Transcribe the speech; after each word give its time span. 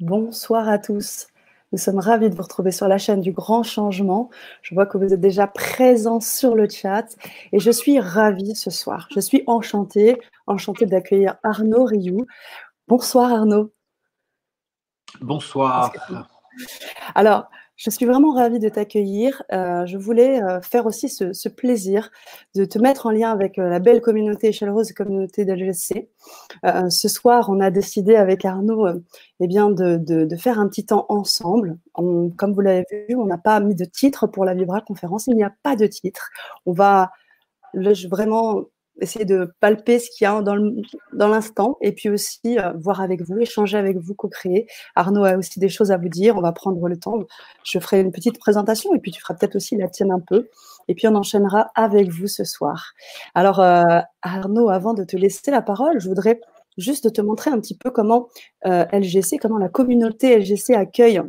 Bonsoir 0.00 0.68
à 0.68 0.78
tous. 0.78 1.26
Nous 1.72 1.78
sommes 1.78 1.98
ravis 1.98 2.30
de 2.30 2.36
vous 2.36 2.42
retrouver 2.42 2.70
sur 2.70 2.86
la 2.86 2.98
chaîne 2.98 3.20
du 3.20 3.32
Grand 3.32 3.64
Changement. 3.64 4.30
Je 4.62 4.72
vois 4.72 4.86
que 4.86 4.96
vous 4.96 5.12
êtes 5.12 5.20
déjà 5.20 5.48
présents 5.48 6.20
sur 6.20 6.54
le 6.54 6.68
chat 6.68 7.16
et 7.50 7.58
je 7.58 7.72
suis 7.72 7.98
ravie 7.98 8.54
ce 8.54 8.70
soir. 8.70 9.08
Je 9.12 9.18
suis 9.18 9.42
enchantée, 9.48 10.16
enchantée 10.46 10.86
d'accueillir 10.86 11.34
Arnaud 11.42 11.84
Rioux. 11.84 12.26
Bonsoir 12.86 13.32
Arnaud. 13.32 13.72
Bonsoir. 15.20 15.92
Alors, 17.16 17.50
je 17.78 17.90
suis 17.90 18.06
vraiment 18.06 18.32
ravie 18.32 18.58
de 18.58 18.68
t'accueillir. 18.68 19.44
Euh, 19.52 19.86
je 19.86 19.96
voulais 19.96 20.42
euh, 20.42 20.60
faire 20.60 20.84
aussi 20.84 21.08
ce, 21.08 21.48
plaisir 21.48 22.10
de 22.56 22.64
te 22.64 22.78
mettre 22.78 23.06
en 23.06 23.10
lien 23.10 23.30
avec 23.30 23.56
euh, 23.58 23.68
la 23.68 23.78
belle 23.78 24.00
communauté 24.00 24.50
chaleureuse 24.52 24.92
communauté 24.92 25.44
d'LGC. 25.44 26.10
ce 26.90 27.08
soir, 27.08 27.48
on 27.50 27.60
a 27.60 27.70
décidé 27.70 28.16
avec 28.16 28.44
Arnaud 28.44 28.88
eh 29.40 29.46
bien, 29.46 29.70
de, 29.70 30.36
faire 30.36 30.58
un 30.58 30.68
petit 30.68 30.86
temps 30.86 31.06
ensemble. 31.08 31.78
comme 31.94 32.52
vous 32.52 32.60
l'avez 32.60 32.84
vu, 33.08 33.14
on 33.14 33.26
n'a 33.26 33.38
pas 33.38 33.60
mis 33.60 33.76
de 33.76 33.84
titre 33.84 34.26
pour 34.26 34.44
la 34.44 34.54
Vibra 34.54 34.80
conférence. 34.80 35.28
Il 35.28 35.36
n'y 35.36 35.44
a 35.44 35.54
pas 35.62 35.76
de 35.76 35.86
titre. 35.86 36.30
On 36.66 36.72
va 36.72 37.12
vraiment 37.74 38.64
essayer 39.00 39.24
de 39.24 39.52
palper 39.60 39.98
ce 39.98 40.10
qu'il 40.10 40.24
y 40.24 40.26
a 40.26 40.42
dans 40.42 41.28
l'instant 41.28 41.76
et 41.80 41.92
puis 41.92 42.08
aussi 42.08 42.58
euh, 42.58 42.72
voir 42.80 43.00
avec 43.00 43.22
vous, 43.22 43.38
échanger 43.38 43.78
avec 43.78 43.96
vous, 43.98 44.14
co-créer. 44.14 44.66
Arnaud 44.94 45.24
a 45.24 45.36
aussi 45.36 45.60
des 45.60 45.68
choses 45.68 45.90
à 45.90 45.96
vous 45.96 46.08
dire, 46.08 46.36
on 46.36 46.40
va 46.40 46.52
prendre 46.52 46.86
le 46.88 46.98
temps. 46.98 47.18
Je 47.64 47.78
ferai 47.78 48.00
une 48.00 48.12
petite 48.12 48.38
présentation 48.38 48.94
et 48.94 48.98
puis 48.98 49.10
tu 49.10 49.20
feras 49.20 49.34
peut-être 49.34 49.56
aussi 49.56 49.76
la 49.76 49.88
tienne 49.88 50.10
un 50.10 50.20
peu. 50.20 50.48
Et 50.88 50.94
puis 50.94 51.06
on 51.08 51.14
enchaînera 51.14 51.70
avec 51.74 52.10
vous 52.10 52.26
ce 52.26 52.44
soir. 52.44 52.92
Alors 53.34 53.60
euh, 53.60 54.00
Arnaud, 54.22 54.70
avant 54.70 54.94
de 54.94 55.04
te 55.04 55.16
laisser 55.16 55.50
la 55.50 55.62
parole, 55.62 56.00
je 56.00 56.08
voudrais 56.08 56.40
juste 56.76 57.12
te 57.12 57.20
montrer 57.20 57.50
un 57.50 57.60
petit 57.60 57.76
peu 57.76 57.90
comment 57.90 58.28
euh, 58.66 58.84
LGC, 58.92 59.38
comment 59.38 59.58
la 59.58 59.68
communauté 59.68 60.38
LGC 60.38 60.74
accueille 60.74 61.20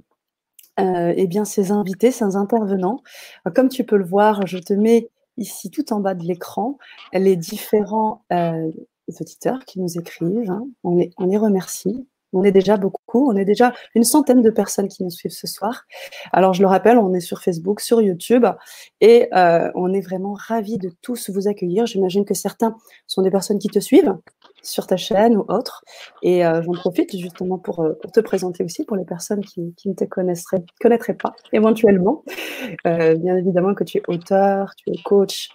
eh 0.81 1.27
bien, 1.27 1.43
ses 1.43 1.73
invités, 1.73 2.09
ses 2.09 2.37
intervenants. 2.37 3.03
Comme 3.53 3.67
tu 3.67 3.83
peux 3.83 3.97
le 3.97 4.05
voir, 4.05 4.47
je 4.47 4.59
te 4.59 4.71
mets 4.71 5.09
ici 5.39 5.71
tout 5.71 5.93
en 5.93 5.99
bas 5.99 6.13
de 6.13 6.23
l'écran 6.23 6.77
les 7.13 7.35
différents 7.35 8.23
euh, 8.31 8.71
auditeurs 9.19 9.65
qui 9.65 9.79
nous 9.79 9.97
écrivent. 9.97 10.51
Hein. 10.51 10.67
On, 10.83 10.95
les, 10.95 11.11
on 11.17 11.25
les 11.25 11.37
remercie. 11.37 12.07
On 12.33 12.43
est 12.43 12.51
déjà 12.51 12.77
beaucoup, 12.77 13.31
on 13.31 13.35
est 13.35 13.45
déjà 13.45 13.73
une 13.95 14.03
centaine 14.03 14.41
de 14.41 14.49
personnes 14.49 14.87
qui 14.87 15.03
nous 15.03 15.09
suivent 15.09 15.31
ce 15.31 15.47
soir. 15.47 15.85
Alors 16.31 16.53
je 16.53 16.61
le 16.61 16.67
rappelle, 16.67 16.97
on 16.97 17.13
est 17.13 17.19
sur 17.19 17.41
Facebook, 17.41 17.79
sur 17.79 18.01
YouTube 18.01 18.45
et 19.01 19.27
euh, 19.35 19.71
on 19.75 19.93
est 19.93 20.01
vraiment 20.01 20.33
ravis 20.33 20.77
de 20.77 20.91
tous 21.01 21.29
vous 21.29 21.47
accueillir. 21.47 21.85
J'imagine 21.85 22.25
que 22.25 22.33
certains 22.33 22.75
sont 23.07 23.21
des 23.21 23.31
personnes 23.31 23.59
qui 23.59 23.69
te 23.69 23.79
suivent 23.79 24.15
sur 24.61 24.87
ta 24.87 24.97
chaîne 24.97 25.37
ou 25.37 25.45
autre. 25.47 25.83
Et 26.21 26.45
euh, 26.45 26.61
j'en 26.61 26.73
profite 26.73 27.17
justement 27.17 27.57
pour, 27.57 27.79
euh, 27.79 27.93
pour, 28.01 28.11
te 28.11 28.19
présenter 28.19 28.63
aussi 28.63 28.85
pour 28.85 28.97
les 28.97 29.05
personnes 29.05 29.41
qui, 29.41 29.73
ne 29.85 29.93
te 29.93 30.03
connaîtraient, 30.05 31.13
pas 31.13 31.33
éventuellement. 31.53 32.23
bien 32.85 33.37
évidemment 33.37 33.73
que 33.73 33.83
tu 33.83 33.97
es 33.97 34.03
auteur, 34.07 34.73
tu 34.75 34.91
es 34.91 35.01
coach, 35.03 35.49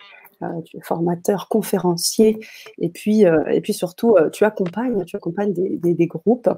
tu 0.64 0.76
es 0.76 0.80
formateur, 0.80 1.48
conférencier, 1.48 2.38
et 2.78 2.88
puis, 2.88 3.26
euh, 3.26 3.44
et 3.50 3.60
puis 3.60 3.72
surtout, 3.72 4.16
euh, 4.16 4.30
tu 4.30 4.44
accompagnes, 4.44 5.04
tu 5.04 5.16
accompagnes 5.16 5.52
des, 5.52 6.06
groupes 6.06 6.48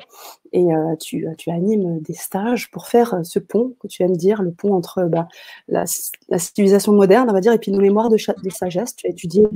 et 0.52 0.66
tu, 1.00 1.26
animes 1.48 2.00
des 2.00 2.14
stages 2.14 2.70
pour 2.70 2.86
faire 2.86 3.20
ce 3.22 3.38
pont 3.38 3.74
que 3.80 3.86
tu 3.86 4.02
aimes 4.02 4.16
dire, 4.16 4.42
le 4.42 4.52
pont 4.52 4.74
entre 4.74 5.04
bah, 5.04 5.28
la, 5.68 5.84
civilisation 5.86 6.92
moderne, 6.92 7.28
on 7.30 7.32
va 7.32 7.40
dire, 7.40 7.52
et 7.52 7.58
puis 7.58 7.70
nos 7.70 7.80
mémoires 7.80 8.08
de, 8.08 8.16
de 8.16 8.50
sagesse. 8.50 8.96
Tu 8.96 9.06
as 9.06 9.10
étudié 9.10 9.46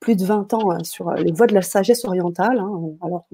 plus 0.00 0.16
de 0.16 0.24
20 0.24 0.54
ans 0.54 0.84
sur 0.84 1.10
les 1.12 1.32
voies 1.32 1.46
de 1.46 1.54
la 1.54 1.62
sagesse 1.62 2.04
orientale. 2.04 2.58
Hein. 2.58 2.80
Alors, 3.02 3.26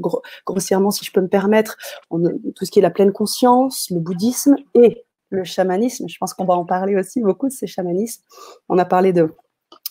grossièrement, 0.45 0.91
si 0.91 1.05
je 1.05 1.13
peux 1.13 1.21
me 1.21 1.29
permettre, 1.29 1.77
tout 2.11 2.65
ce 2.65 2.71
qui 2.71 2.79
est 2.79 2.83
la 2.83 2.91
pleine 2.91 3.13
conscience, 3.13 3.91
le 3.91 4.01
bouddhisme 4.01 4.57
et 4.75 5.05
le 5.33 5.45
chamanisme. 5.45 6.09
Je 6.09 6.19
pense 6.19 6.35
qu'on 6.35 6.45
va 6.45 6.55
en 6.55 6.65
parler 6.65 6.97
aussi 6.97 7.21
beaucoup 7.21 7.49
de 7.49 7.53
ces 7.53 7.67
chamanismes. 7.67 8.23
On 8.69 8.79
a 8.79 8.85
parlé 8.85 9.13
de 9.13 9.35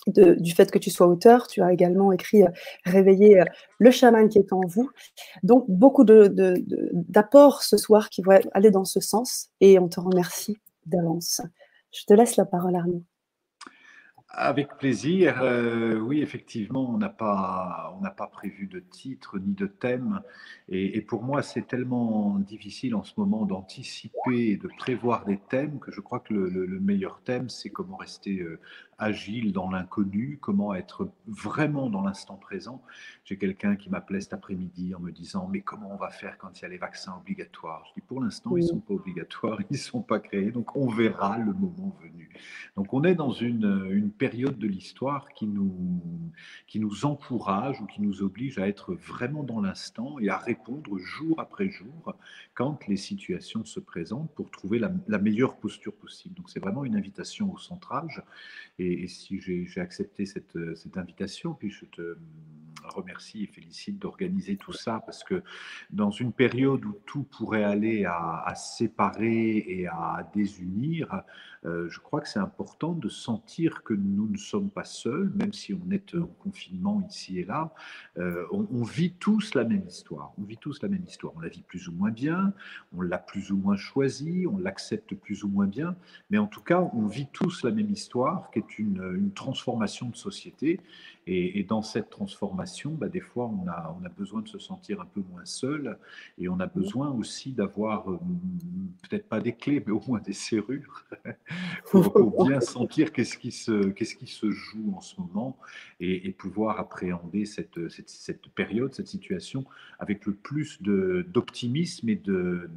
du 0.06 0.52
fait 0.52 0.70
que 0.70 0.78
tu 0.78 0.90
sois 0.90 1.06
auteur. 1.06 1.46
Tu 1.46 1.62
as 1.62 1.72
également 1.72 2.12
écrit 2.12 2.42
euh, 2.42 2.48
Réveiller 2.84 3.40
euh, 3.40 3.44
le 3.78 3.90
chaman 3.90 4.28
qui 4.28 4.38
est 4.38 4.52
en 4.52 4.60
vous. 4.66 4.90
Donc, 5.42 5.64
beaucoup 5.68 6.04
d'apports 6.04 7.62
ce 7.62 7.76
soir 7.76 8.08
qui 8.10 8.22
vont 8.22 8.38
aller 8.52 8.70
dans 8.70 8.84
ce 8.84 9.00
sens 9.00 9.50
et 9.60 9.78
on 9.78 9.88
te 9.88 10.00
remercie 10.00 10.58
d'avance. 10.86 11.40
Je 11.92 12.04
te 12.06 12.14
laisse 12.14 12.36
la 12.36 12.44
parole, 12.44 12.74
Arnaud. 12.74 13.04
Avec 14.34 14.78
plaisir. 14.78 15.42
Euh, 15.42 15.98
oui, 15.98 16.22
effectivement, 16.22 16.88
on 16.88 16.96
n'a 16.96 17.10
pas, 17.10 17.94
on 17.98 18.00
n'a 18.00 18.10
pas 18.10 18.26
prévu 18.26 18.66
de 18.66 18.80
titre 18.80 19.38
ni 19.38 19.52
de 19.52 19.66
thème. 19.66 20.22
Et, 20.68 21.02
pour 21.02 21.22
moi, 21.22 21.42
c'est 21.42 21.66
tellement 21.66 22.38
difficile 22.38 22.94
en 22.94 23.02
ce 23.02 23.12
moment 23.18 23.44
d'anticiper 23.44 24.52
et 24.52 24.56
de 24.56 24.68
prévoir 24.78 25.26
des 25.26 25.38
thèmes 25.50 25.78
que 25.80 25.92
je 25.92 26.00
crois 26.00 26.20
que 26.20 26.32
le, 26.32 26.80
meilleur 26.80 27.20
thème, 27.24 27.50
c'est 27.50 27.68
comment 27.68 27.96
rester 27.96 28.42
agile 29.02 29.52
dans 29.52 29.68
l'inconnu, 29.68 30.38
comment 30.40 30.74
être 30.74 31.10
vraiment 31.26 31.90
dans 31.90 32.02
l'instant 32.02 32.36
présent. 32.36 32.82
J'ai 33.24 33.36
quelqu'un 33.36 33.76
qui 33.76 33.90
m'appelait 33.90 34.20
cet 34.20 34.32
après-midi 34.32 34.94
en 34.94 35.00
me 35.00 35.10
disant 35.10 35.48
Mais 35.48 35.60
comment 35.60 35.90
on 35.92 35.96
va 35.96 36.10
faire 36.10 36.38
quand 36.38 36.58
il 36.58 36.62
y 36.62 36.64
a 36.64 36.68
les 36.68 36.78
vaccins 36.78 37.14
obligatoires? 37.16 37.84
Je 37.88 38.00
dis 38.00 38.06
Pour 38.06 38.22
l'instant, 38.22 38.56
ils 38.56 38.62
ne 38.62 38.68
sont 38.68 38.80
pas 38.80 38.94
obligatoires, 38.94 39.58
ils 39.70 39.72
ne 39.74 39.76
sont 39.76 40.02
pas 40.02 40.20
créés, 40.20 40.52
donc 40.52 40.76
on 40.76 40.88
verra 40.88 41.38
le 41.38 41.52
moment 41.52 41.96
venu. 42.00 42.30
Donc 42.76 42.94
on 42.94 43.02
est 43.02 43.14
dans 43.14 43.32
une, 43.32 43.88
une 43.90 44.10
période 44.22 44.56
de 44.56 44.68
l'histoire 44.68 45.32
qui 45.32 45.48
nous, 45.48 46.32
qui 46.68 46.78
nous 46.78 47.06
encourage 47.06 47.80
ou 47.80 47.86
qui 47.86 48.00
nous 48.00 48.22
oblige 48.22 48.56
à 48.56 48.68
être 48.68 48.94
vraiment 48.94 49.42
dans 49.42 49.60
l'instant 49.60 50.20
et 50.20 50.28
à 50.28 50.38
répondre 50.38 50.96
jour 50.96 51.40
après 51.40 51.70
jour 51.70 52.14
quand 52.54 52.86
les 52.86 52.96
situations 52.96 53.64
se 53.64 53.80
présentent 53.80 54.32
pour 54.36 54.52
trouver 54.52 54.78
la, 54.78 55.18
meilleure 55.18 55.56
posture 55.56 55.92
possible. 55.92 56.36
Donc 56.36 56.50
c'est 56.50 56.60
vraiment 56.60 56.84
une 56.84 56.94
invitation 56.94 57.52
au 57.52 57.58
centrage. 57.58 58.22
Et 58.78 59.08
si 59.08 59.40
j'ai 59.40 59.80
accepté 59.80 60.24
cette, 60.24 60.56
cette, 60.76 60.96
invitation, 60.96 61.54
puis 61.54 61.70
je 61.70 61.84
te 61.86 62.16
remercie 62.84 63.42
et 63.42 63.46
félicite 63.48 63.98
d'organiser 63.98 64.56
tout 64.56 64.72
ça, 64.72 65.02
parce 65.04 65.24
que 65.24 65.42
dans 65.90 66.12
une 66.12 66.32
période 66.32 66.84
où 66.84 66.96
tout 67.06 67.24
pourrait 67.24 67.64
aller 67.64 68.04
à 68.04 68.54
séparer 68.54 69.64
et 69.66 69.88
à 69.88 70.30
désunir, 70.32 71.24
euh, 71.64 71.88
je 71.88 72.00
crois 72.00 72.20
que 72.20 72.28
c'est 72.28 72.40
important 72.40 72.92
de 72.92 73.08
sentir 73.08 73.82
que 73.82 73.94
nous 73.94 74.28
ne 74.28 74.36
sommes 74.36 74.68
pas 74.70 74.84
seuls, 74.84 75.30
même 75.36 75.52
si 75.52 75.72
on 75.74 75.90
est 75.90 76.14
en 76.16 76.26
confinement 76.26 77.02
ici 77.08 77.38
et 77.38 77.44
là. 77.44 77.72
Euh, 78.18 78.44
on, 78.50 78.82
vit 78.82 79.12
tous 79.12 79.54
la 79.54 79.64
même 79.64 79.86
histoire. 79.86 80.32
On 80.38 80.42
vit 80.42 80.56
tous 80.56 80.82
la 80.82 80.88
même 80.88 81.04
histoire. 81.06 81.32
On 81.36 81.40
la 81.40 81.48
vit 81.48 81.62
plus 81.62 81.88
ou 81.88 81.92
moins 81.92 82.10
bien, 82.10 82.52
on 82.96 83.00
l'a 83.00 83.18
plus 83.18 83.52
ou 83.52 83.56
moins 83.56 83.76
choisi, 83.76 84.44
on 84.50 84.58
l'accepte 84.58 85.14
plus 85.14 85.44
ou 85.44 85.48
moins 85.48 85.66
bien, 85.66 85.96
mais 86.30 86.38
en 86.38 86.46
tout 86.46 86.62
cas, 86.62 86.90
on 86.94 87.06
vit 87.06 87.28
tous 87.32 87.62
la 87.62 87.70
même 87.70 87.90
histoire, 87.90 88.50
qui 88.50 88.58
est 88.58 88.78
une, 88.78 89.30
transformation 89.34 90.08
de 90.08 90.16
société. 90.16 90.80
Et, 91.28 91.62
dans 91.62 91.82
cette 91.82 92.10
transformation, 92.10 92.90
bah, 92.90 93.08
des 93.08 93.20
fois, 93.20 93.46
on 93.46 93.68
a, 93.68 93.96
on 94.00 94.04
a 94.04 94.08
besoin 94.08 94.42
de 94.42 94.48
se 94.48 94.58
sentir 94.58 95.00
un 95.00 95.06
peu 95.06 95.22
moins 95.30 95.44
seul 95.44 95.96
et 96.38 96.48
on 96.48 96.58
a 96.58 96.66
besoin 96.66 97.10
aussi 97.10 97.52
d'avoir, 97.52 98.10
euh, 98.10 98.18
peut-être 99.08 99.28
pas 99.28 99.40
des 99.40 99.52
clés, 99.52 99.82
mais 99.86 99.92
au 99.92 100.02
moins 100.06 100.20
des 100.20 100.32
serrures 100.32 101.04
pour, 101.90 102.46
bien 102.46 102.60
sentir 102.60 103.12
qu'est-ce 103.12 103.36
qui, 103.36 103.52
se, 103.52 103.88
qu'est-ce 103.90 104.16
qui 104.16 104.26
se 104.26 104.50
joue 104.50 104.94
en 104.96 105.00
ce 105.00 105.20
moment 105.20 105.58
et, 106.00 106.32
pouvoir 106.32 106.80
appréhender 106.80 107.44
cette, 107.44 107.88
cette, 107.88 108.08
cette, 108.08 108.48
période, 108.48 108.94
cette 108.94 109.06
situation 109.06 109.64
avec 109.98 110.26
le 110.26 110.34
plus 110.34 110.82
de, 110.82 111.26
d'optimisme 111.28 112.08
et 112.08 112.16
de, 112.16 112.70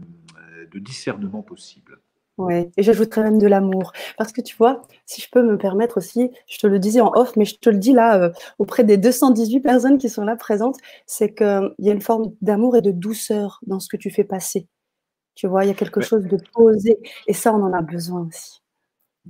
de 0.72 0.80
discernement 0.80 1.41
possible. 1.41 2.00
Oui, 2.38 2.69
et 2.75 2.84
j'ajouterais 2.84 3.24
même 3.24 3.38
de 3.38 3.47
l'amour. 3.47 3.94
Parce 4.18 4.34
que 4.34 4.41
tu 4.41 4.58
vois, 4.58 4.81
si 5.06 5.22
je 5.22 5.30
peux 5.31 5.41
me 5.41 5.58
permettre 5.58 5.97
aussi, 5.97 6.31
je 6.47 6.58
te 6.58 6.68
le 6.68 6.80
disais 6.80 7.00
en 7.00 7.12
off, 7.16 7.35
mais 7.38 7.46
je 7.46 7.56
te 7.58 7.69
le 7.69 7.78
dis 7.78 7.94
là 7.94 8.22
euh, 8.22 8.30
auprès 8.59 8.84
des 8.84 8.97
218 8.97 9.62
personnes 9.62 9.97
qui 9.97 10.09
sont 10.09 10.25
là 10.25 10.35
présentes, 10.35 10.78
c'est 11.06 11.34
qu'il 11.34 11.74
y 11.80 11.90
a 11.90 11.94
une 11.94 12.02
forme 12.02 12.34
d'amour 12.41 12.75
et 12.75 12.81
de 12.81 12.91
douceur 12.91 13.59
dans 13.68 13.80
ce 13.80 13.88
que 13.88 13.96
tu 13.96 14.12
fais 14.12 14.25
passer. 14.25 14.68
Tu 15.35 15.47
vois, 15.47 15.64
il 15.66 15.70
y 15.70 15.72
a 15.72 15.76
quelque 15.76 16.02
chose 16.02 16.23
de 16.26 16.38
posé. 16.53 16.97
Et 17.28 17.34
ça, 17.34 17.53
on 17.53 17.64
en 17.64 17.73
a 17.73 17.82
besoin 17.82 18.28
aussi. 18.28 18.61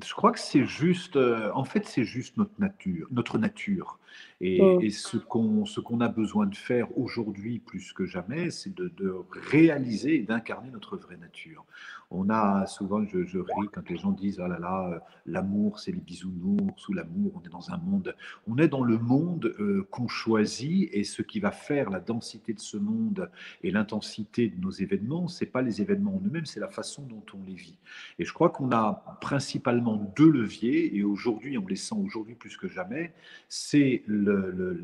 Je 0.03 0.13
crois 0.13 0.31
que 0.31 0.39
c'est 0.39 0.65
juste, 0.65 1.15
euh, 1.15 1.51
en 1.53 1.63
fait, 1.63 1.87
c'est 1.87 2.03
juste 2.03 2.37
notre 2.37 2.59
nature, 2.59 3.07
notre 3.11 3.37
nature. 3.37 3.97
Et, 4.41 4.61
mm. 4.61 4.89
ce 4.89 5.17
qu'on 5.17 5.65
ce 5.65 5.79
qu'on 5.79 6.01
a 6.01 6.07
besoin 6.07 6.45
de 6.45 6.55
faire 6.55 6.95
aujourd'hui 6.97 7.59
plus 7.59 7.93
que 7.93 8.05
jamais, 8.05 8.49
c'est 8.49 8.73
de, 8.73 8.91
de, 8.97 9.15
réaliser 9.49 10.15
et 10.15 10.21
d'incarner 10.23 10.69
notre 10.71 10.97
vraie 10.97 11.17
nature. 11.17 11.65
On 12.11 12.29
a 12.29 12.67
souvent, 12.67 13.03
je, 13.05 13.25
je, 13.25 13.39
ris 13.39 13.67
quand 13.73 13.89
les 13.89 13.97
gens 13.97 14.11
disent 14.11 14.39
oh 14.43 14.47
là 14.47 14.59
là, 14.59 14.89
euh, 14.91 14.99
l'amour 15.25 15.79
c'est 15.79 15.91
les 15.91 16.01
bisounours 16.01 16.87
ou 16.87 16.93
l'amour, 16.93 17.31
on 17.35 17.41
est 17.45 17.51
dans 17.51 17.71
un 17.71 17.77
monde. 17.77 18.15
On 18.47 18.57
est 18.57 18.67
dans 18.67 18.83
le 18.83 18.97
monde 18.97 19.53
euh, 19.59 19.87
qu'on 19.89 20.07
choisit 20.07 20.89
et 20.93 21.03
ce 21.03 21.21
qui 21.21 21.39
va 21.39 21.51
faire 21.51 21.89
la 21.89 21.99
densité 21.99 22.53
de 22.53 22.59
ce 22.59 22.77
monde 22.77 23.29
et 23.63 23.71
l'intensité 23.71 24.49
de 24.49 24.59
nos 24.61 24.71
événements, 24.71 25.27
c'est 25.27 25.45
pas 25.45 25.61
les 25.61 25.81
événements 25.81 26.15
en 26.15 26.21
eux-mêmes, 26.25 26.45
c'est 26.45 26.59
la 26.59 26.69
façon 26.69 27.03
dont 27.03 27.23
on 27.33 27.43
les 27.45 27.55
vit. 27.55 27.77
Et 28.19 28.25
je 28.25 28.33
crois 28.33 28.49
qu'on 28.49 28.71
a 28.71 29.17
principalement 29.21 29.95
deux 30.15 30.29
leviers 30.29 30.95
et 30.95 31.03
aujourd'hui, 31.03 31.57
on 31.57 31.67
les 31.67 31.75
sent 31.75 31.95
aujourd'hui 31.97 32.35
plus 32.35 32.57
que 32.57 32.67
jamais, 32.67 33.13
c'est 33.49 34.03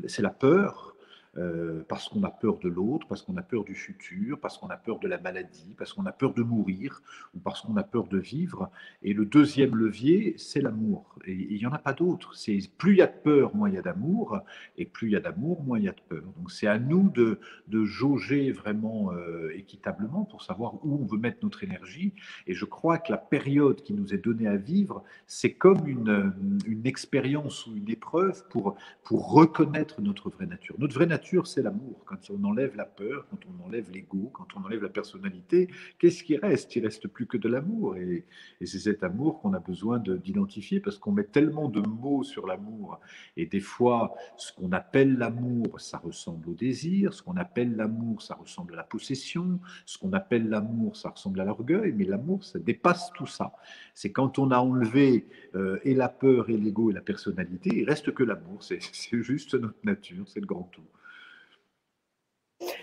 c'est 0.06 0.22
la 0.22 0.30
peur 0.30 0.91
euh, 1.38 1.82
parce 1.88 2.08
qu'on 2.08 2.22
a 2.24 2.30
peur 2.30 2.58
de 2.58 2.68
l'autre, 2.68 3.06
parce 3.06 3.22
qu'on 3.22 3.36
a 3.36 3.42
peur 3.42 3.64
du 3.64 3.74
futur, 3.74 4.38
parce 4.38 4.58
qu'on 4.58 4.68
a 4.68 4.76
peur 4.76 4.98
de 4.98 5.08
la 5.08 5.18
maladie, 5.18 5.74
parce 5.78 5.92
qu'on 5.92 6.04
a 6.04 6.12
peur 6.12 6.34
de 6.34 6.42
mourir 6.42 7.02
ou 7.34 7.38
parce 7.38 7.62
qu'on 7.62 7.76
a 7.76 7.82
peur 7.82 8.06
de 8.06 8.18
vivre. 8.18 8.70
Et 9.02 9.14
le 9.14 9.24
deuxième 9.24 9.74
levier, 9.74 10.34
c'est 10.36 10.60
l'amour. 10.60 11.16
Et 11.26 11.32
il 11.32 11.56
n'y 11.56 11.66
en 11.66 11.72
a 11.72 11.78
pas 11.78 11.94
d'autre. 11.94 12.34
Plus 12.76 12.92
il 12.92 12.98
y 12.98 13.02
a 13.02 13.06
de 13.06 13.16
peur, 13.16 13.56
moins 13.56 13.70
il 13.70 13.76
y 13.76 13.78
a 13.78 13.82
d'amour, 13.82 14.40
et 14.76 14.84
plus 14.84 15.08
il 15.08 15.12
y 15.12 15.16
a 15.16 15.20
d'amour, 15.20 15.62
moins 15.62 15.78
il 15.78 15.84
y 15.84 15.88
a 15.88 15.92
de 15.92 16.00
peur. 16.08 16.22
Donc 16.36 16.50
c'est 16.50 16.66
à 16.66 16.78
nous 16.78 17.08
de, 17.08 17.40
de 17.68 17.84
jauger 17.84 18.52
vraiment 18.52 19.12
euh, 19.12 19.50
équitablement 19.56 20.24
pour 20.24 20.42
savoir 20.42 20.74
où 20.84 20.98
on 21.00 21.06
veut 21.06 21.18
mettre 21.18 21.38
notre 21.42 21.64
énergie. 21.64 22.12
Et 22.46 22.54
je 22.54 22.66
crois 22.66 22.98
que 22.98 23.10
la 23.10 23.18
période 23.18 23.82
qui 23.82 23.94
nous 23.94 24.12
est 24.12 24.18
donnée 24.18 24.48
à 24.48 24.56
vivre, 24.56 25.02
c'est 25.26 25.54
comme 25.54 25.86
une, 25.86 26.34
une 26.66 26.86
expérience 26.86 27.66
ou 27.66 27.76
une 27.76 27.88
épreuve 27.88 28.46
pour, 28.48 28.76
pour 29.02 29.32
reconnaître 29.32 30.02
notre 30.02 30.28
vraie 30.28 30.46
nature. 30.46 30.74
Notre 30.78 30.94
vraie 30.94 31.06
nature, 31.06 31.21
c'est 31.44 31.62
l'amour. 31.62 32.02
Quand 32.04 32.30
on 32.30 32.44
enlève 32.44 32.76
la 32.76 32.84
peur, 32.84 33.26
quand 33.30 33.38
on 33.46 33.64
enlève 33.64 33.90
l'ego, 33.90 34.30
quand 34.32 34.46
on 34.56 34.64
enlève 34.64 34.82
la 34.82 34.88
personnalité, 34.88 35.68
qu'est-ce 35.98 36.22
qui 36.22 36.36
reste? 36.36 36.74
Il 36.76 36.84
reste 36.84 37.08
plus 37.08 37.26
que 37.26 37.36
de 37.36 37.48
l'amour. 37.48 37.96
Et, 37.96 38.24
c'est 38.60 38.78
cet 38.78 39.02
amour 39.02 39.40
qu'on 39.40 39.54
a 39.54 39.58
besoin 39.58 39.98
d'identifier 39.98 40.80
parce 40.80 40.98
qu'on 40.98 41.12
met 41.12 41.24
tellement 41.24 41.68
de 41.68 41.80
mots 41.80 42.22
sur 42.22 42.46
l'amour. 42.46 43.00
Et 43.36 43.46
des 43.46 43.60
fois, 43.60 44.14
ce 44.36 44.52
qu'on 44.52 44.72
appelle 44.72 45.16
l'amour, 45.16 45.80
ça 45.80 45.98
ressemble 45.98 46.50
au 46.50 46.54
désir. 46.54 47.14
Ce 47.14 47.22
qu'on 47.22 47.36
appelle 47.36 47.76
l'amour, 47.76 48.22
ça 48.22 48.34
ressemble 48.34 48.74
à 48.74 48.76
la 48.76 48.84
possession. 48.84 49.60
Ce 49.86 49.98
qu'on 49.98 50.12
appelle 50.12 50.48
l'amour, 50.48 50.96
ça 50.96 51.10
ressemble 51.10 51.40
à 51.40 51.44
l'orgueil. 51.44 51.92
Mais 51.96 52.04
l'amour, 52.04 52.44
ça 52.44 52.58
dépasse 52.58 53.10
tout 53.14 53.26
ça. 53.26 53.52
C'est 53.94 54.12
quand 54.12 54.38
on 54.38 54.50
a 54.50 54.58
enlevé 54.58 55.26
euh, 55.54 55.78
et 55.84 55.94
la 55.94 56.08
peur 56.08 56.50
et 56.50 56.56
l'ego 56.56 56.90
et 56.90 56.94
la 56.94 57.00
personnalité, 57.00 57.70
il 57.74 57.84
reste 57.84 58.12
que 58.12 58.22
l'amour. 58.22 58.62
C'est 58.62 58.80
juste 59.22 59.54
notre 59.54 59.84
nature, 59.84 60.28
c'est 60.28 60.40
le 60.40 60.46
grand 60.46 60.68
tout. 60.72 60.82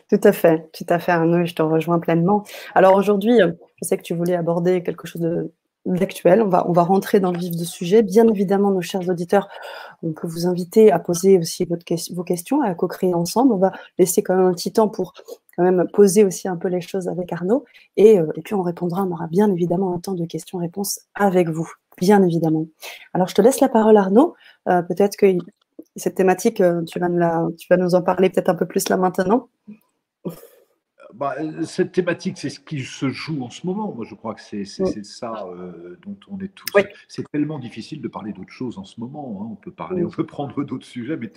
Tout 0.09 0.19
à 0.23 0.31
fait, 0.31 0.69
tout 0.71 0.85
à 0.89 0.97
fait, 0.97 1.11
Arnaud, 1.11 1.45
je 1.45 1.53
te 1.53 1.61
rejoins 1.61 1.99
pleinement. 1.99 2.43
Alors 2.73 2.95
aujourd'hui, 2.95 3.41
euh, 3.41 3.51
je 3.79 3.87
sais 3.87 3.95
que 3.95 4.01
tu 4.01 4.15
voulais 4.15 4.35
aborder 4.35 4.81
quelque 4.81 5.07
chose 5.07 5.21
d'actuel. 5.85 6.41
On 6.41 6.47
va, 6.47 6.67
on 6.67 6.73
va 6.73 6.81
rentrer 6.81 7.19
dans 7.19 7.31
le 7.31 7.37
vif 7.37 7.55
du 7.55 7.65
sujet. 7.65 8.01
Bien 8.01 8.27
évidemment, 8.27 8.71
nos 8.71 8.81
chers 8.81 9.07
auditeurs, 9.07 9.47
on 10.01 10.11
peut 10.13 10.27
vous 10.27 10.47
inviter 10.47 10.91
à 10.91 10.97
poser 10.97 11.37
aussi 11.37 11.67
vos 12.11 12.23
questions, 12.23 12.61
à 12.61 12.73
co-créer 12.73 13.13
ensemble. 13.13 13.53
On 13.53 13.57
va 13.57 13.71
laisser 13.99 14.23
quand 14.23 14.35
même 14.35 14.47
un 14.47 14.53
petit 14.53 14.71
temps 14.71 14.87
pour 14.87 15.13
quand 15.55 15.63
même 15.63 15.87
poser 15.93 16.23
aussi 16.23 16.47
un 16.47 16.57
peu 16.57 16.69
les 16.69 16.81
choses 16.81 17.07
avec 17.07 17.31
Arnaud. 17.31 17.65
Et, 17.95 18.19
euh, 18.19 18.25
et 18.35 18.41
puis 18.41 18.55
on 18.55 18.63
répondra, 18.63 19.03
on 19.03 19.11
aura 19.11 19.27
bien 19.27 19.51
évidemment 19.51 19.93
un 19.93 19.99
temps 19.99 20.15
de 20.15 20.25
questions-réponses 20.25 21.01
avec 21.13 21.49
vous, 21.49 21.71
bien 21.99 22.23
évidemment. 22.23 22.65
Alors 23.13 23.27
je 23.27 23.35
te 23.35 23.41
laisse 23.43 23.59
la 23.59 23.69
parole, 23.69 23.97
Arnaud. 23.97 24.35
Euh, 24.67 24.81
peut-être 24.81 25.17
que 25.17 25.27
cette 25.95 26.15
thématique, 26.15 26.63
tu 26.87 26.99
vas, 26.99 27.09
nous 27.09 27.17
la, 27.17 27.45
tu 27.57 27.67
vas 27.69 27.77
nous 27.77 27.93
en 27.93 28.01
parler 28.01 28.29
peut-être 28.29 28.49
un 28.49 28.55
peu 28.55 28.65
plus 28.65 28.89
là 28.89 28.97
maintenant. 28.97 29.49
Bah, 31.13 31.35
cette 31.65 31.91
thématique, 31.91 32.37
c'est 32.37 32.51
ce 32.51 32.59
qui 32.59 32.83
se 32.83 33.09
joue 33.09 33.43
en 33.43 33.49
ce 33.49 33.65
moment. 33.65 33.93
Moi, 33.93 34.05
je 34.07 34.13
crois 34.13 34.35
que 34.35 34.41
c'est 34.41 34.63
ça 34.65 35.47
euh, 35.47 35.97
dont 36.05 36.17
on 36.29 36.39
est 36.39 36.53
tous. 36.53 36.71
C'est 37.07 37.29
tellement 37.31 37.57
difficile 37.57 37.99
de 38.01 38.07
parler 38.07 38.31
d'autre 38.31 38.51
chose 38.51 38.77
en 38.77 38.83
ce 38.83 38.99
moment. 38.99 39.41
Hein. 39.41 39.47
On 39.51 39.55
peut 39.55 39.71
parler, 39.71 40.03
on 40.03 40.09
peut 40.09 40.25
prendre 40.25 40.63
d'autres 40.63 40.85
sujets, 40.85 41.17
mais 41.17 41.31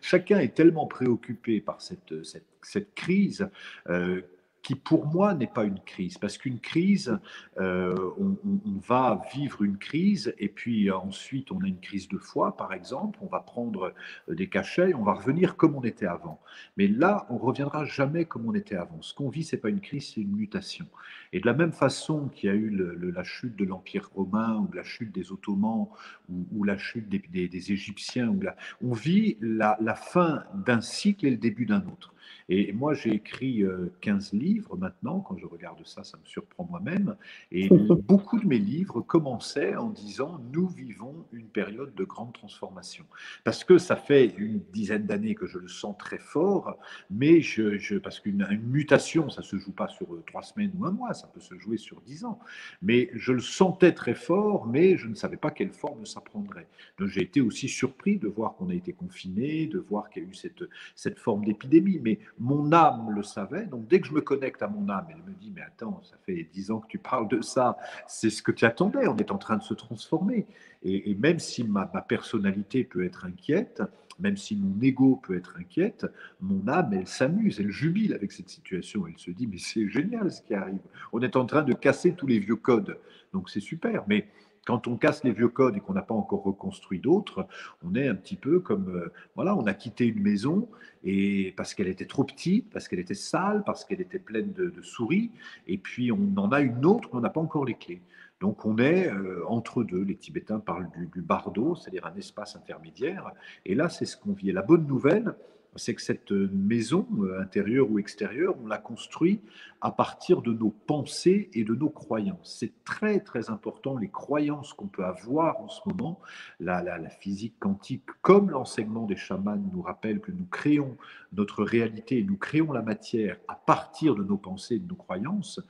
chacun 0.00 0.38
est 0.38 0.54
tellement 0.54 0.86
préoccupé 0.86 1.60
par 1.60 1.80
cette, 1.80 2.22
cette, 2.24 2.46
cette 2.62 2.94
crise 2.94 3.48
euh, 3.88 4.22
qui 4.66 4.74
pour 4.74 5.06
moi 5.06 5.32
n'est 5.32 5.46
pas 5.46 5.62
une 5.62 5.78
crise, 5.78 6.18
parce 6.18 6.38
qu'une 6.38 6.58
crise, 6.58 7.20
euh, 7.60 7.94
on, 8.18 8.36
va 8.84 9.22
vivre 9.32 9.62
une 9.62 9.78
crise, 9.78 10.34
et 10.38 10.48
puis 10.48 10.90
ensuite 10.90 11.52
on 11.52 11.62
a 11.62 11.68
une 11.68 11.78
crise 11.78 12.08
de 12.08 12.18
foi, 12.18 12.56
par 12.56 12.72
exemple, 12.72 13.16
on 13.22 13.28
va 13.28 13.38
prendre 13.38 13.94
euh, 14.28 14.34
des 14.34 14.48
cachets, 14.48 14.92
on 14.92 15.04
va 15.04 15.12
revenir 15.12 15.56
comme 15.56 15.76
on 15.76 15.84
était 15.84 16.06
avant. 16.06 16.40
Mais 16.76 16.88
là, 16.88 17.28
on 17.30 17.38
reviendra 17.38 17.84
jamais 17.84 18.24
comme 18.24 18.44
on 18.48 18.54
était 18.54 18.74
avant. 18.74 19.00
Ce 19.02 19.14
qu'on 19.14 19.28
vit, 19.28 19.44
c'est 19.44 19.56
pas 19.56 19.68
une 19.68 19.80
crise, 19.80 20.14
c'est 20.14 20.20
une 20.20 20.34
mutation. 20.34 20.86
Et 21.32 21.38
de 21.38 21.46
la 21.46 21.54
même 21.54 21.72
façon 21.72 22.28
qu'il 22.34 22.50
y 22.50 22.52
a 22.52 22.56
eu 22.56 22.68
la 22.68 23.22
chute 23.22 23.54
de 23.54 23.64
l'Empire 23.64 24.10
romain, 24.16 24.56
ou 24.56 24.72
la 24.72 24.82
chute 24.82 25.12
des 25.12 25.30
Ottomans, 25.30 25.86
ou, 26.28 26.64
la 26.64 26.76
chute 26.76 27.08
des, 27.08 27.72
Égyptiens, 27.72 28.34
on 28.82 28.94
vit 28.94 29.38
la 29.40 29.94
fin 29.94 30.42
d'un 30.54 30.80
cycle 30.80 31.24
et 31.26 31.30
le 31.30 31.36
début 31.36 31.66
d'un 31.66 31.86
autre. 31.86 32.15
Et 32.48 32.72
moi, 32.72 32.94
j'ai 32.94 33.14
écrit 33.14 33.64
15 34.00 34.34
euh, 34.34 34.36
livres 34.36 34.76
maintenant. 34.76 35.20
Quand 35.20 35.36
je 35.36 35.46
regarde 35.46 35.84
ça, 35.84 36.04
ça 36.04 36.16
me 36.16 36.24
surprend 36.24 36.66
moi-même. 36.70 37.16
Et 37.50 37.68
beaucoup 38.08 38.38
de 38.38 38.46
mes 38.46 38.58
livres 38.58 39.00
commençaient 39.00 39.76
en 39.76 39.90
disant 39.90 40.40
Nous 40.52 40.68
vivons 40.68 41.26
une 41.32 41.48
période 41.48 41.94
de 41.94 42.04
grande 42.04 42.32
transformation. 42.32 43.04
Parce 43.44 43.64
que 43.64 43.78
ça 43.78 43.96
fait 43.96 44.34
une 44.36 44.60
dizaine 44.72 45.06
d'années 45.06 45.34
que 45.34 45.46
je 45.46 45.58
le 45.58 45.68
sens 45.68 45.96
très 45.98 46.18
fort, 46.18 46.78
mais 47.10 47.40
je, 47.40 47.98
parce 47.98 48.20
qu'une 48.20 48.46
mutation, 48.62 49.28
ça 49.30 49.42
ne 49.42 49.46
se 49.46 49.56
joue 49.56 49.72
pas 49.72 49.88
sur 49.88 50.14
euh, 50.14 50.22
trois 50.26 50.42
semaines 50.42 50.72
ou 50.78 50.84
un 50.84 50.90
mois, 50.90 51.14
ça 51.14 51.26
peut 51.26 51.40
se 51.40 51.58
jouer 51.58 51.76
sur 51.76 52.00
dix 52.02 52.24
ans. 52.24 52.38
Mais 52.82 53.10
je 53.14 53.32
le 53.32 53.40
sentais 53.40 53.92
très 53.92 54.14
fort, 54.14 54.66
mais 54.66 54.96
je 54.96 55.08
ne 55.08 55.14
savais 55.14 55.36
pas 55.36 55.50
quelle 55.50 55.72
forme 55.72 56.06
ça 56.06 56.20
prendrait. 56.20 56.68
Donc 56.98 57.08
j'ai 57.08 57.22
été 57.22 57.40
aussi 57.40 57.68
surpris 57.68 58.18
de 58.18 58.28
voir 58.28 58.54
qu'on 58.54 58.70
a 58.70 58.74
été 58.74 58.92
confiné, 58.92 59.66
de 59.66 59.78
voir 59.78 60.10
qu'il 60.10 60.22
y 60.22 60.26
a 60.26 60.28
eu 60.28 60.34
cette, 60.34 60.64
cette 60.94 61.18
forme 61.18 61.44
d'épidémie. 61.44 61.98
Mais 62.02 62.15
mon 62.38 62.72
âme 62.72 63.10
le 63.14 63.22
savait. 63.22 63.66
Donc 63.66 63.88
dès 63.88 64.00
que 64.00 64.06
je 64.06 64.12
me 64.12 64.20
connecte 64.20 64.62
à 64.62 64.68
mon 64.68 64.88
âme, 64.88 65.06
elle 65.10 65.22
me 65.22 65.38
dit, 65.38 65.52
mais 65.54 65.62
attends, 65.62 66.00
ça 66.02 66.16
fait 66.24 66.48
dix 66.52 66.70
ans 66.70 66.80
que 66.80 66.88
tu 66.88 66.98
parles 66.98 67.28
de 67.28 67.40
ça, 67.40 67.76
c'est 68.06 68.30
ce 68.30 68.42
que 68.42 68.52
tu 68.52 68.64
attendais, 68.64 69.06
on 69.08 69.16
est 69.16 69.30
en 69.30 69.38
train 69.38 69.56
de 69.56 69.62
se 69.62 69.74
transformer. 69.74 70.46
Et, 70.82 71.14
même 71.16 71.38
si 71.38 71.64
ma, 71.64 71.86
personnalité 71.86 72.84
peut 72.84 73.04
être 73.04 73.24
inquiète, 73.24 73.82
même 74.18 74.36
si 74.36 74.56
mon 74.56 74.80
ego 74.80 75.20
peut 75.22 75.36
être 75.36 75.56
inquiète, 75.58 76.06
mon 76.40 76.66
âme, 76.68 76.92
elle 76.92 77.06
s'amuse, 77.06 77.60
elle 77.60 77.70
jubile 77.70 78.14
avec 78.14 78.32
cette 78.32 78.48
situation. 78.48 79.06
Elle 79.06 79.18
se 79.18 79.30
dit, 79.30 79.46
mais 79.46 79.58
c'est 79.58 79.88
génial 79.88 80.30
ce 80.30 80.42
qui 80.42 80.54
arrive. 80.54 80.78
On 81.12 81.20
est 81.20 81.36
en 81.36 81.44
train 81.44 81.62
de 81.62 81.74
casser 81.74 82.14
tous 82.14 82.26
les 82.26 82.38
vieux 82.38 82.56
codes. 82.56 82.98
Donc 83.32 83.50
c'est 83.50 83.60
super. 83.60 84.04
Mais 84.06 84.28
quand 84.66 84.88
on 84.88 84.96
casse 84.96 85.24
les 85.24 85.32
vieux 85.32 85.48
codes 85.48 85.76
et 85.76 85.80
qu'on 85.80 85.94
n'a 85.94 86.02
pas 86.02 86.14
encore 86.14 86.42
reconstruit 86.42 86.98
d'autres, 86.98 87.46
on 87.82 87.94
est 87.94 88.08
un 88.08 88.14
petit 88.14 88.36
peu 88.36 88.60
comme, 88.60 88.88
euh, 88.88 89.12
voilà, 89.34 89.56
on 89.56 89.66
a 89.66 89.72
quitté 89.72 90.06
une 90.06 90.20
maison 90.20 90.68
et 91.04 91.54
parce 91.56 91.72
qu'elle 91.72 91.88
était 91.88 92.06
trop 92.06 92.24
petite, 92.24 92.68
parce 92.70 92.88
qu'elle 92.88 92.98
était 92.98 93.14
sale, 93.14 93.62
parce 93.64 93.84
qu'elle 93.84 94.00
était 94.00 94.18
pleine 94.18 94.52
de, 94.52 94.72
souris, 94.82 95.30
et 95.66 95.78
puis 95.78 96.12
on 96.12 96.36
en 96.36 96.50
a 96.50 96.60
une 96.60 96.84
autre, 96.84 97.08
mais 97.12 97.18
on 97.18 97.22
n'a 97.22 97.30
pas 97.30 97.40
encore 97.40 97.64
les 97.64 97.74
clés. 97.74 98.02
Donc 98.40 98.66
on 98.66 98.76
est 98.76 99.08
euh, 99.08 99.44
entre 99.48 99.82
deux. 99.82 100.02
Les 100.02 100.16
Tibétains 100.16 100.58
parlent 100.58 100.90
du, 100.90 101.06
du 101.06 101.22
bardo, 101.22 101.74
c'est-à-dire 101.74 102.04
un 102.04 102.14
espace 102.16 102.54
intermédiaire. 102.56 103.30
Et 103.64 103.74
là, 103.74 103.88
c'est 103.88 104.04
ce 104.04 104.16
qu'on 104.16 104.32
vit. 104.32 104.52
La 104.52 104.62
bonne 104.62 104.86
nouvelle, 104.86 105.34
c'est 105.76 105.94
que 105.94 106.02
cette 106.02 106.30
maison, 106.30 107.06
euh, 107.20 107.40
intérieure 107.40 107.90
ou 107.90 107.98
extérieure, 107.98 108.54
on 108.62 108.66
l'a 108.66 108.78
construit 108.78 109.40
à 109.80 109.90
partir 109.90 110.42
de 110.42 110.52
nos 110.52 110.70
pensées 110.70 111.50
et 111.52 111.62
de 111.62 111.74
nos 111.74 111.90
croyances. 111.90 112.56
C'est 112.58 112.72
très 112.84 113.20
très 113.20 113.50
important, 113.50 113.96
les 113.96 114.08
croyances 114.08 114.72
qu'on 114.72 114.86
peut 114.86 115.04
avoir 115.04 115.60
en 115.60 115.68
ce 115.68 115.80
moment. 115.86 116.18
La, 116.60 116.82
la, 116.82 117.08
physique 117.08 117.54
quantique, 117.58 118.04
comme 118.22 118.50
l'enseignement 118.50 119.06
des 119.06 119.16
chamans 119.16 119.56
nous 119.72 119.82
rappelle 119.82 120.20
que 120.20 120.32
nous 120.32 120.46
créons 120.46 120.96
notre 121.32 121.62
réalité, 121.62 122.22
nous 122.22 122.36
créons 122.36 122.72
la 122.72 122.82
matière 122.82 123.36
à 123.48 123.54
partir 123.54 124.14
de 124.14 124.24
nos 124.24 124.38
pensées 124.38 124.76
et 124.76 124.78
de 124.78 124.88
nos 124.88 124.96
croyances, 124.96 125.60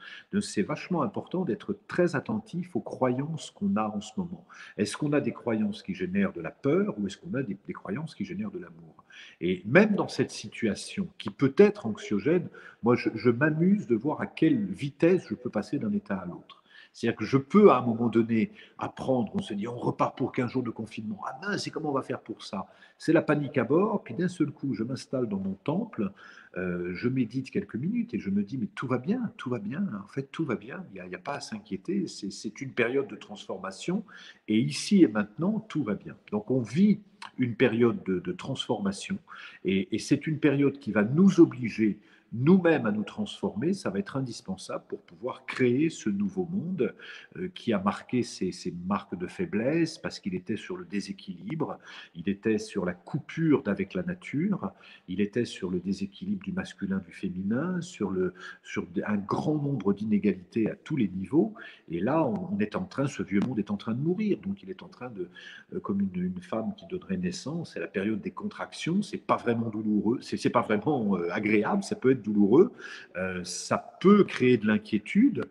c'est 0.41 0.63
vachement 0.63 1.03
important 1.03 1.45
d'être 1.45 1.77
très 1.89 2.15
attentif 2.15 2.77
aux 2.77 2.81
croyances 2.81 3.51
qu'on 3.51 3.77
a 3.77 3.89
en 3.89 4.01
ce 4.01 4.13
moment. 4.17 4.47
Est-ce 4.77 4.97
qu'on 4.97 5.13
a 5.13 5.21
des 5.21 5.33
croyances 5.33 5.83
qui 5.83 5.95
génèrent 5.95 6.33
de 6.33 6.41
la 6.41 6.51
peur 6.51 6.95
ou 6.99 7.07
est-ce 7.07 7.17
qu'on 7.17 7.35
a 7.35 7.43
des, 7.43 7.57
des 7.67 7.73
croyances 7.73 8.15
qui 8.15 8.25
génèrent 8.25 8.51
de 8.51 8.59
l'amour? 8.59 9.06
Et 9.41 9.63
même 9.67 9.95
dans 9.95 10.09
cette 10.09 10.31
situation 10.31 11.09
qui 11.19 11.31
peut 11.31 11.55
être 11.59 11.87
anxiogène, 11.87 12.49
moi, 12.83 12.97
je, 12.97 13.31
m'amuse 13.31 13.87
de 13.87 13.97
voir 13.97 14.21
à 14.21 14.27
quelle 14.27 14.65
vitesse 14.65 15.27
je 15.29 15.35
peux 15.35 15.51
passer 15.51 15.79
d'un 15.79 15.93
état 15.93 16.17
à 16.17 16.27
l'autre. 16.27 16.63
C'est-à-dire 16.97 17.19
que 17.19 17.27
je 17.27 17.37
peux, 17.37 17.71
à 17.73 17.77
un 17.77 17.83
moment 17.83 18.09
donné, 18.09 18.53
apprendre, 18.79 19.31
on 19.35 19.43
se 19.43 19.53
dit, 19.53 19.69
on 19.69 19.77
repart 19.77 20.17
pour 20.17 20.33
15 20.33 20.51
jours 20.51 20.63
de 20.63 20.71
confinement. 20.71 21.21
Ah 21.27 21.39
mince, 21.43 21.65
c'est 21.65 21.71
comment 21.71 21.91
on 21.91 21.93
va 21.93 22.01
faire 22.01 22.21
pour 22.21 22.43
ça? 22.43 22.69
C'est 22.97 23.13
la 23.13 23.21
panique 23.21 23.59
à 23.59 23.65
bord, 23.65 24.03
puis 24.03 24.15
d'un 24.15 24.29
seul 24.29 24.51
coup, 24.51 24.73
je 24.73 24.83
m'installe 24.83 25.29
dans 25.29 25.39
mon 25.39 25.53
temple, 25.53 26.11
euh, 26.57 26.95
je 26.95 27.11
médite 27.11 27.51
quelques 27.51 27.77
minutes 27.77 28.15
et 28.15 28.19
je 28.19 28.31
me 28.31 28.43
dis, 28.43 28.57
mais 28.57 28.69
tout 28.75 28.87
va 28.87 28.97
bien, 28.97 29.31
tout 29.37 29.51
va 29.51 29.59
bien, 29.59 29.87
en 30.03 30.09
fait, 30.09 30.31
tout 30.33 30.47
va 30.47 30.55
bien, 30.55 30.87
il 30.95 31.03
n'y 31.03 31.15
a, 31.15 31.19
a, 31.19 31.21
pas 31.21 31.35
à 31.35 31.41
s'inquiéter, 31.41 32.07
c'est 32.09 32.61
une 32.63 32.73
période 32.73 33.09
de 33.09 33.17
transformation, 33.17 34.03
et 34.49 34.59
ici 34.59 35.03
et 35.03 35.09
maintenant, 35.09 35.61
tout 35.69 35.85
va 35.85 35.97
bien. 35.97 36.17
Donc 36.33 36.51
on 36.51 36.61
vit 36.61 37.01
une 37.37 37.57
période 37.57 38.03
de, 38.05 38.33
transformation, 38.33 39.19
et, 39.67 39.99
c'est 39.99 40.27
une 40.27 40.39
période 40.39 40.79
qui 40.79 40.93
va 40.93 41.05
nous 41.05 41.41
obliger 41.41 41.99
nous-mêmes 42.33 42.87
à 42.87 42.93
nous 42.93 43.05
transformer, 43.05 43.73
ça 43.73 43.91
va 43.91 43.99
être 43.99 44.17
indispensable 44.17 44.85
pour 44.89 45.01
pouvoir 45.03 45.47
créer 45.47 45.91
ce 45.91 46.11
nouveau 46.11 46.47
monde 46.51 46.95
euh, 47.37 47.49
qui 47.55 47.73
a 47.73 47.79
marqué 47.79 48.23
ses, 48.23 48.53
marques 48.87 49.17
de 49.19 49.27
faiblesse 49.27 49.99
parce 49.99 50.21
qu'il 50.21 50.35
était 50.35 50.57
sur 50.57 50.77
le 50.77 50.85
déséquilibre, 50.85 51.79
il 52.15 52.29
était 52.29 52.59
sur 52.59 52.85
la 52.85 52.95
coupure 52.95 53.63
d'avec 53.63 53.95
la 53.95 54.03
nature, 54.03 54.73
il 55.09 55.21
était 55.21 55.45
sur 55.45 55.71
le 55.71 55.81
déséquilibre 55.81 56.43
du 56.43 56.53
masculin, 56.53 56.99
du 56.99 57.13
féminin, 57.13 57.81
sur, 57.81 58.11
le, 58.11 58.35
sur 58.63 58.87
un 59.07 59.17
grand 59.17 59.57
nombre 59.57 59.93
d'inégalités 59.95 60.71
à 60.71 60.75
tous 60.75 60.97
les 60.97 61.09
niveaux. 61.09 61.55
Et 61.89 62.01
là, 62.01 62.25
on 62.25 62.59
est 62.59 62.77
en 62.77 62.85
train, 62.85 63.07
ce 63.07 63.23
vieux 63.23 63.41
monde 63.41 63.59
est 63.59 63.71
en 63.71 63.77
train 63.77 63.95
de 63.95 64.01
mourir. 64.01 64.39
Donc 64.39 64.63
il 64.63 64.71
est 64.71 64.83
en 64.83 64.89
train 64.89 65.11
de, 65.11 65.29
euh, 65.75 65.81
comme 65.81 66.01
une, 66.01 66.23
une 66.23 66.43
femme 66.43 66.75
qui 66.77 66.87
donnerait 66.87 67.17
naissance, 67.17 67.73
c'est 67.75 67.81
la 67.81 67.87
période 67.87 68.21
des 68.21 68.31
contractions, 68.31 69.03
c'est 69.03 69.19
pas 69.19 69.37
vraiment 69.37 69.69
douloureux, 69.69 70.19
c'est 70.21 70.51
pas 70.51 70.63
vraiment 70.63 71.17
euh, 71.17 71.29
agréable, 71.33 71.83
ça 71.85 71.97
peut 71.97 72.11
être 72.11 72.16
douloureux, 72.17 72.73
euh, 73.17 73.43
ça 73.45 73.79
peut 74.01 74.25
créer 74.25 74.57
de 74.57 74.67
l'inquiétude, 74.67 75.45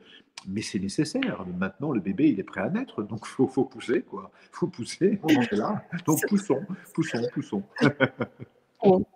mais 0.48 0.62
c'est 0.62 0.79
nécessaire. 0.79 1.45
Maintenant, 1.57 1.91
le 1.91 2.00
bébé, 2.00 2.29
il 2.29 2.39
est 2.39 2.43
prêt 2.43 2.62
à 2.62 2.69
naître, 2.69 3.03
donc 3.03 3.22
il 3.24 3.27
faut, 3.36 3.48
faut, 3.48 3.65
pousser, 3.65 4.01
quoi. 4.01 4.31
Il 4.43 4.57
faut 4.57 4.67
pousser, 4.67 5.19
on 5.24 5.29
est 5.29 5.51
là. 5.53 5.84
Donc 6.05 6.19
poussons, 6.27 6.62
poussons, 6.93 7.27
poussons. 7.34 7.63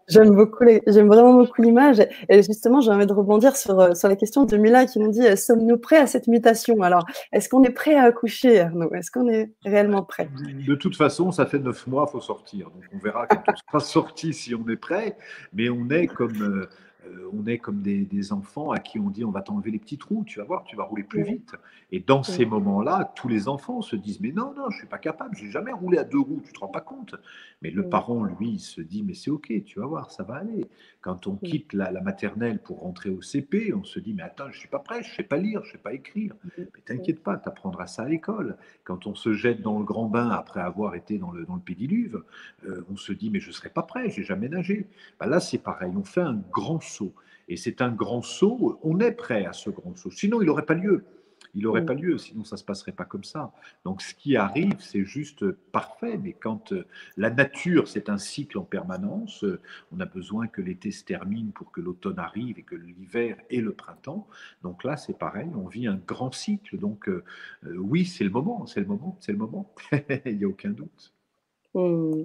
J'aime 0.08 0.36
beaucoup, 0.36 0.64
j'aime 0.88 1.08
vraiment 1.08 1.34
beaucoup 1.34 1.62
l'image. 1.62 2.00
Et 2.30 2.42
justement, 2.42 2.82
j'ai 2.82 2.92
envie 2.92 3.06
de 3.06 3.14
rebondir 3.14 3.56
sur, 3.56 3.80
euh, 3.80 3.94
sur 3.94 4.08
la 4.08 4.16
question 4.16 4.46
de 4.46 4.58
Mila 4.58 4.86
qui 4.86 5.00
nous 5.00 5.12
dit 5.12 5.26
euh, 5.26 5.36
sommes-nous 5.36 5.78
prêts 5.78 5.98
à 5.98 6.08
cette 6.08 6.28
mutation? 6.28 6.82
Alors, 6.82 7.06
est-ce 7.32 7.48
qu'on 7.50 7.64
est 7.64 7.70
prêt 7.70 7.96
à 7.96 8.06
accoucher, 8.06 8.62
Arnaud? 8.62 8.92
Est-ce 8.94 9.12
qu'on 9.12 9.30
est 9.30 9.52
réellement 9.64 10.04
prêt? 10.04 10.30
De 10.68 10.76
toute 10.76 10.96
façon, 10.96 11.32
ça 11.32 11.46
fait 11.46 11.60
neuf 11.60 11.86
mois, 11.86 12.06
il 12.08 12.12
faut 12.12 12.22
sortir. 12.22 12.72
Donc, 12.72 12.84
on 12.94 12.98
verra 12.98 13.28
quand 13.28 13.44
on 13.48 13.56
sera 13.56 13.80
sorti 13.92 14.34
si 14.34 14.56
on 14.56 14.68
est 14.68 14.78
prêt. 14.78 15.16
Mais 15.54 15.70
on 15.70 15.88
est 15.90 16.08
comme. 16.08 16.68
Euh, 17.08 17.30
on 17.34 17.46
est 17.46 17.58
comme 17.58 17.82
des, 17.82 18.34
enfants 18.34 18.72
à 18.72 18.80
qui 18.80 19.00
on 19.00 19.10
dit 19.10 19.24
on 19.24 19.32
va 19.32 19.42
t'enlever 19.42 19.72
les 19.72 19.80
petits 19.80 19.98
trous, 19.98 20.24
tu 20.26 20.40
vas 20.40 20.46
voir, 20.46 20.64
tu 20.66 20.76
vas 20.76 20.84
rouler 20.84 21.04
plus 21.04 21.24
vite. 21.24 21.56
Et 21.92 22.00
dans 22.00 22.24
ces 22.24 22.46
moments-là, 22.46 23.14
tous 23.16 23.28
les 23.28 23.48
enfants 23.48 23.82
se 23.82 23.96
disent 23.96 24.20
mais 24.20 24.32
non, 24.32 24.54
non, 24.56 24.70
je 24.70 24.78
suis 24.78 24.88
pas 24.88 24.98
capable, 24.98 25.36
j'ai 25.36 25.50
jamais 25.50 25.72
roulé 25.72 25.98
à 25.98 26.04
deux 26.04 26.20
roues, 26.20 26.42
tu 26.44 26.52
te 26.52 26.60
rends 26.60 26.68
pas 26.68 26.82
compte. 26.82 27.16
Mais 27.62 27.72
le 27.72 27.88
parent, 27.88 28.24
lui, 28.24 28.60
se 28.60 28.82
dit 28.82 29.04
mais 29.04 29.14
c'est 29.14 29.32
ok, 29.32 29.52
tu 29.66 29.80
vas 29.80 29.86
voir, 29.86 30.12
ça 30.12 30.24
va 30.24 30.36
aller. 30.36 30.66
Quand 31.02 31.28
on 31.28 31.38
quitte 31.38 31.72
la, 31.72 31.92
maternelle 32.02 32.60
pour 32.60 32.82
rentrer 32.82 33.10
au 33.10 33.22
CP, 33.22 33.74
on 33.74 33.86
se 33.86 34.00
dit 34.00 34.14
mais 34.14 34.24
attends, 34.24 34.52
je 34.52 34.60
suis 34.60 34.68
pas 34.68 34.80
prêt, 34.80 35.02
je 35.02 35.16
sais 35.16 35.24
pas 35.24 35.38
lire, 35.38 35.64
je 35.64 35.72
sais 35.72 35.78
pas 35.78 35.94
écrire. 35.94 36.36
Mais 36.58 36.82
t'inquiète 36.86 37.24
pas, 37.24 37.38
tu 37.38 37.48
apprendras 37.48 37.88
ça 37.88 38.04
à 38.04 38.10
l'école. 38.10 38.58
Quand 38.84 39.08
on 39.08 39.16
se 39.16 39.32
jette 39.32 39.62
dans 39.62 39.80
le 39.80 39.86
grand 39.86 40.08
bain 40.08 40.30
après 40.30 40.60
avoir 40.60 40.96
été 40.96 41.18
dans 41.18 41.32
le, 41.32 41.46
dans 41.46 41.56
le 41.56 41.62
pédiluve, 41.62 42.24
euh, 42.66 42.86
on 42.92 42.98
se 42.98 43.14
dit 43.14 43.30
mais 43.30 43.40
je 43.40 43.52
serai 43.52 43.70
pas 43.70 43.84
prêt, 43.84 44.10
j'ai 44.10 44.24
jamais 44.24 44.50
nagé. 44.50 44.88
Bah 45.20 45.26
là, 45.26 45.40
c'est 45.40 45.60
pareil, 45.60 45.94
on 45.96 46.04
fait 46.04 46.22
un 46.22 46.42
grand 46.52 46.82
saut. 46.82 47.14
Et 47.48 47.56
c'est 47.56 47.82
un 47.82 47.92
grand 47.92 48.22
saut, 48.22 48.80
on 48.84 49.00
est 49.00 49.12
prêt 49.12 49.46
à 49.46 49.54
ce 49.54 49.70
grand 49.70 49.96
saut. 49.96 50.12
Sinon, 50.12 50.42
il 50.42 50.46
n'aurait 50.46 50.66
pas 50.66 50.76
lieu. 50.76 51.06
Il 51.56 51.64
n'aurait 51.64 51.86
pas 51.86 51.94
lieu, 51.94 52.18
sinon 52.18 52.44
ça 52.44 52.56
ne 52.56 52.60
se 52.60 52.64
passerait 52.64 52.92
pas 52.92 53.06
comme 53.06 53.24
ça. 53.24 53.52
Donc 53.86 54.02
ce 54.02 54.14
qui 54.14 54.36
arrive, 54.36 54.76
c'est 54.80 55.04
juste 55.04 55.52
parfait, 55.52 56.18
mais 56.18 56.34
quand 56.34 56.74
euh, 56.74 56.86
la 57.18 57.30
nature, 57.30 57.88
c'est 57.88 58.10
un 58.10 58.18
cycle 58.18 58.58
en 58.58 58.64
permanence, 58.64 59.44
euh, 59.44 59.60
on 59.92 60.00
a 60.00 60.06
besoin 60.06 60.48
que 60.48 60.62
l'été 60.62 60.92
se 60.92 61.04
termine 61.04 61.52
pour 61.52 61.72
que 61.72 61.82
l'automne 61.82 62.20
arrive 62.20 62.60
et 62.60 62.64
que 62.64 62.76
l'hiver 62.76 63.38
et 63.50 63.62
le 63.62 63.74
printemps. 63.74 64.28
Donc 64.64 64.84
là, 64.84 64.98
c'est 64.98 65.18
pareil, 65.18 65.50
on 65.56 65.68
vit 65.68 65.88
un 65.88 66.00
grand 66.08 66.32
cycle. 66.32 66.78
Donc 66.78 67.10
euh, 67.10 67.24
oui, 67.64 68.06
c'est 68.06 68.24
le 68.24 68.30
moment, 68.30 68.66
c'est 68.66 68.80
le 68.80 68.86
moment, 68.86 69.18
c'est 69.20 69.32
le 69.32 69.38
moment. 69.38 69.74
il 70.26 70.38
n'y 70.38 70.44
a 70.44 70.48
aucun 70.48 70.70
doute. 70.70 71.14
Mmh. 71.74 72.24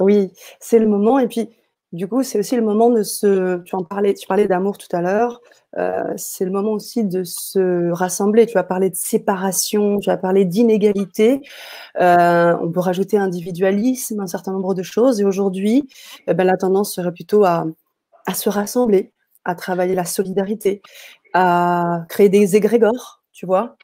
Oui, 0.00 0.32
c'est 0.60 0.78
le 0.78 0.86
moment. 0.86 1.18
Et 1.18 1.28
puis, 1.28 1.48
du 1.92 2.08
coup, 2.08 2.22
c'est 2.22 2.38
aussi 2.38 2.56
le 2.56 2.62
moment 2.62 2.90
de 2.90 3.02
se. 3.02 3.62
Tu 3.62 3.76
en 3.76 3.84
parlais, 3.84 4.12
tu 4.14 4.26
parlais 4.26 4.48
d'amour 4.48 4.76
tout 4.76 4.88
à 4.94 5.00
l'heure. 5.00 5.40
Euh, 5.78 6.12
c'est 6.16 6.44
le 6.44 6.50
moment 6.50 6.72
aussi 6.72 7.04
de 7.04 7.22
se 7.22 7.90
rassembler. 7.90 8.46
Tu 8.46 8.58
as 8.58 8.64
parlé 8.64 8.90
de 8.90 8.96
séparation, 8.96 9.98
tu 10.00 10.10
as 10.10 10.16
parlé 10.16 10.44
d'inégalité. 10.44 11.42
Euh, 12.00 12.56
on 12.60 12.72
peut 12.72 12.80
rajouter 12.80 13.18
individualisme, 13.18 14.20
un 14.20 14.26
certain 14.26 14.52
nombre 14.52 14.74
de 14.74 14.82
choses. 14.82 15.20
Et 15.20 15.24
aujourd'hui, 15.24 15.88
eh 16.26 16.34
ben, 16.34 16.44
la 16.44 16.56
tendance 16.56 16.92
serait 16.92 17.12
plutôt 17.12 17.44
à, 17.44 17.66
se 18.34 18.48
rassembler, 18.48 19.12
à 19.44 19.54
travailler 19.54 19.94
la 19.94 20.04
solidarité, 20.04 20.82
à 21.34 22.04
créer 22.08 22.28
des 22.28 22.56
égrégores, 22.56 23.22
tu 23.32 23.46
vois. 23.46 23.76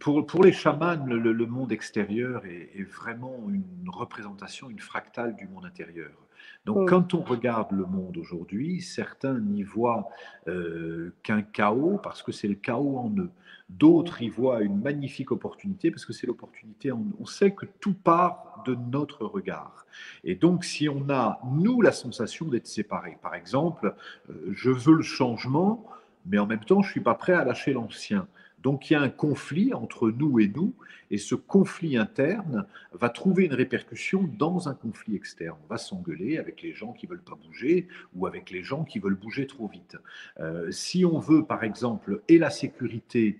Pour, 0.00 0.24
pour 0.24 0.42
les 0.42 0.52
chamans, 0.52 1.04
le, 1.06 1.46
monde 1.46 1.72
extérieur 1.72 2.44
est, 2.46 2.82
vraiment 2.84 3.34
une 3.48 3.88
représentation, 3.88 4.70
une 4.70 4.80
fractale 4.80 5.36
du 5.36 5.48
monde 5.48 5.66
intérieur. 5.66 6.25
Donc, 6.66 6.78
mm. 6.78 6.86
quand 6.86 7.14
on 7.14 7.22
regarde 7.22 7.70
le 7.70 7.86
monde 7.86 8.18
aujourd'hui, 8.18 8.82
certains 8.82 9.38
n'y 9.38 9.62
voient 9.62 10.08
euh, 10.48 11.14
qu'un 11.22 11.42
chaos 11.42 11.98
parce 12.02 12.22
que 12.22 12.32
c'est 12.32 12.48
le 12.48 12.56
chaos 12.56 12.98
en 12.98 13.10
eux. 13.16 13.30
D'autres 13.70 14.20
y 14.20 14.28
voient 14.28 14.62
une 14.62 14.80
magnifique 14.80 15.30
opportunité 15.30 15.90
parce 15.90 16.04
que 16.04 16.12
c'est 16.12 16.26
l'opportunité 16.26 16.90
en 16.90 16.98
nous. 16.98 17.14
On 17.20 17.26
sait 17.26 17.52
que 17.52 17.66
tout 17.80 17.94
part 17.94 18.62
de 18.66 18.74
notre 18.74 19.24
regard. 19.24 19.86
Et 20.24 20.34
donc, 20.34 20.64
si 20.64 20.88
on 20.88 21.08
a, 21.08 21.40
nous, 21.52 21.80
la 21.80 21.92
sensation 21.92 22.46
d'être 22.46 22.66
séparés, 22.66 23.16
par 23.22 23.36
exemple, 23.36 23.94
euh, 24.28 24.34
je 24.52 24.70
veux 24.70 24.94
le 24.94 25.02
changement, 25.02 25.84
mais 26.26 26.38
en 26.38 26.46
même 26.46 26.64
temps, 26.64 26.82
je 26.82 26.88
ne 26.88 26.92
suis 26.92 27.00
pas 27.00 27.14
prêt 27.14 27.32
à 27.32 27.44
lâcher 27.44 27.72
l'ancien. 27.72 28.26
Donc 28.62 28.90
il 28.90 28.94
y 28.94 28.96
a 28.96 29.00
un 29.00 29.08
conflit 29.08 29.74
entre 29.74 30.10
nous 30.10 30.40
et 30.40 30.48
nous, 30.48 30.74
et 31.10 31.18
ce 31.18 31.34
conflit 31.34 31.96
interne 31.96 32.66
va 32.92 33.08
trouver 33.10 33.44
une 33.44 33.54
répercussion 33.54 34.28
dans 34.38 34.68
un 34.68 34.74
conflit 34.74 35.14
externe. 35.14 35.56
On 35.64 35.68
va 35.68 35.78
s'engueuler 35.78 36.38
avec 36.38 36.62
les 36.62 36.72
gens 36.72 36.92
qui 36.92 37.06
veulent 37.06 37.22
pas 37.22 37.36
bouger 37.36 37.86
ou 38.14 38.26
avec 38.26 38.50
les 38.50 38.62
gens 38.62 38.84
qui 38.84 38.98
veulent 38.98 39.14
bouger 39.14 39.46
trop 39.46 39.68
vite. 39.68 39.96
Euh, 40.40 40.70
si 40.70 41.04
on 41.04 41.18
veut, 41.18 41.44
par 41.44 41.62
exemple, 41.64 42.22
et 42.28 42.38
la 42.38 42.50
sécurité 42.50 43.38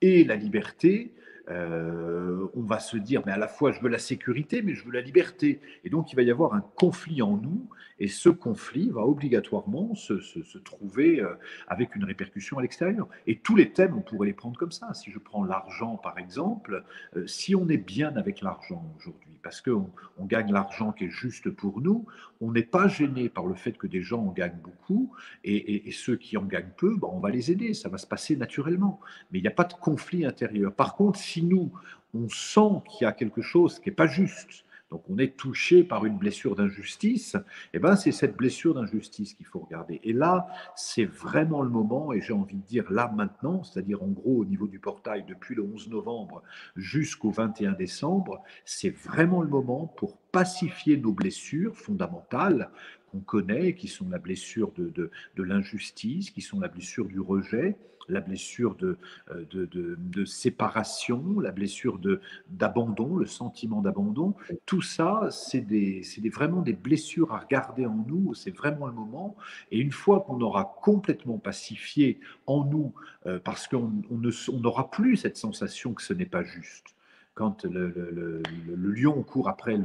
et 0.00 0.24
la 0.24 0.36
liberté, 0.36 1.12
euh, 1.50 2.46
on 2.54 2.62
va 2.62 2.78
se 2.78 2.96
dire, 2.96 3.22
mais 3.26 3.32
à 3.32 3.38
la 3.38 3.48
fois 3.48 3.72
je 3.72 3.80
veux 3.80 3.88
la 3.88 3.98
sécurité, 3.98 4.62
mais 4.62 4.74
je 4.74 4.84
veux 4.84 4.92
la 4.92 5.00
liberté. 5.00 5.60
Et 5.84 5.90
donc 5.90 6.12
il 6.12 6.16
va 6.16 6.22
y 6.22 6.30
avoir 6.30 6.54
un 6.54 6.60
conflit 6.60 7.22
en 7.22 7.36
nous, 7.36 7.68
et 7.98 8.08
ce 8.08 8.28
conflit 8.28 8.90
va 8.90 9.02
obligatoirement 9.02 9.94
se, 9.94 10.58
trouver 10.58 11.20
euh, 11.20 11.34
avec 11.68 11.96
une 11.96 12.04
répercussion 12.04 12.58
à 12.58 12.62
l'extérieur. 12.62 13.08
Et 13.26 13.38
tous 13.38 13.56
les 13.56 13.72
thèmes, 13.72 13.94
on 13.96 14.02
pourrait 14.02 14.28
les 14.28 14.32
prendre 14.32 14.58
comme 14.58 14.72
ça. 14.72 14.92
Si 14.94 15.10
je 15.10 15.18
prends 15.18 15.44
l'argent, 15.44 15.96
par 15.96 16.18
exemple, 16.18 16.84
euh, 17.16 17.26
si 17.26 17.54
on 17.54 17.68
est 17.68 17.76
bien 17.76 18.14
avec 18.16 18.40
l'argent 18.40 18.84
aujourd'hui, 18.96 19.31
parce 19.42 19.60
qu'on 19.60 19.90
on 20.18 20.24
gagne 20.24 20.52
l'argent 20.52 20.92
qui 20.92 21.04
est 21.04 21.10
juste 21.10 21.50
pour 21.50 21.80
nous, 21.80 22.06
on 22.40 22.52
n'est 22.52 22.62
pas 22.62 22.88
gêné 22.88 23.28
par 23.28 23.46
le 23.46 23.54
fait 23.54 23.76
que 23.76 23.86
des 23.86 24.02
gens 24.02 24.20
en 24.20 24.32
gagnent 24.32 24.60
beaucoup, 24.62 25.12
et, 25.44 25.90
ceux 25.92 26.16
qui 26.16 26.36
en 26.36 26.44
gagnent 26.44 26.72
peu, 26.76 26.96
ben, 26.96 27.08
on 27.10 27.20
va 27.20 27.30
les 27.30 27.50
aider, 27.50 27.74
ça 27.74 27.88
va 27.88 27.98
se 27.98 28.06
passer 28.06 28.36
naturellement. 28.36 29.00
Mais 29.30 29.38
il 29.38 29.42
n'y 29.42 29.48
a 29.48 29.52
pas 29.52 29.64
de 29.64 29.74
conflit 29.74 30.24
intérieur. 30.24 30.72
Par 30.72 30.94
contre, 30.94 31.18
si 31.18 31.42
nous, 31.42 31.70
on 32.14 32.28
sent 32.28 32.82
qu'il 32.88 33.04
y 33.04 33.08
a 33.08 33.12
quelque 33.12 33.42
chose 33.42 33.78
qui 33.78 33.88
n'est 33.88 33.94
pas 33.94 34.06
juste, 34.06 34.64
donc 34.92 35.08
on 35.08 35.16
est 35.16 35.38
touché 35.38 35.84
par 35.84 36.04
une 36.04 36.18
blessure 36.18 36.54
d'injustice, 36.54 37.34
et 37.34 37.38
eh 37.74 37.78
ben 37.78 37.96
c'est 37.96 38.12
cette 38.12 38.36
blessure 38.36 38.74
d'injustice 38.74 39.32
qu'il 39.32 39.46
faut 39.46 39.60
regarder. 39.60 40.02
Et 40.04 40.12
là, 40.12 40.46
c'est 40.76 41.06
vraiment 41.06 41.62
le 41.62 41.70
moment, 41.70 42.12
et 42.12 42.20
j'ai 42.20 42.34
envie 42.34 42.58
de 42.58 42.66
dire 42.66 42.92
là 42.92 43.10
maintenant, 43.16 43.62
c'est-à-dire 43.62 44.02
en 44.02 44.08
gros 44.08 44.40
au 44.40 44.44
niveau 44.44 44.66
du 44.66 44.78
portail 44.78 45.24
depuis 45.26 45.54
le 45.54 45.62
11 45.62 45.88
novembre 45.88 46.42
jusqu'au 46.76 47.30
21 47.30 47.72
décembre, 47.72 48.42
c'est 48.66 48.90
vraiment 48.90 49.40
le 49.40 49.48
moment 49.48 49.86
pour 49.96 50.18
pacifier 50.30 50.98
nos 50.98 51.12
blessures 51.12 51.74
fondamentales 51.74 52.68
qu'on 53.10 53.20
connaît, 53.20 53.74
qui 53.74 53.88
sont 53.88 54.10
la 54.10 54.18
blessure 54.18 54.72
de, 54.72 54.90
de 54.90 55.42
l'injustice, 55.42 56.30
qui 56.30 56.42
sont 56.42 56.60
la 56.60 56.68
blessure 56.68 57.06
du 57.06 57.18
rejet, 57.18 57.76
la 58.12 58.20
blessure 58.20 58.76
de, 58.76 58.98
euh, 59.30 59.44
de, 59.50 60.24
séparation, 60.24 61.40
la 61.40 61.50
blessure 61.50 61.98
d'abandon, 62.48 63.16
le 63.16 63.26
sentiment 63.26 63.80
d'abandon. 63.80 64.34
Tout 64.66 64.82
ça, 64.82 65.28
c'est 65.30 65.66
vraiment 66.32 66.62
des 66.62 66.74
blessures 66.74 67.32
à 67.32 67.38
regarder 67.38 67.86
en 67.86 68.04
nous, 68.06 68.34
c'est 68.34 68.56
vraiment 68.56 68.86
le 68.86 68.92
moment. 68.92 69.36
Et 69.70 69.78
une 69.78 69.92
fois 69.92 70.20
qu'on 70.20 70.40
aura 70.40 70.76
complètement 70.82 71.38
pacifié 71.38 72.20
en 72.46 72.64
nous, 72.64 72.92
euh, 73.26 73.38
parce 73.42 73.66
qu'on 73.66 73.90
n'aura 74.52 74.90
plus 74.90 75.16
cette 75.16 75.36
sensation 75.36 75.94
que 75.94 76.02
ce 76.02 76.12
n'est 76.12 76.26
pas 76.26 76.44
juste, 76.44 76.94
quand 77.34 77.64
le, 77.64 78.42
lion 78.76 79.22
court 79.22 79.48
après 79.48 79.78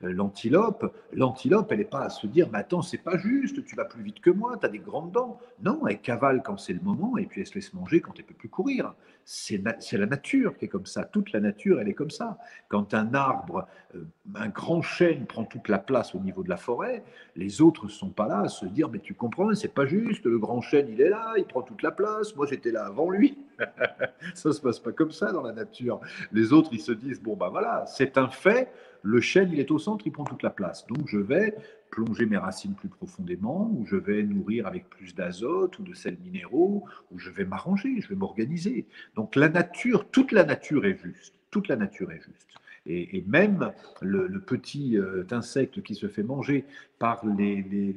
l'antilope, 0.00 0.94
l'antilope, 1.12 1.70
elle 1.70 1.78
n'est 1.78 1.84
pas 1.84 2.04
à 2.04 2.08
se 2.10 2.26
dire, 2.26 2.48
mais 2.50 2.58
attends, 2.58 2.80
c'est 2.80 2.98
pas 2.98 3.18
juste, 3.18 3.64
tu 3.66 3.76
vas 3.76 3.84
plus 3.84 4.02
vite 4.02 4.20
que 4.20 4.30
moi, 4.30 4.56
tu 4.58 4.66
as 4.66 4.70
des 4.70 4.78
grandes 4.78 5.12
dents. 5.12 5.38
Non, 5.62 5.86
elle 5.86 6.00
cavale 6.00 6.42
quand 6.42 6.56
c'est 6.56 6.72
le 6.72 6.80
moment, 6.80 7.18
et 7.18 7.26
puis 7.26 7.42
elle 7.42 7.46
se 7.46 7.54
laisse 7.54 7.74
manger 7.74 8.00
quand 8.00 8.12
elle 8.18 8.24
peut 8.24 8.34
plus 8.34 8.48
courir. 8.48 8.94
C'est 9.24 9.58
la 9.58 10.06
nature 10.06 10.56
qui 10.56 10.66
est 10.66 10.68
comme 10.68 10.86
ça. 10.86 11.04
Toute 11.04 11.32
la 11.32 11.40
nature, 11.40 11.80
elle 11.80 11.88
est 11.88 11.94
comme 11.94 12.10
ça. 12.10 12.38
Quand 12.68 12.94
un 12.94 13.12
arbre, 13.12 13.66
euh, 13.94 14.04
un 14.34 14.48
grand 14.48 14.82
chêne 14.82 15.26
prend 15.26 15.44
toute 15.44 15.68
la 15.68 15.78
place 15.78 16.14
au 16.14 16.20
niveau 16.20 16.44
de 16.44 16.48
la 16.48 16.56
forêt, 16.56 17.04
les 17.34 17.60
autres 17.60 17.86
ne 17.86 17.90
sont 17.90 18.10
pas 18.10 18.26
là 18.26 18.40
à 18.40 18.48
se 18.48 18.64
dire, 18.66 18.88
mais 18.88 19.00
tu 19.00 19.14
comprends, 19.14 19.52
c'est 19.54 19.74
pas 19.74 19.86
juste, 19.86 20.24
le 20.24 20.38
grand 20.38 20.60
chêne, 20.62 20.86
il 20.88 21.00
est 21.00 21.10
là, 21.10 21.34
il 21.36 21.44
prend 21.44 21.62
toute 21.62 21.82
la 21.82 21.90
place, 21.90 22.34
moi 22.36 22.46
j'étais 22.46 22.70
là 22.70 22.86
avant 22.86 23.10
lui. 23.10 23.36
ça 24.34 24.52
se 24.52 24.60
passe 24.60 24.78
pas 24.78 24.92
comme 24.92 25.10
ça 25.10 25.32
dans 25.32 25.42
la 25.42 25.52
nature. 25.52 26.00
Les 26.32 26.52
autres, 26.52 26.70
ils 26.72 26.80
se 26.80 26.92
disent, 26.92 27.20
bon, 27.20 27.36
ben 27.36 27.48
voilà, 27.48 27.84
c'est 27.86 28.18
un 28.18 28.28
fait, 28.28 28.72
Le 29.02 29.20
chêne, 29.20 29.50
il 29.52 29.60
est 29.60 29.70
au 29.70 29.78
centre, 29.78 30.04
il 30.06 30.12
prend 30.12 30.24
toute 30.24 30.42
la 30.42 30.50
place. 30.50 30.86
Donc 30.86 31.06
je 31.06 31.18
vais 31.18 31.54
plonger 31.90 32.26
mes 32.26 32.36
racines 32.36 32.74
plus 32.74 32.88
profondément, 32.88 33.70
ou 33.72 33.86
je 33.86 33.96
vais 33.96 34.22
nourrir 34.22 34.66
avec 34.66 34.90
plus 34.90 35.14
d'azote 35.14 35.78
ou 35.78 35.82
de 35.82 35.94
sels 35.94 36.18
minéraux, 36.18 36.84
ou 37.12 37.18
je 37.18 37.30
vais 37.30 37.44
m'arranger, 37.44 38.00
je 38.00 38.08
vais 38.08 38.16
m'organiser. 38.16 38.86
Donc 39.14 39.36
la 39.36 39.48
nature, 39.48 40.10
toute 40.10 40.32
la 40.32 40.44
nature 40.44 40.84
est 40.86 40.96
juste. 40.96 41.34
Toute 41.50 41.68
la 41.68 41.76
nature 41.76 42.10
est 42.10 42.20
juste. 42.20 42.46
Et, 42.88 43.24
même 43.26 43.72
le, 44.00 44.28
petit 44.40 44.96
euh, 44.96 45.24
insecte 45.32 45.82
qui 45.82 45.96
se 45.96 46.06
fait 46.06 46.22
manger 46.22 46.64
par 47.00 47.26
les, 47.26 47.62
les, 47.62 47.92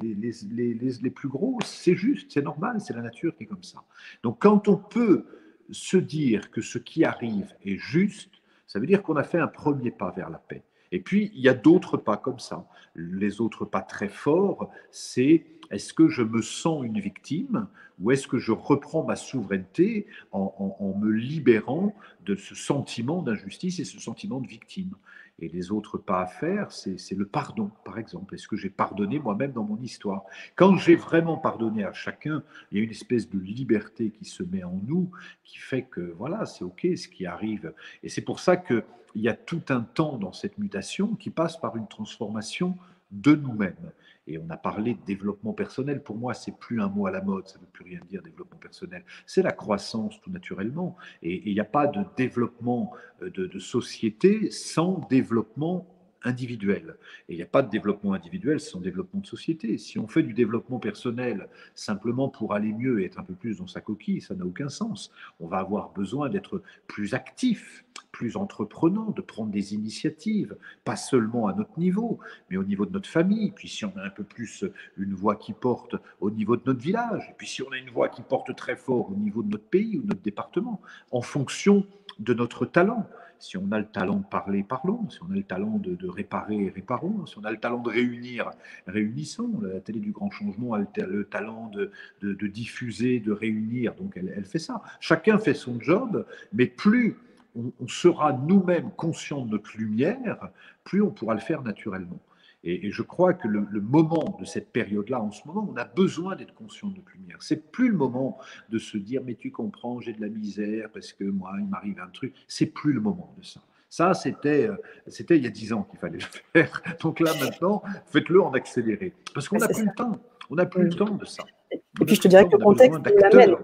les, 0.50 0.74
les 1.00 1.10
plus 1.10 1.28
gros, 1.28 1.58
c'est 1.64 1.94
juste, 1.94 2.32
c'est 2.32 2.42
normal, 2.42 2.80
c'est 2.80 2.94
la 2.94 3.02
nature 3.02 3.36
qui 3.36 3.44
est 3.44 3.46
comme 3.46 3.62
ça. 3.62 3.84
Donc 4.24 4.38
quand 4.40 4.66
on 4.66 4.76
peut 4.76 5.26
se 5.72 5.96
dire 5.96 6.50
que 6.50 6.60
ce 6.60 6.78
qui 6.78 7.04
arrive 7.04 7.54
est 7.64 7.76
juste, 7.76 8.30
ça 8.66 8.78
veut 8.78 8.86
dire 8.86 9.02
qu'on 9.02 9.16
a 9.16 9.24
fait 9.24 9.38
un 9.38 9.48
premier 9.48 9.90
pas 9.90 10.10
vers 10.10 10.30
la 10.30 10.38
paix. 10.38 10.62
Et 10.92 11.00
puis, 11.00 11.30
il 11.34 11.40
y 11.40 11.48
a 11.48 11.54
d'autres 11.54 11.96
pas 11.96 12.16
comme 12.16 12.38
ça. 12.38 12.66
Les 12.94 13.40
autres 13.40 13.64
pas 13.64 13.82
très 13.82 14.08
forts, 14.08 14.70
c'est 14.90 15.46
est-ce 15.70 15.94
que 15.94 16.08
je 16.08 16.22
me 16.22 16.42
sens 16.42 16.84
une 16.84 16.98
victime 16.98 17.68
ou 18.00 18.10
est-ce 18.10 18.26
que 18.26 18.38
je 18.38 18.52
reprends 18.52 19.04
ma 19.04 19.14
souveraineté 19.14 20.06
en, 20.32 20.94
me 20.98 21.10
libérant 21.10 21.94
de 22.24 22.34
ce 22.34 22.54
sentiment 22.54 23.22
d'injustice 23.22 23.78
et 23.78 23.84
ce 23.84 24.00
sentiment 24.00 24.40
de 24.40 24.48
victime? 24.48 24.94
Et 25.40 25.48
les 25.48 25.72
autres 25.72 25.96
pas 25.96 26.20
à 26.20 26.26
faire, 26.26 26.70
c'est 26.70 27.14
le 27.16 27.26
pardon, 27.26 27.70
par 27.84 27.98
exemple. 27.98 28.34
Est-ce 28.34 28.46
que 28.46 28.56
j'ai 28.56 28.68
pardonné 28.68 29.18
moi-même 29.18 29.52
dans 29.52 29.64
mon 29.64 29.78
histoire? 29.80 30.24
Quand 30.54 30.76
j'ai 30.76 30.96
vraiment 30.96 31.38
pardonné 31.38 31.84
à 31.84 31.92
chacun, 31.92 32.42
il 32.70 32.78
y 32.78 32.80
a 32.80 32.84
une 32.84 32.90
espèce 32.90 33.28
de 33.30 33.38
liberté 33.38 34.10
qui 34.10 34.26
se 34.26 34.42
met 34.42 34.62
en 34.64 34.78
nous, 34.86 35.10
qui 35.44 35.58
fait 35.58 35.82
que 35.82 36.14
voilà, 36.18 36.44
c'est 36.44 36.64
OK 36.64 36.86
ce 36.94 37.08
qui 37.08 37.24
arrive. 37.24 37.72
Et 38.02 38.08
c'est 38.08 38.20
pour 38.20 38.38
ça 38.38 38.56
qu'il 38.56 38.84
y 39.14 39.28
a 39.28 39.34
tout 39.34 39.62
un 39.70 39.80
temps 39.80 40.18
dans 40.18 40.32
cette 40.32 40.58
mutation 40.58 41.14
qui 41.14 41.30
passe 41.30 41.56
par 41.58 41.76
une 41.76 41.88
transformation 41.88 42.76
de 43.10 43.34
nous-mêmes. 43.34 43.92
Et 44.26 44.38
on 44.38 44.48
a 44.50 44.56
parlé 44.56 44.94
de 44.94 45.04
développement 45.04 45.52
personnel. 45.52 46.02
Pour 46.02 46.16
moi, 46.16 46.34
c'est 46.34 46.56
plus 46.56 46.80
un 46.80 46.88
mot 46.88 47.06
à 47.06 47.10
la 47.10 47.20
mode, 47.20 47.48
ça 47.48 47.56
ne 47.56 47.62
veut 47.62 47.70
plus 47.72 47.84
rien 47.84 48.00
dire 48.08 48.22
développement 48.22 48.58
personnel. 48.58 49.04
C'est 49.26 49.42
la 49.42 49.52
croissance 49.52 50.20
tout 50.20 50.30
naturellement. 50.30 50.96
Et 51.22 51.48
il 51.48 51.54
n'y 51.54 51.60
a 51.60 51.64
pas 51.64 51.86
de 51.86 52.04
développement 52.16 52.92
euh, 53.22 53.30
de, 53.30 53.46
de 53.46 53.58
société 53.58 54.50
sans 54.50 55.06
développement 55.08 55.86
individuel. 56.22 56.96
Et 57.28 57.34
il 57.34 57.36
n'y 57.36 57.42
a 57.42 57.46
pas 57.46 57.62
de 57.62 57.70
développement 57.70 58.12
individuel 58.12 58.60
sans 58.60 58.80
développement 58.80 59.20
de 59.20 59.26
société. 59.26 59.78
Si 59.78 59.98
on 59.98 60.06
fait 60.06 60.22
du 60.22 60.34
développement 60.34 60.78
personnel 60.78 61.48
simplement 61.74 62.28
pour 62.28 62.54
aller 62.54 62.72
mieux 62.72 63.00
et 63.00 63.06
être 63.06 63.18
un 63.18 63.24
peu 63.24 63.34
plus 63.34 63.58
dans 63.58 63.66
sa 63.66 63.80
coquille, 63.80 64.20
ça 64.20 64.34
n'a 64.34 64.44
aucun 64.44 64.68
sens. 64.68 65.10
On 65.40 65.46
va 65.46 65.58
avoir 65.58 65.92
besoin 65.92 66.28
d'être 66.28 66.62
plus 66.86 67.14
actif, 67.14 67.84
plus 68.12 68.36
entreprenant, 68.36 69.10
de 69.10 69.22
prendre 69.22 69.50
des 69.50 69.74
initiatives, 69.74 70.56
pas 70.84 70.96
seulement 70.96 71.46
à 71.46 71.54
notre 71.54 71.78
niveau, 71.78 72.18
mais 72.50 72.56
au 72.56 72.64
niveau 72.64 72.84
de 72.84 72.92
notre 72.92 73.08
famille. 73.08 73.52
Puis 73.52 73.68
si 73.68 73.84
on 73.84 73.96
a 73.96 74.04
un 74.04 74.10
peu 74.10 74.24
plus 74.24 74.64
une 74.96 75.14
voix 75.14 75.36
qui 75.36 75.52
porte 75.52 75.96
au 76.20 76.30
niveau 76.30 76.56
de 76.56 76.62
notre 76.66 76.80
village, 76.80 77.28
et 77.30 77.34
puis 77.36 77.46
si 77.46 77.62
on 77.62 77.70
a 77.70 77.78
une 77.78 77.90
voix 77.90 78.08
qui 78.08 78.22
porte 78.22 78.54
très 78.56 78.76
fort 78.76 79.10
au 79.10 79.14
niveau 79.14 79.42
de 79.42 79.50
notre 79.50 79.64
pays 79.64 79.98
ou 79.98 80.02
de 80.02 80.08
notre 80.08 80.22
département, 80.22 80.80
en 81.10 81.22
fonction 81.22 81.86
de 82.18 82.34
notre 82.34 82.66
talent. 82.66 83.06
Si 83.40 83.56
on 83.56 83.72
a 83.72 83.78
le 83.78 83.86
talent 83.86 84.16
de 84.16 84.26
parler, 84.26 84.62
parlons. 84.62 85.08
Si 85.08 85.18
on 85.22 85.30
a 85.32 85.34
le 85.34 85.42
talent 85.42 85.78
de, 85.78 86.06
réparer, 86.06 86.70
réparons. 86.74 87.24
Si 87.24 87.38
on 87.38 87.44
a 87.44 87.50
le 87.50 87.56
talent 87.56 87.80
de 87.80 87.88
réunir, 87.88 88.50
réunissons. 88.86 89.60
La 89.62 89.80
télé 89.80 89.98
du 89.98 90.12
grand 90.12 90.30
changement 90.30 90.74
a 90.74 90.78
le, 90.78 91.24
talent 91.24 91.70
de, 91.72 92.46
diffuser, 92.46 93.18
de 93.18 93.32
réunir. 93.32 93.94
Donc 93.94 94.16
elle, 94.16 94.44
fait 94.44 94.58
ça. 94.58 94.82
Chacun 95.00 95.38
fait 95.38 95.54
son 95.54 95.80
job, 95.80 96.26
mais 96.52 96.66
plus 96.66 97.16
on, 97.56 97.88
sera 97.88 98.32
nous-mêmes 98.32 98.90
conscients 98.92 99.44
de 99.44 99.52
notre 99.52 99.76
lumière, 99.76 100.50
plus 100.84 101.02
on 101.02 101.10
pourra 101.10 101.34
le 101.34 101.40
faire 101.40 101.62
naturellement. 101.62 102.20
Et, 102.62 102.90
je 102.90 103.02
crois 103.02 103.32
que 103.32 103.48
le, 103.48 103.66
moment 103.80 104.36
de 104.38 104.44
cette 104.44 104.70
période-là, 104.70 105.20
en 105.20 105.30
ce 105.30 105.46
moment, 105.46 105.68
on 105.70 105.76
a 105.76 105.84
besoin 105.84 106.36
d'être 106.36 106.54
conscient 106.54 106.88
de 106.88 106.96
notre 106.96 107.12
lumière. 107.12 107.38
C'est 107.40 107.70
plus 107.70 107.88
le 107.88 107.96
moment 107.96 108.38
de 108.68 108.78
se 108.78 108.98
dire, 108.98 109.22
mais 109.24 109.34
tu 109.34 109.50
comprends, 109.50 110.00
j'ai 110.00 110.12
de 110.12 110.20
la 110.20 110.28
misère 110.28 110.90
parce 110.92 111.12
que 111.12 111.24
moi, 111.24 111.52
il 111.58 111.66
m'arrive 111.66 112.00
un 112.00 112.08
truc. 112.08 112.34
C'est 112.48 112.66
plus 112.66 112.92
le 112.92 113.00
moment 113.00 113.34
de 113.38 113.44
ça. 113.44 113.60
Ça, 113.88 114.14
c'était, 114.14 114.68
euh, 114.68 114.76
c'était 115.08 115.36
il 115.36 115.42
y 115.42 115.46
a 115.46 115.50
dix 115.50 115.72
ans 115.72 115.82
qu'il 115.82 115.98
fallait 115.98 116.18
le 116.18 116.24
faire. 116.52 116.82
Donc 117.00 117.18
là, 117.20 117.32
maintenant, 117.40 117.82
faites-le 118.06 118.40
en 118.40 118.52
accéléré. 118.52 119.14
Parce 119.34 119.48
qu'on 119.48 119.58
n'a 119.58 119.68
plus 119.68 119.84
le 119.84 119.94
temps. 119.96 120.20
On 120.50 120.56
n'a 120.56 120.66
plus 120.66 120.84
le 120.84 120.90
temps 120.90 121.14
de 121.14 121.24
ça. 121.24 121.44
Et 121.72 122.04
puis, 122.04 122.14
je 122.14 122.20
te 122.20 122.28
dirais 122.28 122.44
que 122.46 122.56
le 122.56 122.58
contexte 122.58 123.00
l'amène. 123.32 123.56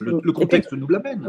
Le, 0.00 0.32
contexte 0.32 0.72
nous 0.72 0.88
l'amène. 0.88 1.28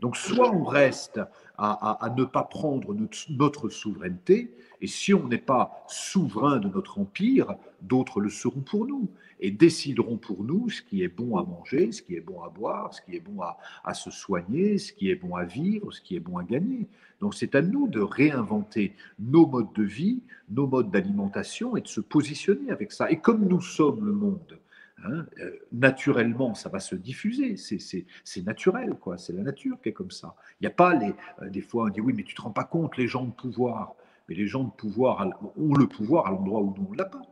Donc, 0.00 0.16
soit 0.16 0.50
on 0.54 0.64
reste 0.64 1.20
à, 1.58 2.14
ne 2.16 2.24
pas 2.24 2.42
prendre 2.42 2.94
notre, 3.28 3.68
souveraineté, 3.68 4.54
et 4.80 4.86
si 4.86 5.14
on 5.14 5.28
n'est 5.28 5.38
pas 5.38 5.84
souverain 5.88 6.58
de 6.58 6.68
notre 6.68 6.98
empire, 6.98 7.54
d'autres 7.82 8.20
le 8.20 8.30
seront 8.30 8.60
pour 8.60 8.86
nous 8.86 9.08
et 9.40 9.50
décideront 9.50 10.16
pour 10.16 10.44
nous 10.44 10.70
ce 10.70 10.82
qui 10.82 11.02
est 11.02 11.08
bon 11.08 11.36
à 11.36 11.44
manger, 11.44 11.92
ce 11.92 12.02
qui 12.02 12.14
est 12.14 12.20
bon 12.20 12.42
à 12.42 12.48
boire, 12.48 12.94
ce 12.94 13.02
qui 13.02 13.16
est 13.16 13.20
bon 13.20 13.40
à, 13.42 13.58
à 13.84 13.94
se 13.94 14.10
soigner, 14.10 14.78
ce 14.78 14.92
qui 14.92 15.10
est 15.10 15.16
bon 15.16 15.34
à 15.34 15.44
vivre, 15.44 15.92
ce 15.92 16.00
qui 16.00 16.16
est 16.16 16.20
bon 16.20 16.38
à 16.38 16.44
gagner. 16.44 16.86
Donc 17.20 17.34
c'est 17.34 17.54
à 17.54 17.62
nous 17.62 17.88
de 17.88 18.00
réinventer 18.00 18.94
nos 19.18 19.46
modes 19.46 19.72
de 19.74 19.82
vie, 19.82 20.22
nos 20.50 20.66
modes 20.66 20.90
d'alimentation 20.90 21.76
et 21.76 21.80
de 21.80 21.88
se 21.88 22.00
positionner 22.00 22.70
avec 22.70 22.92
ça. 22.92 23.10
Et 23.10 23.18
comme 23.18 23.46
nous 23.46 23.60
sommes 23.60 24.04
le 24.04 24.12
monde, 24.12 24.58
Hein, 25.04 25.26
euh, 25.40 25.58
naturellement, 25.72 26.54
ça 26.54 26.68
va 26.68 26.78
se 26.78 26.94
diffuser. 26.94 27.56
C'est 27.56 28.42
naturel, 28.44 28.94
quoi. 28.94 29.18
C'est 29.18 29.32
la 29.32 29.42
nature 29.42 29.80
qui 29.82 29.88
est 29.88 29.92
comme 29.92 30.10
ça. 30.10 30.36
Il 30.60 30.64
n'y 30.64 30.68
a 30.68 30.74
pas 30.74 30.94
les. 30.94 31.14
Euh, 31.42 31.48
des 31.48 31.60
fois, 31.60 31.84
on 31.84 31.88
dit 31.88 32.00
oui, 32.00 32.12
mais 32.16 32.22
tu 32.22 32.34
te 32.34 32.42
rends 32.42 32.52
pas 32.52 32.64
compte, 32.64 32.96
les 32.96 33.08
gens 33.08 33.24
de 33.24 33.32
pouvoir. 33.32 33.94
Mais 34.28 34.34
les 34.34 34.46
gens 34.46 34.64
de 34.64 34.70
pouvoir 34.70 35.26
ont 35.56 35.74
le 35.74 35.86
pouvoir 35.88 36.26
à 36.26 36.30
l'endroit 36.30 36.60
où 36.60 36.74
nous, 36.76 36.88
on 36.90 36.92
l'a 36.92 37.04
pas. 37.04 37.22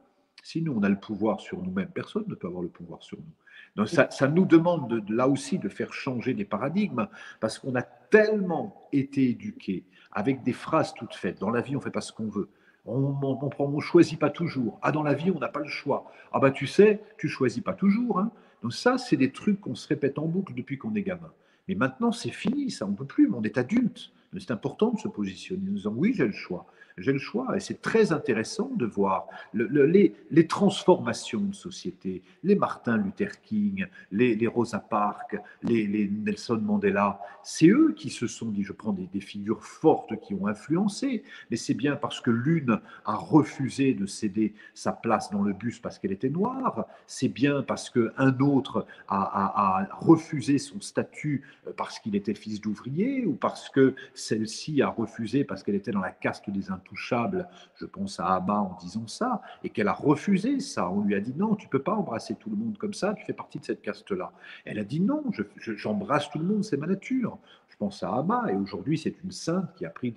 Si 0.43 0.63
nous, 0.63 0.73
on 0.73 0.83
a 0.83 0.89
le 0.89 0.99
pouvoir 0.99 1.41
sur 1.41 1.63
nous-mêmes, 1.63 1.91
personne 1.91 2.25
ne 2.27 2.35
peut 2.35 2.49
avoir 2.49 2.63
le 2.63 2.69
pouvoir 2.69 3.03
sur 3.03 3.19
nous. 3.19 3.35
Donc 3.77 3.89
ça, 3.89 4.29
nous 4.29 4.47
demande 4.47 5.01
de, 5.01 5.15
là 5.15 5.29
aussi 5.29 5.59
de 5.59 5.69
faire 5.69 5.93
changer 5.93 6.35
des 6.35 6.45
paradigmes, 6.45 7.07
parce 7.39 7.59
qu'on 7.59 7.77
a 7.77 7.83
tellement 7.83 8.89
été 8.91 9.31
éduqués 9.31 9.85
avec 10.11 10.43
des 10.43 10.53
phrases 10.53 10.93
toutes 10.95 11.15
faites. 11.15 11.39
Dans 11.39 11.51
la 11.51 11.61
vie, 11.61 11.77
on 11.77 11.81
fait 11.81 11.91
pas 11.91 12.01
ce 12.01 12.13
qu'on 12.13 12.29
veut. 12.29 12.49
On 12.87 13.71
ne 13.75 13.81
choisit 13.81 14.19
pas 14.19 14.31
toujours. 14.31 14.79
Ah, 14.83 14.93
dans 14.93 15.03
la 15.03 15.15
vie, 15.15 15.31
on 15.31 15.39
n'a 15.39 15.49
pas 15.49 15.61
le 15.61 15.69
choix. 15.69 16.11
Ah, 16.33 16.39
bah, 16.39 16.51
tu 16.51 16.67
sais, 16.67 17.03
tu 17.19 17.29
choisis 17.29 17.63
pas 17.63 17.75
toujours. 17.75 18.19
Hein. 18.19 18.31
Donc, 18.63 18.73
ça, 18.73 18.99
c'est 18.99 19.17
des 19.17 19.33
trucs 19.33 19.61
qu'on 19.61 19.75
se 19.75 19.89
répète 19.89 20.19
en 20.19 20.27
boucle 20.27 20.55
depuis 20.55 20.79
qu'on 20.79 20.95
est 20.95 21.03
gamin. 21.03 21.33
Mais 21.69 21.75
maintenant, 21.75 22.13
c'est 22.13 22.31
fini, 22.31 22.71
ça, 22.71 22.87
on 22.87 22.91
ne 22.91 22.97
peut 22.97 23.05
plus, 23.05 23.31
on 23.33 23.43
est 23.43 23.59
adulte. 23.59 24.11
C'est 24.39 24.51
important 24.51 24.93
de 24.93 24.99
se 24.99 25.09
positionner 25.09 25.69
en 25.71 25.73
disant 25.73 25.93
oui, 25.95 26.15
j'ai 26.15 26.27
le 26.27 26.33
choix 26.33 26.67
j'ai 27.01 27.13
le 27.13 27.19
choix. 27.19 27.57
Et 27.57 27.61
c'est 27.61 27.81
très 27.81 28.13
intéressant 28.13 28.71
de 28.77 28.87
voir 28.87 29.27
les, 29.55 30.47
transformations 30.47 31.41
de 31.41 31.55
société, 31.55 32.23
les 32.43 32.55
Martin 32.55 32.97
Luther 32.99 33.41
King, 33.43 33.87
les, 34.13 34.47
Rosa 34.47 34.79
Parks, 34.79 35.37
les, 35.63 36.09
Nelson 36.09 36.61
Mandela. 36.63 37.21
C'est 37.43 37.69
eux 37.69 37.95
qui 37.97 38.11
se 38.11 38.27
sont 38.27 38.51
dit, 38.51 38.63
je 38.63 38.73
prends 38.73 38.93
des, 38.93 39.21
figures 39.21 39.65
fortes 39.65 40.19
qui 40.21 40.35
ont 40.35 40.47
influencé, 40.47 41.23
mais 41.51 41.57
c'est 41.57 41.75
bien 41.75 41.97
parce 41.97 42.21
que 42.21 42.31
l'une 42.31 42.81
a 43.05 43.15
refusé 43.15 43.93
de 43.93 44.07
céder 44.07 44.55
sa 44.75 44.93
place 44.93 45.31
dans 45.31 45.43
le 45.43 45.53
bus 45.53 45.79
parce 45.79 45.99
qu'elle 45.99 46.13
était 46.13 46.31
noire, 46.31 46.87
c'est 47.07 47.29
bien 47.29 47.63
parce 47.63 47.91
qu'un 47.91 48.39
autre 48.41 48.87
a, 49.09 49.83
a 49.83 49.89
refusé 50.01 50.59
son 50.59 50.81
statut 50.81 51.45
parce 51.77 51.99
qu'il 51.99 52.17
était 52.17 52.35
fils 52.35 52.61
d'ouvrier, 52.61 53.27
ou 53.27 53.35
parce 53.35 53.69
que 53.69 53.95
celle-ci 54.15 54.83
a 54.83 54.89
refusé 54.89 55.45
parce 55.45 55.63
qu'elle 55.63 55.75
était 55.75 55.93
dans 55.93 56.01
la 56.01 56.11
caste 56.11 56.49
des 56.51 56.71
intouchables 56.71 56.90
je 56.95 57.87
pense 57.87 58.21
à 58.21 58.35
Abba 58.35 58.55
en 58.55 58.77
disant 58.81 59.07
ça, 59.07 59.43
et 59.65 59.71
qu'elle 59.71 59.89
a 59.89 59.93
refusé 59.93 60.61
ça. 60.61 60.91
On 60.91 61.03
lui 61.03 61.15
a 61.15 61.21
dit 61.21 61.35
non, 61.37 61.55
tu 61.55 61.69
peux 61.69 61.83
pas 61.83 61.95
embrasser 61.95 62.35
tout 62.35 62.51
le 62.51 62.57
monde 62.57 62.79
comme 62.79 62.95
ça, 62.95 63.15
tu 63.15 63.25
fais 63.25 63.33
partie 63.33 63.59
de 63.59 63.65
cette 63.65 63.83
caste-là. 63.83 64.33
Elle 64.65 64.79
a 64.79 64.85
dit 64.85 65.01
non, 65.01 65.23
j'embrasse 65.57 66.31
tout 66.31 66.39
le 66.39 66.45
monde, 66.45 66.65
c'est 66.65 66.77
ma 66.77 66.87
nature 66.87 67.39
pense 67.81 68.03
à 68.03 68.15
Abba, 68.15 68.45
et 68.53 68.55
aujourd'hui 68.55 68.99
c'est 68.99 69.17
une 69.25 69.33
sainte 69.33 69.75
qui 69.75 69.87
a 69.87 69.91
pris 69.91 70.13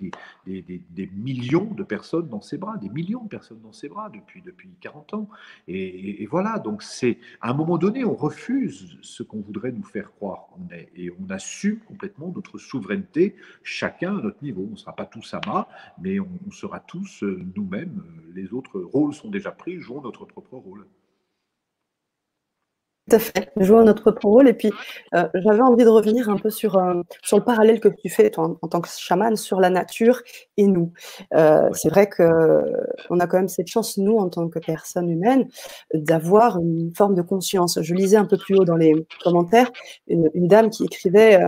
des, 0.46 1.10
millions 1.14 1.72
de 1.72 1.82
personnes 1.82 2.28
dans 2.28 2.42
ses 2.42 2.58
bras, 2.58 2.76
des 2.76 2.90
millions 2.90 3.24
de 3.24 3.28
personnes 3.28 3.60
dans 3.62 3.72
ses 3.72 3.88
bras 3.88 4.10
depuis, 4.10 4.42
depuis 4.42 4.68
40 4.80 5.14
ans. 5.14 5.28
Et, 5.66 6.26
voilà, 6.26 6.58
donc 6.58 6.82
c'est 6.82 7.18
à 7.40 7.50
un 7.50 7.54
moment 7.54 7.78
donné, 7.78 8.04
on 8.04 8.14
refuse 8.14 8.98
ce 9.00 9.22
qu'on 9.22 9.40
voudrait 9.40 9.72
nous 9.72 9.82
faire 9.82 10.12
croire 10.12 10.48
qu'on 10.52 10.74
est, 10.74 10.90
et 10.94 11.10
on 11.10 11.30
assume 11.30 11.78
complètement 11.80 12.30
notre 12.34 12.58
souveraineté, 12.58 13.34
chacun 13.62 14.18
à 14.18 14.20
notre 14.20 14.42
niveau. 14.42 14.66
On 14.68 14.72
ne 14.72 14.76
sera 14.76 14.94
pas 14.94 15.06
tous 15.06 15.32
Abba, 15.32 15.66
mais 15.98 16.20
on, 16.20 16.28
on 16.46 16.50
sera 16.54 16.80
tous 16.80 17.22
euh, 17.22 17.44
nous-mêmes. 17.56 18.02
Les 18.34 18.52
autres 18.52 18.80
rôles 18.80 19.14
sont 19.14 19.30
déjà 19.30 19.50
pris, 19.50 19.80
jouons 19.80 20.00
notre 20.00 20.24
propre 20.24 20.56
rôle. 20.56 20.86
Tout 23.08 23.16
à 23.16 23.18
fait, 23.18 23.52
jouer 23.56 23.84
notre 23.84 24.00
propre 24.00 24.24
rôle. 24.24 24.48
Et 24.48 24.54
puis, 24.54 24.70
euh, 25.14 25.28
j'avais 25.34 25.60
envie 25.60 25.84
de 25.84 25.90
revenir 25.90 26.30
un 26.30 26.38
peu 26.38 26.48
sur, 26.48 26.78
euh, 26.78 27.02
sur 27.22 27.36
le 27.36 27.44
parallèle 27.44 27.78
que 27.78 27.88
tu 27.88 28.08
fais 28.08 28.30
toi, 28.30 28.56
en, 28.62 28.68
tant 28.68 28.80
que 28.80 28.88
chaman 28.88 29.36
sur 29.36 29.60
la 29.60 29.68
nature 29.68 30.22
et 30.56 30.66
nous. 30.66 30.90
Euh, 31.34 31.68
c'est 31.74 31.90
vrai 31.90 32.08
qu'on 32.08 33.20
a 33.20 33.26
quand 33.26 33.36
même 33.36 33.48
cette 33.48 33.66
chance, 33.66 33.98
nous, 33.98 34.16
en 34.16 34.30
tant 34.30 34.48
que 34.48 34.58
personnes 34.58 35.10
humaines, 35.10 35.46
d'avoir 35.92 36.58
une 36.58 36.94
forme 36.94 37.14
de 37.14 37.20
conscience. 37.20 37.78
Je 37.82 37.94
lisais 37.94 38.16
un 38.16 38.24
peu 38.24 38.38
plus 38.38 38.56
haut 38.56 38.64
dans 38.64 38.76
les 38.76 38.94
commentaires 39.22 39.70
une, 40.08 40.30
une 40.32 40.48
dame 40.48 40.70
qui 40.70 40.84
écrivait 40.84 41.38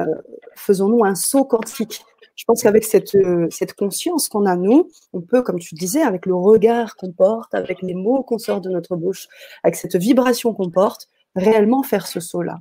Faisons-nous 0.56 1.04
un 1.04 1.14
saut 1.14 1.44
quantique 1.44 2.04
je 2.36 2.44
pense 2.44 2.62
qu'avec 2.62 2.84
cette, 2.84 3.16
cette 3.50 3.74
conscience 3.74 4.28
qu'on 4.28 4.46
a, 4.46 4.56
nous, 4.56 4.88
on 5.12 5.20
peut, 5.20 5.42
comme 5.42 5.58
tu 5.58 5.74
disais, 5.74 6.02
avec 6.02 6.26
le 6.26 6.34
regard 6.34 6.96
qu'on 6.96 7.12
porte, 7.12 7.54
avec 7.54 7.82
les 7.82 7.94
mots 7.94 8.22
qu'on 8.22 8.38
sort 8.38 8.60
de 8.60 8.70
notre 8.70 8.94
bouche, 8.96 9.26
avec 9.62 9.76
cette 9.76 9.96
vibration 9.96 10.52
qu'on 10.52 10.70
porte, 10.70 11.08
réellement 11.34 11.82
faire 11.82 12.06
ce 12.06 12.20
saut-là. 12.20 12.58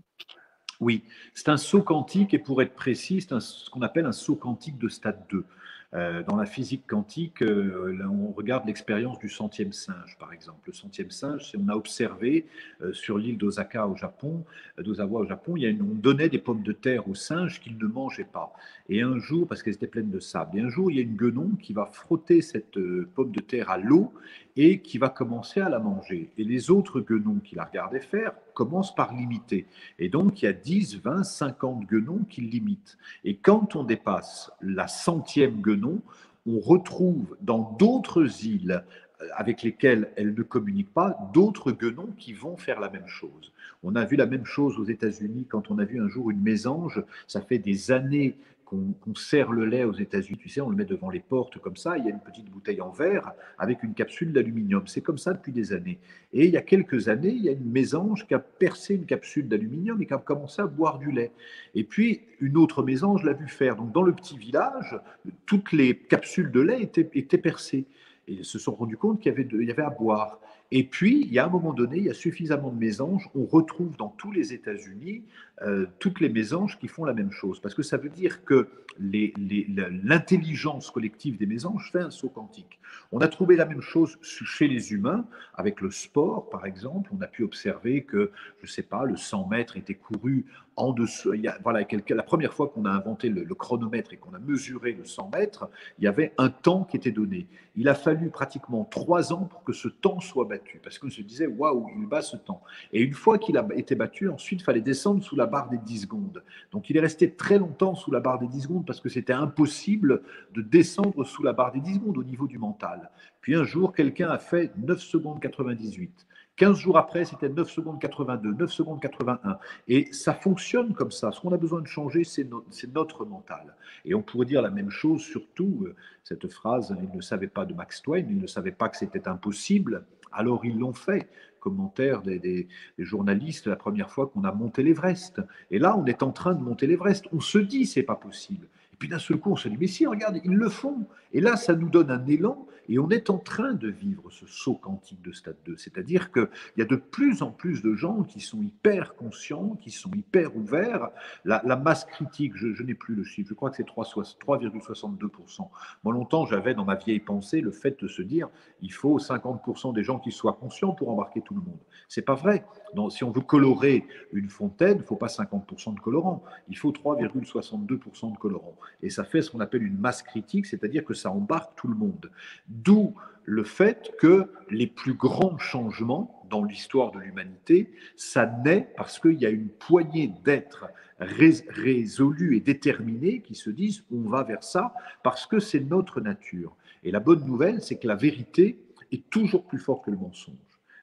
Oui, 0.81 1.03
c'est 1.33 1.49
un 1.49 1.57
saut 1.57 1.81
quantique 1.81 2.33
et 2.33 2.39
pour 2.39 2.61
être 2.61 2.73
précis, 2.73 3.21
c'est 3.21 3.39
ce 3.39 3.69
qu'on 3.69 3.81
appelle 3.81 4.05
un 4.05 4.11
saut 4.11 4.35
quantique 4.35 4.77
de 4.77 4.89
stade 4.89 5.21
2. 5.29 5.45
Euh, 5.93 6.23
dans 6.23 6.35
la 6.35 6.45
physique 6.45 6.83
quantique, 6.87 7.41
euh, 7.41 7.97
on 8.09 8.31
regarde 8.31 8.65
l'expérience 8.65 9.19
du 9.19 9.29
centième 9.29 9.71
singe, 9.71 10.17
par 10.19 10.33
exemple. 10.33 10.59
Le 10.67 10.73
centième 10.73 11.11
singe, 11.11 11.53
on 11.57 11.69
a 11.69 11.75
observé 11.75 12.45
euh, 12.81 12.91
sur 12.91 13.17
l'île 13.17 13.37
d'Osaka 13.37 13.87
au 13.87 13.95
Japon, 13.95 14.43
d'Osawa 14.77 15.21
au 15.21 15.25
Japon, 15.25 15.55
il 15.55 15.63
y 15.63 15.67
a 15.67 15.69
on 15.69 15.93
donnait 15.93 16.29
des 16.29 16.37
pommes 16.37 16.63
de 16.63 16.71
terre 16.71 17.07
aux 17.07 17.15
singes 17.15 17.61
qu'ils 17.61 17.77
ne 17.77 17.85
mangeaient 17.85 18.23
pas. 18.23 18.53
Et 18.89 19.01
un 19.01 19.19
jour, 19.19 19.47
parce 19.47 19.63
qu'elles 19.63 19.75
étaient 19.75 19.87
pleines 19.87 20.11
de 20.11 20.19
sable, 20.19 20.57
et 20.57 20.61
un 20.61 20.69
jour, 20.69 20.91
il 20.91 20.97
y 20.97 20.99
a 20.99 21.03
une 21.03 21.15
guenon 21.15 21.51
qui 21.61 21.73
va 21.73 21.85
frotter 21.85 22.41
cette 22.41 22.79
pomme 23.15 23.31
de 23.31 23.39
terre 23.39 23.69
à 23.69 23.77
l'eau 23.77 24.13
et 24.57 24.79
qui 24.79 24.97
va 24.97 25.09
commencer 25.09 25.59
à 25.59 25.69
la 25.69 25.79
manger. 25.79 26.31
Et 26.37 26.43
les 26.43 26.71
autres 26.71 27.01
guenons 27.01 27.39
qui 27.43 27.55
la 27.55 27.65
regardaient 27.65 27.99
faire 27.99 28.33
commencent 28.53 28.95
par 28.95 29.13
l'imiter. 29.13 29.65
Et 29.99 30.09
donc, 30.09 30.41
il 30.41 30.45
y 30.45 30.47
a 30.47 30.53
10, 30.53 31.01
20, 31.01 31.23
50 31.23 31.85
guenons 31.85 32.21
qui 32.29 32.41
l'imitent. 32.41 32.97
Et 33.23 33.35
quand 33.35 33.75
on 33.75 33.83
dépasse 33.83 34.51
la 34.61 34.87
centième 34.87 35.61
guenon, 35.61 36.01
on 36.47 36.59
retrouve 36.59 37.35
dans 37.41 37.75
d'autres 37.79 38.45
îles 38.45 38.83
euh, 39.21 39.27
avec 39.35 39.63
lesquelles 39.63 40.11
elle 40.15 40.33
ne 40.33 40.43
communique 40.43 40.93
pas, 40.93 41.17
d'autres 41.33 41.71
guenons 41.71 42.13
qui 42.17 42.33
vont 42.33 42.55
faire 42.57 42.79
la 42.79 42.89
même 42.89 43.07
chose. 43.07 43.51
On 43.83 43.95
a 43.95 44.05
vu 44.05 44.15
la 44.15 44.25
même 44.25 44.45
chose 44.45 44.79
aux 44.79 44.85
États-Unis 44.85 45.45
quand 45.49 45.69
on 45.71 45.79
a 45.79 45.85
vu 45.85 46.01
un 46.01 46.07
jour 46.07 46.31
une 46.31 46.41
mésange. 46.41 47.03
Ça 47.27 47.41
fait 47.41 47.59
des 47.59 47.91
années 47.91 48.35
qu'on 48.65 49.15
sert 49.15 49.51
le 49.51 49.65
lait 49.65 49.83
aux 49.83 49.93
États-Unis, 49.93 50.37
tu 50.37 50.49
sais, 50.49 50.59
on 50.59 50.69
le 50.69 50.75
met 50.75 50.85
devant 50.85 51.09
les 51.09 51.19
portes 51.19 51.59
comme 51.59 51.77
ça, 51.77 51.97
il 51.97 52.05
y 52.05 52.07
a 52.07 52.11
une 52.11 52.19
petite 52.19 52.49
bouteille 52.49 52.81
en 52.81 52.89
verre 52.89 53.33
avec 53.57 53.83
une 53.83 53.93
capsule 53.93 54.33
d'aluminium. 54.33 54.87
C'est 54.87 55.01
comme 55.01 55.17
ça 55.17 55.33
depuis 55.33 55.51
des 55.51 55.71
années. 55.71 55.99
Et 56.33 56.45
il 56.45 56.51
y 56.51 56.57
a 56.57 56.61
quelques 56.61 57.07
années, 57.07 57.29
il 57.29 57.43
y 57.43 57.49
a 57.49 57.51
une 57.51 57.71
mésange 57.71 58.27
qui 58.27 58.33
a 58.33 58.39
percé 58.39 58.95
une 58.95 59.05
capsule 59.05 59.47
d'aluminium 59.47 60.01
et 60.01 60.05
qui 60.05 60.13
a 60.13 60.17
commencé 60.17 60.61
à 60.61 60.67
boire 60.67 60.97
du 60.97 61.11
lait. 61.11 61.31
Et 61.75 61.83
puis, 61.83 62.21
une 62.39 62.57
autre 62.57 62.83
mésange 62.83 63.23
l'a 63.23 63.33
vu 63.33 63.47
faire. 63.47 63.75
Donc, 63.75 63.91
dans 63.91 64.03
le 64.03 64.13
petit 64.13 64.37
village, 64.37 64.99
toutes 65.45 65.71
les 65.71 65.95
capsules 65.97 66.51
de 66.51 66.59
lait 66.59 66.81
étaient, 66.81 67.37
percées. 67.37 67.85
Et 68.27 68.33
ils 68.33 68.45
se 68.45 68.57
sont 68.57 68.73
rendus 68.73 68.97
compte 68.97 69.21
qu'il 69.21 69.31
y 69.31 69.71
avait 69.71 69.83
à 69.83 69.89
boire. 69.91 70.39
Et 70.71 70.83
puis, 70.83 71.21
il 71.21 71.31
y 71.31 71.39
a 71.39 71.45
un 71.45 71.49
moment 71.49 71.73
donné, 71.73 71.97
il 71.97 72.03
y 72.05 72.09
a 72.09 72.13
suffisamment 72.13 72.71
de 72.71 72.77
mésanges. 72.77 73.29
On 73.35 73.45
retrouve 73.45 73.95
dans 73.97 74.09
tous 74.09 74.31
les 74.31 74.53
États-Unis 74.53 75.23
euh, 75.61 75.85
toutes 75.99 76.19
les 76.19 76.29
mésanges 76.29 76.77
qui 76.79 76.87
font 76.87 77.05
la 77.05 77.13
même 77.13 77.31
chose. 77.31 77.59
Parce 77.59 77.73
que 77.73 77.83
ça 77.83 77.97
veut 77.97 78.09
dire 78.09 78.43
que 78.43 78.67
l'intelligence 78.99 80.91
collective 80.91 81.37
des 81.37 81.45
mésanges 81.45 81.89
fait 81.91 81.99
un 81.99 82.11
saut 82.11 82.29
quantique. 82.29 82.79
On 83.11 83.19
a 83.19 83.27
trouvé 83.27 83.55
la 83.55 83.65
même 83.65 83.81
chose 83.81 84.17
chez 84.21 84.67
les 84.67 84.91
humains, 84.91 85.25
avec 85.53 85.81
le 85.81 85.91
sport, 85.91 86.49
par 86.49 86.65
exemple. 86.65 87.09
On 87.13 87.21
a 87.21 87.27
pu 87.27 87.43
observer 87.43 88.03
que, 88.03 88.31
je 88.61 88.63
ne 88.63 88.71
sais 88.71 88.83
pas, 88.83 89.05
le 89.05 89.15
100 89.17 89.47
mètres 89.47 89.77
était 89.77 89.95
couru 89.95 90.45
en 90.77 90.91
dessous. 90.91 91.33
Voilà, 91.63 91.85
la 92.09 92.23
première 92.23 92.53
fois 92.53 92.67
qu'on 92.69 92.85
a 92.85 92.89
inventé 92.89 93.29
le, 93.29 93.43
le 93.43 93.55
chronomètre 93.55 94.13
et 94.13 94.17
qu'on 94.17 94.33
a 94.33 94.39
mesuré 94.39 94.93
le 94.93 95.05
100 95.05 95.31
mètres, 95.33 95.69
il 95.99 96.05
y 96.05 96.07
avait 96.07 96.33
un 96.37 96.49
temps 96.49 96.83
qui 96.83 96.97
était 96.97 97.11
donné. 97.11 97.47
Il 97.75 97.89
a 97.89 97.95
fallu 97.95 98.29
pratiquement 98.29 98.85
trois 98.85 99.33
ans 99.33 99.45
pour 99.45 99.63
que 99.63 99.73
ce 99.73 99.87
temps 99.87 100.19
soit 100.19 100.45
battu, 100.45 100.79
parce 100.83 100.99
qu'on 100.99 101.09
se 101.09 101.21
disait, 101.21 101.47
waouh, 101.47 101.89
il 101.97 102.05
bat 102.05 102.21
ce 102.21 102.37
temps. 102.37 102.61
Et 102.93 103.01
une 103.01 103.13
fois 103.13 103.37
qu'il 103.37 103.57
a 103.57 103.67
été 103.75 103.95
battu, 103.95 104.29
ensuite, 104.29 104.61
il 104.61 104.63
fallait 104.63 104.81
descendre 104.81 105.23
sous 105.23 105.35
la 105.35 105.44
barre 105.47 105.69
des 105.69 105.77
10 105.77 106.01
secondes. 106.01 106.43
Donc 106.71 106.89
il 106.89 106.97
est 106.97 107.01
resté 107.01 107.33
très 107.33 107.57
longtemps 107.57 107.95
sous 107.95 108.11
la 108.11 108.19
barre 108.19 108.39
des 108.39 108.47
10 108.47 108.61
secondes 108.61 108.85
parce 108.85 108.99
que 108.99 109.09
c'était 109.09 109.33
impossible 109.33 110.21
de 110.53 110.61
descendre 110.61 111.23
sous 111.23 111.43
la 111.43 111.53
barre 111.53 111.71
des 111.71 111.81
10 111.81 111.95
secondes 111.95 112.17
au 112.17 112.23
niveau 112.23 112.47
du 112.47 112.57
mental. 112.57 113.11
Puis 113.41 113.55
un 113.55 113.63
jour, 113.63 113.93
quelqu'un 113.93 114.29
a 114.29 114.37
fait 114.39 114.71
9 114.77 114.99
secondes 114.99 115.39
98. 115.39 116.25
15 116.57 116.77
jours 116.77 116.97
après, 116.97 117.25
c'était 117.25 117.49
9 117.49 117.69
secondes 117.69 117.99
82, 117.99 118.53
9 118.53 118.71
secondes 118.71 119.01
81. 119.01 119.59
Et 119.87 120.11
ça 120.13 120.33
fonctionne 120.33 120.93
comme 120.93 121.11
ça. 121.11 121.31
Ce 121.31 121.41
qu'on 121.41 121.51
a 121.51 121.57
besoin 121.57 121.81
de 121.81 121.87
changer, 121.87 122.23
c'est 122.23 122.47
notre 122.93 123.25
mental. 123.25 123.75
Et 124.05 124.15
on 124.15 124.21
pourrait 124.21 124.45
dire 124.45 124.61
la 124.61 124.69
même 124.69 124.89
chose, 124.89 125.21
surtout, 125.21 125.83
euh, 125.85 125.95
cette 126.23 126.47
phrase, 126.47 126.95
ils 127.01 127.15
ne 127.15 127.21
savaient 127.21 127.47
pas 127.47 127.65
de 127.65 127.73
Max 127.73 128.01
Twain, 128.01 128.25
ils 128.29 128.39
ne 128.39 128.47
savaient 128.47 128.71
pas 128.71 128.87
que 128.87 128.97
c'était 128.97 129.27
impossible, 129.27 130.05
alors 130.31 130.65
ils 130.65 130.77
l'ont 130.77 130.93
fait 130.93 131.29
commentaires 131.65 132.21
des, 132.21 132.67
journalistes 132.99 133.65
la 133.65 133.75
première 133.75 134.11
fois 134.11 134.27
qu'on 134.27 134.43
a 134.43 134.51
monté 134.51 134.83
l'Everest. 134.83 135.41
Et 135.71 135.79
là, 135.79 135.97
on 135.97 136.05
est 136.05 136.21
en 136.21 136.31
train 136.31 136.53
de 136.53 136.61
monter 136.61 136.85
l'Everest. 136.85 137.25
On 137.33 137.39
se 137.39 137.57
dit, 137.57 137.87
c'est 137.87 138.03
pas 138.03 138.15
possible. 138.15 138.67
Et 138.93 138.97
puis 138.97 139.09
d'un 139.09 139.17
seul 139.17 139.37
coup, 139.37 139.51
on 139.51 139.55
se 139.55 139.67
dit, 139.67 139.77
mais 139.79 139.87
si, 139.87 140.05
regarde, 140.05 140.39
ils 140.43 140.53
le 140.53 140.69
font. 140.69 141.07
Et 141.35 141.41
là, 141.41 141.57
ça 141.57 141.75
nous 141.75 141.89
donne 141.89 142.11
un 142.11 142.25
élan 142.27 142.65
et 142.87 142.99
on 142.99 143.09
est 143.09 143.29
en 143.29 143.37
train 143.37 143.73
de 143.73 143.89
vivre 143.89 144.29
ce 144.31 144.45
saut 144.45 144.75
quantique 144.75 145.21
de 145.21 145.31
stade 145.31 145.57
2. 145.65 145.75
C'est-à-dire 145.77 146.31
qu'il 146.31 146.47
y 146.77 146.81
a 146.81 146.85
de 146.85 146.95
plus 146.95 147.41
en 147.41 147.51
plus 147.51 147.81
de 147.81 147.93
gens 147.93 148.23
qui 148.23 148.39
sont 148.39 148.61
hyper 148.61 149.15
conscients, 149.15 149.77
qui 149.81 149.91
sont 149.91 150.11
hyper 150.15 150.55
ouverts. 150.55 151.09
La, 151.43 151.75
masse 151.75 152.05
critique, 152.05 152.53
je, 152.55 152.81
n'ai 152.83 152.93
plus 152.93 153.15
le 153.15 153.23
chiffre, 153.23 153.49
je 153.49 153.53
crois 153.53 153.69
que 153.69 153.75
c'est 153.75 153.87
3,62%. 153.87 155.67
Moi, 156.03 156.13
longtemps, 156.13 156.45
j'avais 156.45 156.73
dans 156.73 156.85
ma 156.85 156.95
vieille 156.95 157.19
pensée 157.19 157.61
le 157.61 157.71
fait 157.71 157.99
de 158.01 158.07
se 158.07 158.21
dire 158.21 158.47
il 158.81 158.93
faut 158.93 159.19
50% 159.19 159.93
des 159.93 160.03
gens 160.03 160.19
qui 160.19 160.31
soient 160.31 160.53
conscients 160.53 160.93
pour 160.93 161.09
embarquer 161.09 161.41
tout 161.41 161.53
le 161.53 161.61
monde. 161.61 161.79
C'est 162.07 162.21
pas 162.21 162.35
vrai. 162.35 162.65
Si 163.09 163.23
on 163.23 163.31
veut 163.31 163.41
colorer 163.41 164.07
une 164.31 164.49
fontaine, 164.49 164.97
il 164.97 165.01
ne 165.01 165.05
faut 165.05 165.15
pas 165.17 165.27
50% 165.27 165.95
de 165.95 165.99
colorant, 165.99 166.43
il 166.69 166.77
faut 166.77 166.91
3,62% 166.91 168.31
de 168.31 168.37
colorant. 168.37 168.75
Et 169.01 169.09
ça 169.09 169.23
fait 169.23 169.41
ce 169.41 169.51
qu'on 169.51 169.59
appelle 169.59 169.83
une 169.83 169.97
masse 169.97 170.23
critique, 170.23 170.65
c'est-à-dire 170.65 171.03
que 171.03 171.13
ça 171.13 171.24
embarque 171.31 171.75
tout 171.75 171.87
le 171.87 171.95
monde. 171.95 172.31
D'où 172.67 173.15
le 173.43 173.63
fait 173.63 174.13
que 174.19 174.51
les 174.69 174.87
plus 174.87 175.13
grands 175.13 175.57
changements 175.57 176.43
dans 176.49 176.63
l'histoire 176.63 177.11
de 177.11 177.19
l'humanité, 177.19 177.91
ça 178.15 178.45
naît 178.45 178.91
parce 178.97 179.19
qu'il 179.19 179.39
y 179.39 179.45
a 179.45 179.49
une 179.49 179.69
poignée 179.69 180.31
d'êtres 180.43 180.87
résolus 181.19 182.57
et 182.57 182.59
déterminés 182.59 183.41
qui 183.41 183.55
se 183.55 183.69
disent 183.69 184.03
on 184.11 184.29
va 184.29 184.43
vers 184.43 184.63
ça 184.63 184.93
parce 185.23 185.45
que 185.45 185.59
c'est 185.59 185.79
notre 185.79 186.21
nature. 186.21 186.75
Et 187.03 187.11
la 187.11 187.19
bonne 187.19 187.45
nouvelle, 187.45 187.81
c'est 187.81 187.97
que 187.97 188.07
la 188.07 188.15
vérité 188.15 188.79
est 189.11 189.29
toujours 189.29 189.65
plus 189.65 189.79
forte 189.79 190.05
que 190.05 190.11
le 190.11 190.17
mensonge 190.17 190.55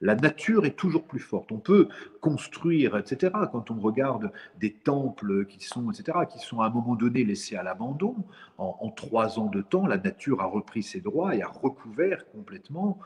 la 0.03 0.17
nature 0.17 0.67
est 0.67 0.77
toujours 0.77 1.05
plus 1.05 1.21
forte. 1.21 1.53
On 1.53 1.59
peut 1.59 1.88
construire, 2.21 2.97
etc. 2.97 3.33
Quand 3.53 3.71
on 3.71 3.81
regarde 3.81 4.33
des 4.59 4.73
temples 4.73 5.47
qui 5.47 5.65
sont, 5.65 5.91
etc., 5.91 6.19
qui 6.31 6.41
sont 6.41 6.61
à 6.61 6.67
un 6.67 6.71
moment 6.71 6.97
donné 6.97 7.25
laissés 7.25 7.57
à 7.57 7.62
l'abandon, 7.62 8.17
en, 8.59 8.91
trois 8.91 9.38
ans 9.38 9.47
de 9.47 9.62
temps, 9.62 9.87
la 9.87 9.99
nature 9.99 10.41
a 10.41 10.47
repris 10.47 10.83
ses 10.83 11.01
droits 11.01 11.35
et 11.35 11.43
a 11.43 11.49
recouvert 11.49 12.29
complètement, 12.33 12.99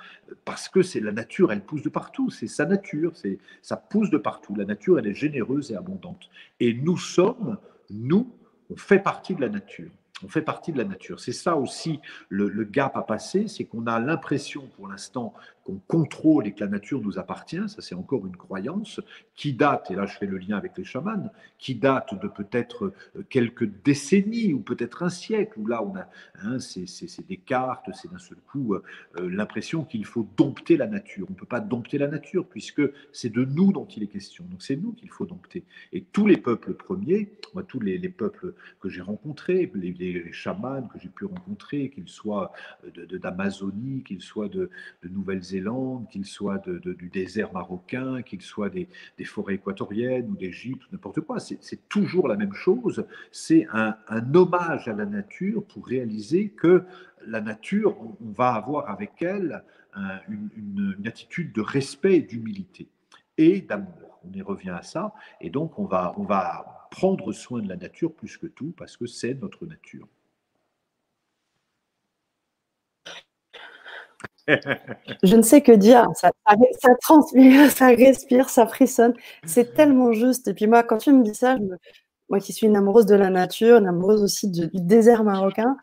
parce 0.44 0.68
que 0.68 0.82
c'est 0.82 1.00
la 1.00 1.12
nature, 1.12 1.52
elle 1.52 1.64
pousse 1.64 1.82
de 1.82 1.90
partout. 1.90 2.30
C'est 2.30 2.46
sa 2.46 2.64
nature, 2.64 3.12
ça 3.62 3.76
pousse 3.76 4.11
de 4.11 4.18
partout. 4.18 4.54
La 4.54 4.64
nature, 4.64 4.98
elle 4.98 5.06
est 5.06 5.14
généreuse 5.14 5.70
et 5.72 5.76
abondante. 5.76 6.30
Et 6.61 6.72
nous 6.72 6.96
sommes, 6.96 7.59
nous, 7.90 8.32
on 8.70 8.76
fait 8.76 8.98
partie 8.98 9.35
de 9.35 9.42
la 9.42 9.50
nature. 9.50 9.90
On 10.24 10.29
fait 10.29 10.42
partie 10.42 10.72
de 10.72 10.79
la 10.79 10.85
nature. 10.85 11.20
C'est 11.20 11.33
ça 11.33 11.57
aussi 11.57 12.00
le, 12.31 12.64
gap 12.64 12.96
à 12.96 13.02
passer, 13.02 13.48
c'est 13.48 13.64
qu'on 13.64 13.87
a 13.87 14.00
l'impression 14.00 14.66
pour 14.76 14.88
l'instant 14.88 15.35
qu'on 15.66 15.81
contrôle 15.88 16.46
et 16.46 16.52
que 16.52 16.61
la 16.61 16.70
nature 16.70 17.00
nous 17.02 17.18
appartient, 17.18 17.62
ça 17.66 17.83
c'est 17.83 17.96
encore 17.96 18.24
une 18.24 18.37
croyance 18.37 19.00
qui 19.35 19.52
date, 19.52 19.90
et 19.90 19.96
là 19.96 20.07
je 20.07 20.16
fais 20.16 20.26
le 20.26 20.38
lien 20.38 20.57
avec 20.57 20.79
les 20.79 20.85
chamans, 20.85 21.31
qui 21.59 21.74
date 21.74 22.14
de 22.22 22.29
peut-être 22.29 22.94
euh, 23.16 23.26
quelques 23.29 23.64
décennies 23.83 24.55
ou 24.55 24.61
peut-être 24.61 25.02
un 25.02 25.09
siècle, 25.09 25.59
là 25.66 25.83
on 25.83 25.96
a, 25.96 26.09
hein, 26.42 26.61
c'est 26.61 27.26
des 27.26 27.37
cartes, 27.37 27.90
c'est 27.94 28.11
d'un 28.11 28.18
seul 28.18 28.38
coup 28.46 28.74
euh, 28.74 28.83
euh, 29.18 29.29
l'impression 29.29 29.85
qu'il 29.85 30.05
faut 30.05 30.29
dompter 30.37 30.76
la 30.76 30.87
nature. 30.87 31.26
On 31.29 31.33
ne 31.33 31.37
peut 31.37 31.46
pas 31.46 31.61
dompter 31.61 31.98
la 31.98 32.07
nature 32.07 32.46
puisque 32.46 32.83
c'est 33.12 33.31
de 33.31 33.44
nous 33.44 33.72
dont 33.72 33.87
il 33.87 34.05
est 34.05 34.09
question. 34.09 34.44
Donc 34.44 34.62
c'est 34.62 34.76
nous 34.76 34.92
qu'il 34.92 35.11
faut 35.11 35.26
dompter. 35.26 35.64
Et 35.92 36.02
tous 36.02 36.26
les 36.26 36.37
peuples 36.37 36.74
premiers, 36.74 37.33
moi 37.55 37.64
tous 37.64 37.81
les, 37.81 37.98
peuples 38.09 38.55
que 38.81 38.88
j'ai 38.88 39.02
rencontrés, 39.02 39.70
les, 39.74 40.05
chamans 40.32 40.82
que 40.82 40.98
j'ai 40.98 41.08
pu 41.08 41.24
rencontrer, 41.24 41.90
qu'ils 41.90 42.08
soient 42.08 42.52
d'Amazonie, 43.22 44.02
qu'ils 44.02 44.22
soient 44.22 44.48
de, 44.48 44.70
de 45.02 45.08
Nouvelle-Zélande, 45.08 46.08
qu'il 46.08 46.24
soit 46.24 46.66
du 46.68 47.08
désert 47.08 47.52
marocain, 47.52 48.22
qu'il 48.22 48.42
soit 48.42 48.70
des, 48.70 48.88
forêts 49.24 49.54
équatoriennes 49.54 50.28
ou 50.30 50.36
d'Égypte, 50.36 50.82
n'importe 50.92 51.20
quoi. 51.20 51.38
C'est 51.40 51.88
toujours 51.88 52.28
la 52.28 52.36
même 52.36 52.54
chose. 52.54 53.04
C'est 53.32 53.66
un, 53.72 53.96
hommage 54.34 54.88
à 54.88 54.92
la 54.92 55.06
nature 55.06 55.64
pour 55.64 55.86
réaliser 55.86 56.50
que 56.50 56.84
la 57.26 57.40
nature, 57.40 57.96
on, 58.00 58.32
va 58.32 58.54
avoir 58.54 58.90
avec 58.90 59.22
elle 59.22 59.62
une, 60.28 60.96
attitude 61.06 61.52
de 61.52 61.60
respect 61.60 62.16
et 62.16 62.22
d'humilité 62.22 62.88
et 63.38 63.60
d'amour. 63.60 64.20
On 64.24 64.32
y 64.32 64.42
revient 64.42 64.70
à 64.70 64.82
ça. 64.82 65.12
Et 65.40 65.50
donc, 65.50 65.78
on 65.78 65.84
va, 65.84 66.14
on 66.16 66.24
va 66.24 66.75
prendre 66.90 67.33
soin 67.33 67.62
de 67.62 67.68
la 67.68 67.77
nature 67.77 68.12
plus 68.14 68.37
que 68.38 68.46
tout 68.46 68.72
parce 68.77 68.96
que 68.96 69.07
c'est 69.07 69.35
notre 69.35 69.66
nature. 69.66 70.09
Je 75.22 75.37
ne 75.37 75.42
sais 75.42 75.61
que 75.62 75.72
dire. 75.72 76.07
Ça, 76.14 76.31
ça, 76.81 76.94
transpire, 77.03 77.70
ça 77.70 77.88
respire, 77.88 78.49
ça 78.49 78.66
frissonne. 78.66 79.14
C'est 79.44 79.75
tellement 79.75 80.12
juste. 80.12 80.49
Et 80.49 80.55
puis 80.55 80.66
moi, 80.66 80.83
quand 80.83 80.99
tu 80.99 81.12
me 81.12 81.22
dis 81.22 81.35
ça, 81.35 81.57
moi 82.28 82.40
qui 82.40 82.52
suis 82.52 82.66
une 82.66 82.76
amoureuse 82.76 83.06
de 83.06 83.14
la 83.14 83.30
nature, 83.30 83.78
une 83.78 83.86
amoureuse 83.86 84.22
aussi 84.22 84.48
du, 84.48 84.68
désert 84.74 85.22
marocain. 85.22 85.76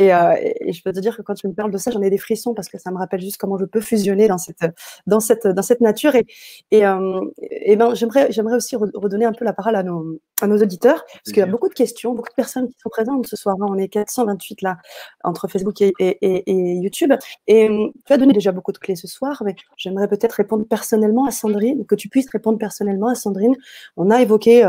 Euh, 0.00 0.34
et, 0.40 0.72
je 0.72 0.82
peux 0.82 0.92
te 0.92 1.00
dire 1.00 1.16
que 1.16 1.22
quand 1.22 1.34
tu 1.34 1.46
me 1.46 1.52
parles 1.52 1.70
de 1.70 1.78
ça, 1.78 1.90
j'en 1.90 2.00
ai 2.00 2.10
des 2.10 2.18
frissons 2.18 2.54
parce 2.54 2.68
que 2.68 2.78
ça 2.78 2.90
me 2.90 2.98
rappelle 2.98 3.20
juste 3.20 3.36
comment 3.36 3.58
je 3.58 3.66
peux 3.66 3.80
fusionner 3.80 4.28
dans 4.28 4.38
cette, 4.38 4.64
dans 5.06 5.20
cette, 5.20 5.46
dans 5.46 5.62
cette 5.62 5.80
nature. 5.80 6.14
Et, 6.14 6.26
et, 6.70 6.86
euh, 6.86 7.20
et 7.40 7.76
ben, 7.76 7.94
j'aimerais, 7.94 8.32
j'aimerais 8.32 8.56
aussi 8.56 8.76
redonner 8.76 9.26
un 9.26 9.32
peu 9.32 9.44
la 9.44 9.52
parole 9.52 9.76
à 9.76 9.82
nos, 9.82 10.18
à 10.40 10.46
nos 10.46 10.56
auditeurs 10.56 11.04
parce 11.06 11.32
qu'il 11.32 11.38
y 11.38 11.42
a 11.42 11.46
beaucoup 11.46 11.68
de 11.68 11.74
questions, 11.74 12.14
beaucoup 12.14 12.30
de 12.30 12.34
personnes 12.34 12.68
qui 12.68 12.76
sont 12.82 12.88
présentes 12.88 13.26
ce 13.26 13.36
soir. 13.36 13.56
On 13.60 13.76
est 13.76 13.88
428 13.88 14.62
là 14.62 14.78
entre 15.22 15.48
Facebook 15.48 15.80
et, 15.82 15.92
et 16.00 16.72
YouTube. 16.76 17.12
Et 17.46 17.68
euh, 17.68 17.88
tu 18.06 18.12
as 18.12 18.16
donné 18.16 18.32
déjà 18.32 18.52
beaucoup 18.52 18.72
de 18.72 18.78
clés 18.78 18.96
ce 18.96 19.06
soir, 19.06 19.42
mais 19.44 19.54
j'aimerais 19.76 20.08
peut-être 20.08 20.32
répondre 20.32 20.64
personnellement 20.64 21.26
à 21.26 21.30
Sandrine, 21.30 21.84
que 21.84 21.94
tu 21.94 22.08
puisses 22.08 22.30
répondre 22.30 22.58
personnellement 22.58 23.08
à 23.08 23.14
Sandrine. 23.14 23.54
On 23.96 24.10
a 24.10 24.22
évoqué 24.22 24.62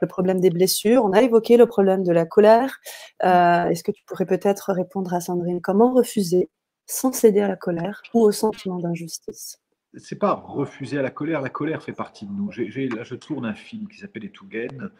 le 0.00 0.06
problème 0.06 0.40
des 0.40 0.50
blessures 0.50 0.77
on 0.86 1.12
a 1.12 1.22
évoqué 1.22 1.56
le 1.56 1.66
problème 1.66 2.02
de 2.04 2.12
la 2.12 2.26
colère. 2.26 2.78
Euh, 3.24 3.68
est-ce 3.68 3.82
que 3.82 3.92
tu 3.92 4.02
pourrais 4.04 4.26
peut-être 4.26 4.72
répondre 4.72 5.12
à 5.14 5.20
Sandrine 5.20 5.60
Comment 5.60 5.92
refuser 5.92 6.50
sans 6.86 7.12
céder 7.12 7.40
à 7.40 7.48
la 7.48 7.56
colère 7.56 8.02
ou 8.14 8.20
au 8.20 8.32
sentiment 8.32 8.78
d'injustice? 8.78 9.58
C'est 9.94 10.18
pas 10.18 10.34
refuser 10.34 10.98
à 10.98 11.02
la 11.02 11.10
colère, 11.10 11.40
la 11.40 11.48
colère 11.48 11.82
fait 11.82 11.92
partie 11.92 12.26
de 12.26 12.32
nous. 12.32 12.50
là, 12.50 13.04
je 13.04 13.14
tourne 13.14 13.46
un 13.46 13.54
film 13.54 13.88
qui 13.88 13.98
s'appelle 13.98 14.24
Etougen, 14.24 14.90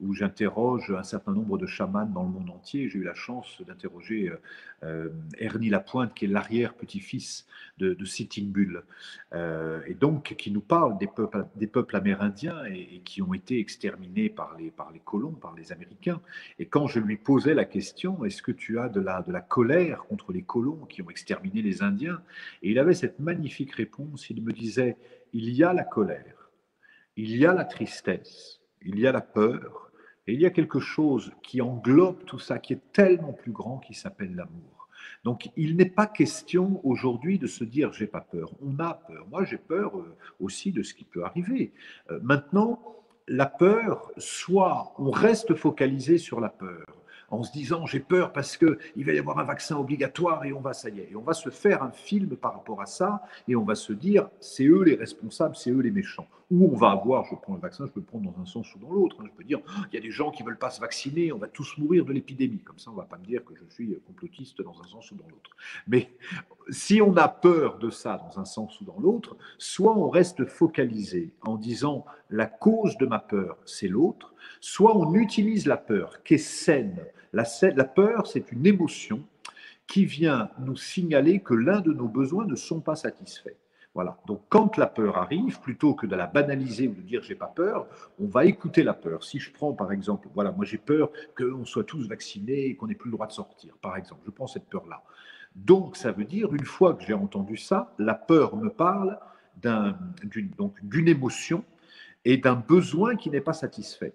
où 0.00 0.14
j'interroge 0.14 0.90
un 0.90 1.02
certain 1.02 1.32
nombre 1.32 1.58
de 1.58 1.66
chamans 1.66 2.06
dans 2.06 2.22
le 2.22 2.28
monde 2.28 2.50
entier. 2.50 2.88
J'ai 2.88 2.98
eu 2.98 3.04
la 3.04 3.14
chance 3.14 3.60
d'interroger 3.66 4.28
euh, 4.28 4.36
euh, 4.84 5.08
Ernie 5.38 5.70
Lapointe, 5.70 6.14
qui 6.14 6.26
est 6.26 6.28
l'arrière-petit-fils 6.28 7.46
de, 7.78 8.04
Sitting 8.04 8.50
Bull, 8.50 8.82
euh, 9.32 9.80
et 9.86 9.94
donc 9.94 10.34
qui 10.38 10.50
nous 10.50 10.60
parle 10.60 10.98
des 10.98 11.06
peuples, 11.66 11.96
amérindiens 11.96 12.64
et, 12.66 13.00
qui 13.04 13.22
ont 13.22 13.34
été 13.34 13.58
exterminés 13.58 14.28
par 14.28 14.56
les, 14.58 14.72
colons, 15.04 15.32
par 15.32 15.54
les 15.54 15.72
Américains. 15.72 16.20
Et 16.58 16.66
quand 16.66 16.86
je 16.86 17.00
lui 17.00 17.16
posais 17.16 17.54
la 17.54 17.64
question, 17.64 18.24
est-ce 18.24 18.42
que 18.42 18.52
tu 18.52 18.78
as 18.78 18.88
de 18.88 19.00
la, 19.00 19.22
de 19.22 19.32
colère 19.48 20.04
contre 20.04 20.32
les 20.32 20.42
colons 20.42 20.86
qui 20.88 21.02
ont 21.02 21.10
exterminé 21.10 21.62
les 21.62 21.82
Indiens? 21.82 22.20
Et 22.62 22.70
il 22.70 22.78
avait 22.78 22.94
cette 22.94 23.18
magnifique 23.18 23.74
réponse, 23.74 24.30
me 24.42 24.52
disait, 24.52 24.96
il 25.32 25.50
y 25.50 25.64
a 25.64 25.72
la 25.72 25.84
colère, 25.84 26.50
il 27.16 27.36
y 27.36 27.46
a 27.46 27.52
la 27.52 27.64
tristesse, 27.64 28.60
il 28.82 28.98
y 28.98 29.06
a 29.06 29.12
la 29.12 29.20
peur, 29.20 29.90
et 30.26 30.34
il 30.34 30.40
y 30.40 30.46
a 30.46 30.50
quelque 30.50 30.78
chose 30.78 31.32
qui 31.42 31.60
englobe 31.60 32.24
tout 32.24 32.38
ça, 32.38 32.58
qui 32.58 32.74
est 32.74 32.92
tellement 32.92 33.32
plus 33.32 33.52
grand, 33.52 33.78
qui 33.78 33.94
s'appelle 33.94 34.34
l'amour. 34.34 34.88
Donc, 35.24 35.50
il 35.56 35.76
n'est 35.76 35.88
pas 35.88 36.06
question 36.06 36.80
aujourd'hui 36.84 37.38
de 37.38 37.46
se 37.46 37.64
dire 37.64 37.92
j'ai 37.92 38.06
pas 38.06 38.20
peur. 38.20 38.50
On 38.60 38.78
a 38.78 38.94
peur. 38.94 39.26
Moi, 39.30 39.44
j'ai 39.44 39.56
peur 39.56 39.98
euh, 39.98 40.16
aussi 40.38 40.70
de 40.70 40.82
ce 40.82 40.94
qui 40.94 41.04
peut 41.04 41.24
arriver. 41.24 41.72
Euh, 42.10 42.20
maintenant, 42.22 42.80
la 43.26 43.46
peur, 43.46 44.12
soit 44.16 44.94
on 44.98 45.10
reste 45.10 45.54
focalisé 45.54 46.18
sur 46.18 46.40
la 46.40 46.48
peur, 46.48 46.84
en 47.30 47.42
se 47.42 47.52
disant 47.52 47.86
j'ai 47.86 48.00
peur 48.00 48.32
parce 48.32 48.56
qu'il 48.56 49.04
va 49.04 49.12
y 49.12 49.18
avoir 49.18 49.38
un 49.38 49.44
vaccin 49.44 49.76
obligatoire 49.76 50.44
et 50.44 50.52
on 50.52 50.60
va, 50.60 50.72
ça 50.72 50.88
y 50.88 51.00
est, 51.00 51.10
et 51.10 51.16
on 51.16 51.22
va 51.22 51.34
se 51.34 51.50
faire 51.50 51.82
un 51.82 51.90
film 51.90 52.36
par 52.36 52.54
rapport 52.54 52.80
à 52.80 52.86
ça 52.86 53.22
et 53.46 53.56
on 53.56 53.64
va 53.64 53.74
se 53.74 53.92
dire 53.92 54.28
c'est 54.40 54.64
eux 54.64 54.82
les 54.82 54.94
responsables, 54.94 55.56
c'est 55.56 55.70
eux 55.70 55.80
les 55.80 55.90
méchants. 55.90 56.26
Ou 56.50 56.70
on 56.72 56.76
va 56.76 56.92
avoir, 56.92 57.26
je 57.26 57.34
prends 57.34 57.54
le 57.54 57.60
vaccin, 57.60 57.84
je 57.84 57.90
peux 57.90 58.00
le 58.00 58.06
prendre 58.06 58.32
dans 58.32 58.40
un 58.40 58.46
sens 58.46 58.74
ou 58.74 58.78
dans 58.78 58.90
l'autre. 58.90 59.16
Hein. 59.20 59.24
Je 59.26 59.36
peux 59.36 59.44
dire 59.44 59.60
il 59.92 59.94
y 59.94 59.98
a 59.98 60.00
des 60.00 60.10
gens 60.10 60.30
qui 60.30 60.42
ne 60.42 60.48
veulent 60.48 60.58
pas 60.58 60.70
se 60.70 60.80
vacciner, 60.80 61.30
on 61.30 61.36
va 61.36 61.46
tous 61.46 61.76
mourir 61.76 62.06
de 62.06 62.12
l'épidémie. 62.12 62.60
Comme 62.60 62.78
ça, 62.78 62.90
on 62.90 62.94
ne 62.94 62.98
va 62.98 63.04
pas 63.04 63.18
me 63.18 63.24
dire 63.24 63.44
que 63.44 63.54
je 63.54 63.64
suis 63.74 64.00
complotiste 64.06 64.62
dans 64.62 64.80
un 64.80 64.86
sens 64.86 65.10
ou 65.10 65.16
dans 65.16 65.28
l'autre. 65.28 65.50
Mais 65.86 66.10
si 66.70 67.02
on 67.02 67.14
a 67.16 67.28
peur 67.28 67.78
de 67.78 67.90
ça 67.90 68.16
dans 68.16 68.40
un 68.40 68.46
sens 68.46 68.80
ou 68.80 68.84
dans 68.84 68.98
l'autre, 68.98 69.36
soit 69.58 69.96
on 69.96 70.08
reste 70.08 70.46
focalisé 70.46 71.32
en 71.42 71.56
disant 71.56 72.06
la 72.30 72.46
cause 72.46 72.96
de 72.96 73.06
ma 73.06 73.18
peur, 73.18 73.58
c'est 73.66 73.88
l'autre, 73.88 74.32
soit 74.60 74.96
on 74.96 75.14
utilise 75.14 75.66
la 75.66 75.76
peur 75.76 76.22
qui 76.22 76.34
est 76.34 76.38
saine. 76.38 77.00
La, 77.32 77.44
peur, 77.84 78.26
c'est 78.26 78.52
une 78.52 78.66
émotion 78.66 79.22
qui 79.86 80.04
vient 80.04 80.50
nous 80.58 80.76
signaler 80.76 81.40
que 81.40 81.54
l'un 81.54 81.80
de 81.80 81.92
nos 81.92 82.08
besoins 82.08 82.46
ne 82.46 82.54
sont 82.54 82.80
pas 82.80 82.96
satisfaits. 82.96 83.56
Voilà. 83.94 84.18
Donc, 84.26 84.42
quand 84.48 84.76
la 84.76 84.86
peur 84.86 85.16
arrive, 85.18 85.60
plutôt 85.60 85.94
que 85.94 86.06
de 86.06 86.14
la 86.14 86.26
banaliser 86.26 86.88
ou 86.88 86.94
de 86.94 87.00
dire 87.00 87.22
j'ai 87.22 87.34
pas 87.34 87.46
peur, 87.46 87.86
on 88.20 88.26
va 88.26 88.44
écouter 88.44 88.82
la 88.82 88.94
peur. 88.94 89.24
Si 89.24 89.40
je 89.40 89.50
prends 89.50 89.72
par 89.72 89.92
exemple, 89.92 90.28
voilà, 90.34 90.52
moi 90.52 90.64
j'ai 90.64 90.78
peur 90.78 91.10
qu'on 91.36 91.64
soit 91.64 91.84
tous 91.84 92.06
vaccinés 92.06 92.66
et 92.66 92.76
qu'on 92.76 92.86
n'ait 92.86 92.94
plus 92.94 93.10
le 93.10 93.16
droit 93.16 93.26
de 93.26 93.32
sortir, 93.32 93.76
par 93.80 93.96
exemple. 93.96 94.20
Je 94.26 94.30
prends 94.30 94.46
cette 94.46 94.66
peur-là. 94.66 95.02
Donc, 95.56 95.96
ça 95.96 96.12
veut 96.12 96.24
dire, 96.24 96.54
une 96.54 96.64
fois 96.64 96.94
que 96.94 97.02
j'ai 97.02 97.14
entendu 97.14 97.56
ça, 97.56 97.92
la 97.98 98.14
peur 98.14 98.56
me 98.56 98.68
parle 98.68 99.18
d'une 100.22 101.08
émotion 101.08 101.64
et 102.24 102.36
d'un 102.36 102.54
besoin 102.54 103.16
qui 103.16 103.30
n'est 103.30 103.40
pas 103.40 103.52
satisfait 103.52 104.14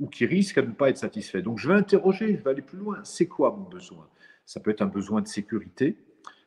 ou 0.00 0.08
qui 0.08 0.26
risque 0.26 0.58
à 0.58 0.62
ne 0.62 0.72
pas 0.72 0.90
être 0.90 0.98
satisfait. 0.98 1.42
Donc 1.42 1.58
je 1.58 1.68
vais 1.68 1.74
interroger, 1.74 2.36
je 2.36 2.42
vais 2.42 2.50
aller 2.50 2.62
plus 2.62 2.78
loin. 2.78 2.98
C'est 3.04 3.26
quoi 3.26 3.54
mon 3.56 3.68
besoin? 3.68 4.06
Ça 4.44 4.60
peut 4.60 4.70
être 4.70 4.82
un 4.82 4.86
besoin 4.86 5.22
de 5.22 5.26
sécurité, 5.26 5.96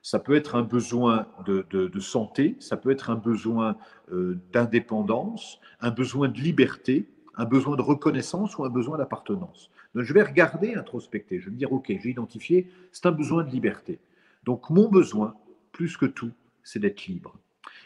ça 0.02 0.20
peut 0.20 0.36
être 0.36 0.56
un 0.56 0.62
besoin 0.62 1.28
de, 1.46 2.00
santé, 2.00 2.56
ça 2.60 2.78
peut 2.78 2.92
être 2.92 3.10
un 3.10 3.16
besoin 3.16 3.76
euh, 4.12 4.40
d'indépendance, 4.54 5.60
un 5.82 5.92
besoin 5.92 6.30
de 6.30 6.40
liberté, 6.40 7.10
un 7.36 7.46
besoin 7.46 7.76
de 7.76 7.82
reconnaissance 7.82 8.58
ou 8.58 8.64
un 8.64 8.70
besoin 8.70 8.98
d'appartenance. 8.98 9.70
Donc 9.96 10.04
je 10.04 10.14
vais 10.14 10.24
regarder, 10.24 10.76
introspecter, 10.76 11.40
je 11.40 11.46
vais 11.46 11.52
me 11.52 11.58
dire, 11.58 11.74
OK, 11.74 11.88
j'ai 11.88 12.10
identifié, 12.10 12.70
c'est 12.92 13.06
un 13.08 13.12
besoin 13.12 13.44
de 13.44 13.50
liberté. 13.50 14.00
Donc 14.44 14.70
mon 14.70 14.88
besoin, 14.88 15.36
plus 15.72 15.98
que 15.98 16.06
tout, 16.06 16.32
c'est 16.64 16.80
d'être 16.80 17.08
libre. 17.08 17.36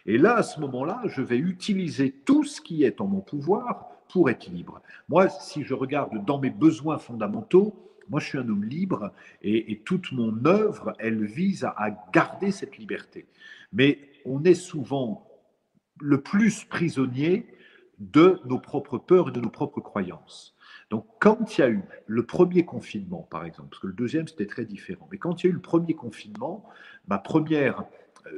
Et 0.06 0.18
là, 0.18 0.36
à 0.36 0.44
ce 0.44 0.60
moment-là, 0.60 1.02
je 1.06 1.22
vais 1.22 1.38
utiliser 1.38 2.12
tout 2.12 2.44
ce 2.44 2.62
qui 2.62 2.84
est 2.84 3.00
en 3.00 3.08
mon 3.08 3.22
pouvoir 3.22 3.93
pour 4.14 4.30
être 4.30 4.48
libre. 4.48 4.80
Moi, 5.10 5.28
si 5.28 5.64
je 5.64 5.74
regarde 5.74 6.24
dans 6.24 6.38
mes 6.38 6.52
besoins 6.52 7.00
fondamentaux, 7.00 7.74
moi, 8.10 8.20
je 8.20 8.28
suis 8.28 8.38
un 8.38 8.48
homme 8.48 8.64
libre 8.64 9.12
et, 9.42 9.82
toute 9.86 10.12
mon 10.12 10.46
œuvre, 10.46 10.94
elle 11.00 11.26
vise 11.26 11.64
à, 11.64 11.90
garder 12.14 12.52
cette 12.52 12.78
liberté. 12.78 13.26
Mais 13.72 13.98
on 14.24 14.44
est 14.44 14.54
souvent 14.54 15.28
le 16.00 16.22
plus 16.22 16.64
prisonnier 16.66 17.48
de 17.98 18.40
nos 18.46 18.60
propres 18.60 19.00
peurs 19.00 19.30
et 19.30 19.32
de 19.32 19.40
nos 19.40 19.50
propres 19.50 19.82
croyances. 19.82 20.56
Donc, 20.92 21.08
quand 21.20 21.58
il 21.58 21.62
y 21.62 21.64
a 21.64 21.70
eu 21.70 21.82
le 22.06 22.24
premier 22.24 22.66
confinement, 22.66 23.28
par 23.32 23.46
exemple, 23.46 23.70
parce 23.70 23.82
que 23.82 23.88
le 23.88 23.94
deuxième, 23.94 24.28
c'était 24.28 24.46
très 24.46 24.66
différent, 24.66 25.08
mais 25.12 25.18
quand 25.18 25.42
il 25.42 25.48
y 25.48 25.50
a 25.50 25.52
eu 25.52 25.56
le 25.56 25.60
premier 25.62 25.96
confinement, 25.96 26.70
ma 27.08 27.18
première 27.18 27.86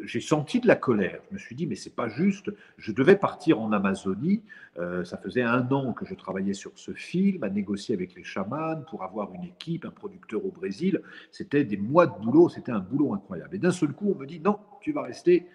j'ai 0.03 0.21
senti 0.21 0.59
de 0.59 0.67
la 0.67 0.75
colère. 0.75 1.19
Je 1.29 1.35
me 1.35 1.39
suis 1.39 1.55
dit, 1.55 1.67
mais 1.67 1.75
c'est 1.75 1.95
pas 1.95 2.07
juste. 2.07 2.51
Je 2.77 2.91
devais 2.91 3.15
partir 3.15 3.59
en 3.59 3.71
Amazonie. 3.71 4.41
Euh, 4.77 5.03
ça 5.03 5.17
faisait 5.17 5.41
un 5.41 5.69
an 5.71 5.93
que 5.93 6.05
je 6.05 6.15
travaillais 6.15 6.53
sur 6.53 6.71
ce 6.75 6.91
film, 6.91 7.43
à 7.43 7.49
négocier 7.49 7.95
avec 7.95 8.15
les 8.15 8.23
chamans 8.23 8.81
pour 8.89 9.03
avoir 9.03 9.33
une 9.33 9.43
équipe, 9.43 9.85
un 9.85 9.91
producteur 9.91 10.43
au 10.45 10.51
Brésil. 10.51 11.01
C'était 11.31 11.63
des 11.63 11.77
mois 11.77 12.07
de 12.07 12.13
boulot. 12.19 12.49
C'était 12.49 12.71
un 12.71 12.79
boulot 12.79 13.13
incroyable. 13.13 13.55
Et 13.55 13.59
d'un 13.59 13.71
seul 13.71 13.93
coup, 13.93 14.13
on 14.15 14.19
me 14.19 14.25
dit, 14.25 14.39
non, 14.39 14.59
tu 14.81 14.91
vas 14.91 15.03
rester 15.03 15.47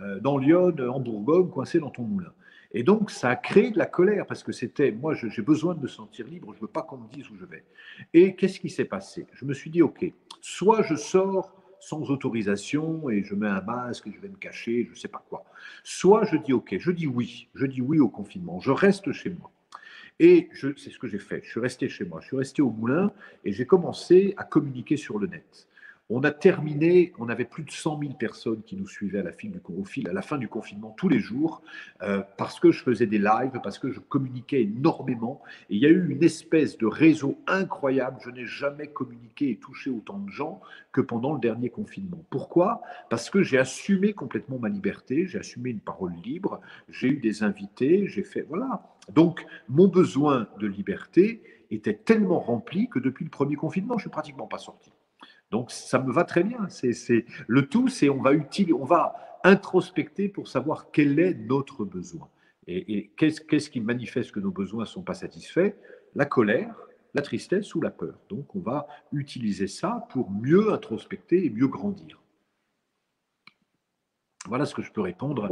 euh, 0.00 0.20
dans 0.20 0.38
Lyon, 0.38 0.74
en 0.88 1.00
Bourgogne, 1.00 1.48
coincé 1.48 1.80
dans 1.80 1.90
ton 1.90 2.02
moulin. 2.02 2.32
Et 2.72 2.82
donc, 2.82 3.10
ça 3.10 3.30
a 3.30 3.36
créé 3.36 3.70
de 3.70 3.78
la 3.78 3.86
colère 3.86 4.26
parce 4.26 4.42
que 4.42 4.52
c'était, 4.52 4.92
moi, 4.92 5.14
j'ai 5.14 5.42
besoin 5.42 5.74
de 5.74 5.80
me 5.80 5.88
sentir 5.88 6.26
libre. 6.26 6.52
Je 6.54 6.60
veux 6.60 6.66
pas 6.66 6.82
qu'on 6.82 6.98
me 6.98 7.08
dise 7.08 7.30
où 7.30 7.36
je 7.36 7.46
vais. 7.46 7.64
Et 8.12 8.34
qu'est-ce 8.36 8.60
qui 8.60 8.68
s'est 8.68 8.84
passé? 8.84 9.26
Je 9.32 9.46
me 9.46 9.54
suis 9.54 9.70
dit, 9.70 9.80
ok, 9.80 10.12
soit 10.42 10.82
je 10.82 10.94
sors 10.94 11.57
sans 11.80 12.10
autorisation 12.10 13.08
et 13.10 13.22
je 13.22 13.34
mets 13.34 13.48
un 13.48 13.60
masque 13.60 14.06
et 14.06 14.12
je 14.12 14.20
vais 14.20 14.28
me 14.28 14.36
cacher, 14.36 14.84
je 14.86 14.90
ne 14.90 14.96
sais 14.96 15.08
pas 15.08 15.24
quoi. 15.28 15.44
Soit 15.84 16.24
je 16.24 16.36
dis 16.36 16.52
OK, 16.52 16.76
je 16.78 16.90
dis 16.90 17.06
oui, 17.06 17.48
je 17.54 17.66
dis 17.66 17.80
oui 17.80 17.98
au 17.98 18.08
confinement, 18.08 18.60
je 18.60 18.70
reste 18.70 19.12
chez 19.12 19.30
moi. 19.30 19.50
Et 20.20 20.48
c'est 20.52 20.90
ce 20.90 20.98
que 20.98 21.06
j'ai 21.06 21.20
fait. 21.20 21.42
Je 21.44 21.50
suis 21.50 21.60
resté 21.60 21.88
chez 21.88 22.04
moi, 22.04 22.20
je 22.20 22.26
suis 22.26 22.36
resté 22.36 22.60
au 22.62 22.70
moulin 22.70 23.12
et 23.44 23.52
j'ai 23.52 23.66
commencé 23.66 24.34
à 24.36 24.44
communiquer 24.44 24.96
sur 24.96 25.18
le 25.18 25.28
net. 25.28 25.68
On 26.10 26.22
a 26.22 26.30
terminé, 26.30 27.12
on 27.18 27.28
avait 27.28 27.44
plus 27.44 27.64
de 27.64 27.70
100 27.70 28.00
000 28.00 28.14
personnes 28.14 28.62
qui 28.62 28.76
nous 28.76 28.88
suivaient 28.88 29.18
à 29.18 29.22
la 29.22 29.32
fin 29.32 29.48
du, 29.48 29.60
à 30.08 30.12
la 30.14 30.22
fin 30.22 30.38
du 30.38 30.48
confinement 30.48 30.94
tous 30.96 31.10
les 31.10 31.20
jours, 31.20 31.60
euh, 32.02 32.22
parce 32.38 32.58
que 32.60 32.70
je 32.70 32.82
faisais 32.82 33.06
des 33.06 33.18
lives, 33.18 33.60
parce 33.62 33.78
que 33.78 33.90
je 33.90 34.00
communiquais 34.00 34.62
énormément. 34.62 35.42
Et 35.68 35.76
il 35.76 35.82
y 35.82 35.86
a 35.86 35.90
eu 35.90 36.08
une 36.10 36.24
espèce 36.24 36.78
de 36.78 36.86
réseau 36.86 37.38
incroyable. 37.46 38.16
Je 38.24 38.30
n'ai 38.30 38.46
jamais 38.46 38.86
communiqué 38.86 39.50
et 39.50 39.56
touché 39.56 39.90
autant 39.90 40.18
de 40.18 40.30
gens 40.30 40.62
que 40.92 41.02
pendant 41.02 41.34
le 41.34 41.40
dernier 41.40 41.68
confinement. 41.68 42.24
Pourquoi? 42.30 42.80
Parce 43.10 43.28
que 43.28 43.42
j'ai 43.42 43.58
assumé 43.58 44.14
complètement 44.14 44.58
ma 44.58 44.70
liberté, 44.70 45.26
j'ai 45.26 45.38
assumé 45.38 45.68
une 45.68 45.80
parole 45.80 46.14
libre, 46.24 46.62
j'ai 46.88 47.08
eu 47.08 47.18
des 47.18 47.42
invités, 47.42 48.06
j'ai 48.06 48.22
fait... 48.22 48.46
Voilà. 48.48 48.82
Donc, 49.14 49.44
mon 49.68 49.88
besoin 49.88 50.48
de 50.58 50.66
liberté 50.66 51.42
était 51.70 51.94
tellement 51.94 52.40
rempli 52.40 52.88
que 52.88 52.98
depuis 52.98 53.24
le 53.24 53.30
premier 53.30 53.56
confinement, 53.56 53.98
je 53.98 54.04
suis 54.04 54.10
pratiquement 54.10 54.46
pas 54.46 54.58
sorti. 54.58 54.90
Donc 55.50 55.70
ça 55.70 55.98
me 55.98 56.12
va 56.12 56.24
très 56.24 56.44
bien. 56.44 56.68
C'est 56.68 57.24
le 57.46 57.66
tout, 57.66 57.88
c'est 57.88 58.08
on 58.08 58.20
va 58.20 58.32
utiliser, 58.32 58.74
on 58.74 58.84
va 58.84 59.40
introspecter 59.44 60.28
pour 60.28 60.48
savoir 60.48 60.90
quel 60.90 61.18
est 61.18 61.34
notre 61.34 61.84
besoin 61.84 62.28
et, 62.66 63.10
qu'est-ce 63.16 63.70
qui 63.70 63.80
manifeste 63.80 64.32
que 64.32 64.40
nos 64.40 64.50
besoins 64.50 64.80
ne 64.80 64.88
sont 64.88 65.02
pas 65.02 65.14
satisfaits? 65.14 65.72
La 66.14 66.26
colère, 66.26 66.74
la 67.14 67.22
tristesse 67.22 67.74
ou 67.74 67.80
la 67.80 67.90
peur. 67.90 68.18
Donc 68.28 68.54
on 68.54 68.60
va 68.60 68.86
utiliser 69.10 69.68
ça 69.68 70.06
pour 70.10 70.30
mieux 70.30 70.70
introspecter 70.70 71.46
et 71.46 71.50
mieux 71.50 71.68
grandir. 71.68 72.20
Voilà 74.46 74.66
ce 74.66 74.74
que 74.74 74.82
je 74.82 74.92
peux 74.92 75.00
répondre 75.00 75.50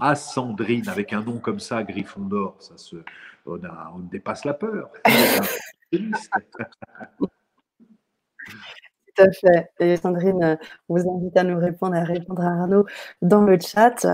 à 0.00 0.14
Sandrine 0.16 0.88
avec 0.88 1.12
un 1.12 1.22
nom 1.22 1.38
comme 1.38 1.60
ça, 1.60 1.84
Griffon 1.84 2.22
d'or. 2.22 2.56
Ça 2.60 2.76
se, 2.76 2.96
on, 3.44 3.60
on 3.94 3.98
dépasse 4.00 4.44
la 4.44 4.54
peur. 4.54 4.90
Tout 9.16 9.22
à 9.22 9.30
fait. 9.30 9.70
Et 9.80 9.96
Sandrine 9.96 10.42
euh, 10.42 10.56
vous 10.88 11.08
invite 11.08 11.36
à 11.36 11.44
nous 11.44 11.58
répondre, 11.58 11.94
à 11.94 12.04
répondre 12.04 12.42
à 12.42 12.62
Arnaud 12.62 12.86
dans 13.22 13.42
le 13.42 13.58
chat. 13.58 14.06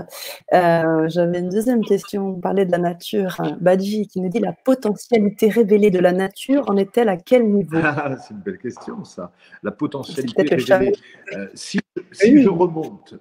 Euh, 0.53 1.07
j'avais 1.09 1.39
une 1.39 1.49
deuxième 1.49 1.83
question. 1.83 2.29
On 2.29 2.39
parlait 2.39 2.65
de 2.65 2.71
la 2.71 2.77
nature. 2.77 3.37
Badji 3.59 4.07
qui 4.07 4.21
nous 4.21 4.29
dit 4.29 4.39
la 4.39 4.53
potentialité 4.53 5.49
révélée 5.49 5.91
de 5.91 5.99
la 5.99 6.13
nature 6.13 6.69
en 6.69 6.77
est-elle 6.77 7.09
à 7.09 7.17
quel 7.17 7.49
niveau? 7.49 7.77
Ah, 7.83 8.15
C'est 8.17 8.33
une 8.33 8.39
belle 8.39 8.57
question, 8.57 9.03
ça. 9.03 9.31
La 9.61 9.71
potentialité 9.71 10.43
révélée. 10.43 10.93
Euh, 11.33 11.47
si, 11.53 11.79
je 12.21 12.49
remonte. 12.49 13.15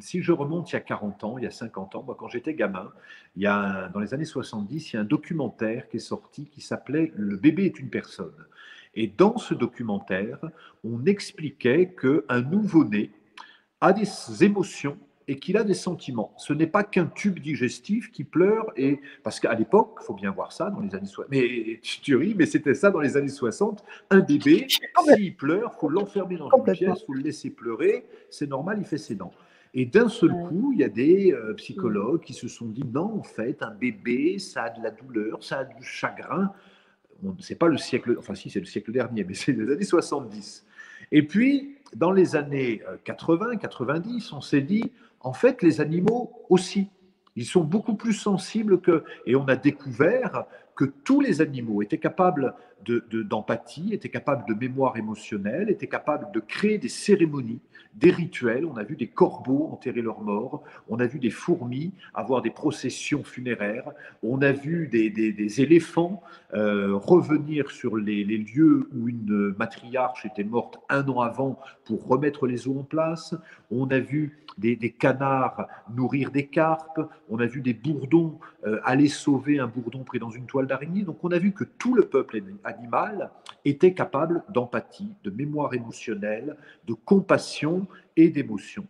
si 0.00 0.22
je 0.22 0.32
remonte 0.32 0.70
il 0.70 0.74
y 0.74 0.76
a 0.76 0.80
40 0.80 1.24
ans, 1.24 1.38
il 1.38 1.44
y 1.44 1.46
a 1.46 1.50
50 1.50 1.94
ans, 1.96 2.02
moi 2.02 2.16
quand 2.18 2.28
j'étais 2.28 2.54
gamin, 2.54 2.90
il 3.36 3.42
y 3.42 3.46
a 3.46 3.88
dans 3.88 4.00
les 4.00 4.12
années 4.12 4.24
70, 4.24 4.92
il 4.92 4.96
y 4.96 4.98
a 4.98 5.02
un 5.02 5.04
documentaire 5.04 5.88
qui 5.88 5.96
est 5.96 6.00
sorti 6.00 6.46
qui 6.46 6.60
s'appelait 6.60 7.12
Le 7.16 7.36
bébé 7.36 7.66
est 7.66 7.78
une 7.78 7.90
personne. 7.90 8.34
Et 8.96 9.06
dans 9.06 9.38
ce 9.38 9.54
documentaire, 9.54 10.38
on 10.84 11.04
expliquait 11.06 11.94
qu'un 11.94 12.42
nouveau-né 12.42 13.10
a 13.80 13.92
des 13.92 14.08
émotions 14.42 14.96
et 15.26 15.38
qu'il 15.38 15.56
a 15.56 15.64
des 15.64 15.74
sentiments. 15.74 16.32
Ce 16.36 16.52
n'est 16.52 16.66
pas 16.66 16.84
qu'un 16.84 17.06
tube 17.06 17.38
digestif 17.38 18.12
qui 18.12 18.24
pleure, 18.24 18.72
et 18.76 19.00
parce 19.22 19.40
qu'à 19.40 19.54
l'époque, 19.54 19.98
il 20.02 20.04
faut 20.04 20.14
bien 20.14 20.30
voir 20.30 20.52
ça 20.52 20.70
dans 20.70 20.80
les 20.80 20.94
années 20.94 21.06
60, 21.06 21.30
mais 21.30 21.80
tu 21.82 22.16
ris, 22.16 22.34
mais 22.36 22.46
c'était 22.46 22.74
ça 22.74 22.90
dans 22.90 23.00
les 23.00 23.16
années 23.16 23.28
60, 23.28 23.82
un 24.10 24.20
bébé, 24.20 24.66
s'il 25.16 25.36
pleure, 25.36 25.72
il 25.74 25.80
faut 25.80 25.88
l'enfermer 25.88 26.36
dans 26.36 26.50
une 26.50 26.72
pièce, 26.72 26.98
il 27.00 27.06
faut 27.06 27.14
le 27.14 27.22
laisser 27.22 27.50
pleurer, 27.50 28.04
c'est 28.30 28.48
normal, 28.48 28.76
il 28.80 28.84
fait 28.84 28.98
ses 28.98 29.14
dents. 29.14 29.32
Et 29.76 29.86
d'un 29.86 30.08
seul 30.08 30.30
coup, 30.30 30.70
il 30.72 30.80
y 30.80 30.84
a 30.84 30.88
des 30.88 31.32
euh, 31.32 31.52
psychologues 31.54 32.20
qui 32.20 32.32
se 32.32 32.46
sont 32.46 32.66
dit, 32.66 32.84
non, 32.84 33.18
en 33.18 33.24
fait, 33.24 33.60
un 33.62 33.72
bébé, 33.72 34.38
ça 34.38 34.64
a 34.64 34.70
de 34.70 34.80
la 34.80 34.92
douleur, 34.92 35.42
ça 35.42 35.60
a 35.60 35.64
du 35.64 35.82
chagrin, 35.82 36.52
c'est 37.40 37.58
pas 37.58 37.68
le 37.68 37.76
siècle, 37.76 38.16
enfin 38.18 38.34
si, 38.34 38.50
c'est 38.50 38.60
le 38.60 38.66
siècle 38.66 38.92
dernier, 38.92 39.24
mais 39.24 39.34
c'est 39.34 39.52
les 39.52 39.72
années 39.72 39.84
70. 39.84 40.64
Et 41.12 41.22
puis, 41.22 41.76
dans 41.94 42.12
les 42.12 42.36
années 42.36 42.82
80, 43.04 43.46
euh, 43.46 43.56
90, 43.56 44.32
on 44.32 44.40
s'est 44.40 44.60
dit, 44.60 44.92
en 45.20 45.32
fait, 45.32 45.62
les 45.62 45.80
animaux 45.80 46.32
aussi, 46.48 46.88
ils 47.36 47.46
sont 47.46 47.64
beaucoup 47.64 47.94
plus 47.94 48.12
sensibles 48.12 48.80
que, 48.80 49.04
et 49.26 49.36
on 49.36 49.46
a 49.46 49.56
découvert 49.56 50.44
que 50.76 50.84
tous 50.84 51.20
les 51.20 51.40
animaux 51.40 51.82
étaient 51.82 51.98
capables 51.98 52.54
d'empathie, 52.84 53.90
de, 53.90 53.94
étaient 53.94 54.08
capables 54.08 54.46
de 54.46 54.54
mémoire 54.54 54.96
émotionnelle, 54.96 55.70
étaient 55.70 55.86
capables 55.86 56.32
de 56.32 56.40
créer 56.40 56.78
des 56.78 56.88
cérémonies, 56.88 57.60
des 57.94 58.10
rituels. 58.10 58.64
On 58.66 58.76
a 58.76 58.82
vu 58.82 58.96
des 58.96 59.06
corbeaux 59.06 59.68
enterrer 59.72 60.02
leurs 60.02 60.20
morts, 60.20 60.62
on 60.88 60.98
a 60.98 61.06
vu 61.06 61.18
des 61.18 61.30
fourmis 61.30 61.92
avoir 62.14 62.42
des 62.42 62.50
processions 62.50 63.24
funéraires, 63.24 63.90
on 64.22 64.42
a 64.42 64.52
vu 64.52 64.88
des, 64.88 65.60
éléphants 65.60 66.22
euh, 66.54 66.94
revenir 66.94 67.70
sur 67.70 67.96
les, 67.96 68.24
lieux 68.24 68.88
où 68.94 69.08
une 69.08 69.54
matriarche 69.58 70.26
était 70.26 70.44
morte 70.44 70.78
un 70.88 71.06
an 71.08 71.20
avant 71.20 71.58
pour 71.84 72.06
remettre 72.06 72.46
les 72.46 72.66
eaux 72.66 72.78
en 72.80 72.82
place, 72.82 73.34
on 73.70 73.86
a 73.90 73.98
vu 73.98 74.44
des, 74.58 74.76
canards 74.90 75.66
nourrir 75.94 76.30
des 76.30 76.46
carpes, 76.46 77.00
on 77.28 77.38
a 77.38 77.46
vu 77.46 77.60
des 77.60 77.74
bourdons 77.74 78.38
euh, 78.66 78.80
aller 78.84 79.08
sauver 79.08 79.58
un 79.58 79.66
bourdon 79.66 80.04
pris 80.04 80.18
dans 80.18 80.30
une 80.30 80.46
toile 80.46 80.66
d'araignée. 80.66 81.02
Donc 81.02 81.18
on 81.22 81.30
a 81.30 81.38
vu 81.38 81.52
que 81.52 81.64
tout 81.64 81.94
le 81.94 82.02
peuple 82.02 82.42
était 83.64 83.94
capable 83.94 84.44
d'empathie, 84.48 85.14
de 85.24 85.30
mémoire 85.30 85.74
émotionnelle, 85.74 86.56
de 86.86 86.94
compassion 86.94 87.86
et 88.16 88.28
d'émotion. 88.28 88.86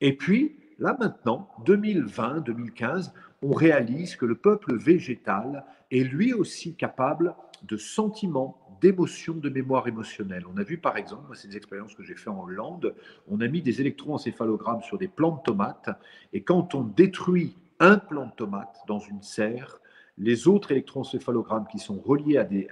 Et 0.00 0.16
puis, 0.16 0.56
là 0.78 0.96
maintenant, 0.98 1.48
2020-2015, 1.64 3.12
on 3.42 3.52
réalise 3.52 4.16
que 4.16 4.26
le 4.26 4.34
peuple 4.34 4.76
végétal 4.76 5.64
est 5.90 6.04
lui 6.04 6.32
aussi 6.32 6.74
capable 6.74 7.34
de 7.62 7.76
sentiments, 7.76 8.58
d'émotions, 8.80 9.34
de 9.34 9.48
mémoire 9.48 9.88
émotionnelle. 9.88 10.44
On 10.52 10.56
a 10.58 10.62
vu 10.62 10.78
par 10.78 10.96
exemple, 10.96 11.34
c'est 11.34 11.48
des 11.48 11.56
expériences 11.56 11.94
que 11.94 12.02
j'ai 12.02 12.14
fait 12.14 12.30
en 12.30 12.42
Hollande, 12.42 12.94
on 13.28 13.40
a 13.40 13.48
mis 13.48 13.62
des 13.62 13.80
électroencéphalogrammes 13.80 14.82
sur 14.82 14.98
des 14.98 15.08
plants 15.08 15.36
de 15.36 15.42
tomates, 15.42 15.90
et 16.32 16.42
quand 16.42 16.74
on 16.74 16.82
détruit 16.82 17.56
un 17.80 17.98
plant 17.98 18.26
de 18.26 18.32
tomate 18.32 18.76
dans 18.86 18.98
une 18.98 19.22
serre, 19.22 19.80
les 20.18 20.48
autres 20.48 20.72
électroencéphalogrammes 20.72 21.66
qui 21.70 21.78
sont 21.78 22.00
reliés 22.00 22.38
à 22.38 22.44
des, 22.44 22.68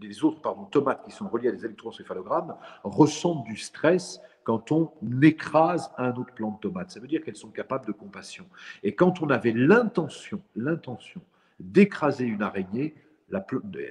les 0.00 0.24
autres 0.24 0.40
pardon, 0.40 0.64
tomates 0.64 1.04
qui 1.04 1.10
sont 1.10 1.28
reliés 1.28 1.48
à 1.48 1.52
des 1.52 1.64
électroencéphalogrammes 1.64 2.56
ressentent 2.84 3.44
du 3.44 3.56
stress 3.56 4.20
quand 4.44 4.72
on 4.72 4.90
écrase 5.20 5.90
un 5.98 6.10
autre 6.12 6.32
plant 6.34 6.52
de 6.52 6.58
tomate. 6.58 6.90
Ça 6.90 7.00
veut 7.00 7.06
dire 7.06 7.22
qu'elles 7.22 7.36
sont 7.36 7.50
capables 7.50 7.86
de 7.86 7.92
compassion. 7.92 8.46
Et 8.82 8.94
quand 8.94 9.20
on 9.20 9.28
avait 9.28 9.52
l'intention, 9.52 10.40
l'intention 10.56 11.20
d'écraser 11.60 12.24
une 12.24 12.42
araignée, 12.42 12.94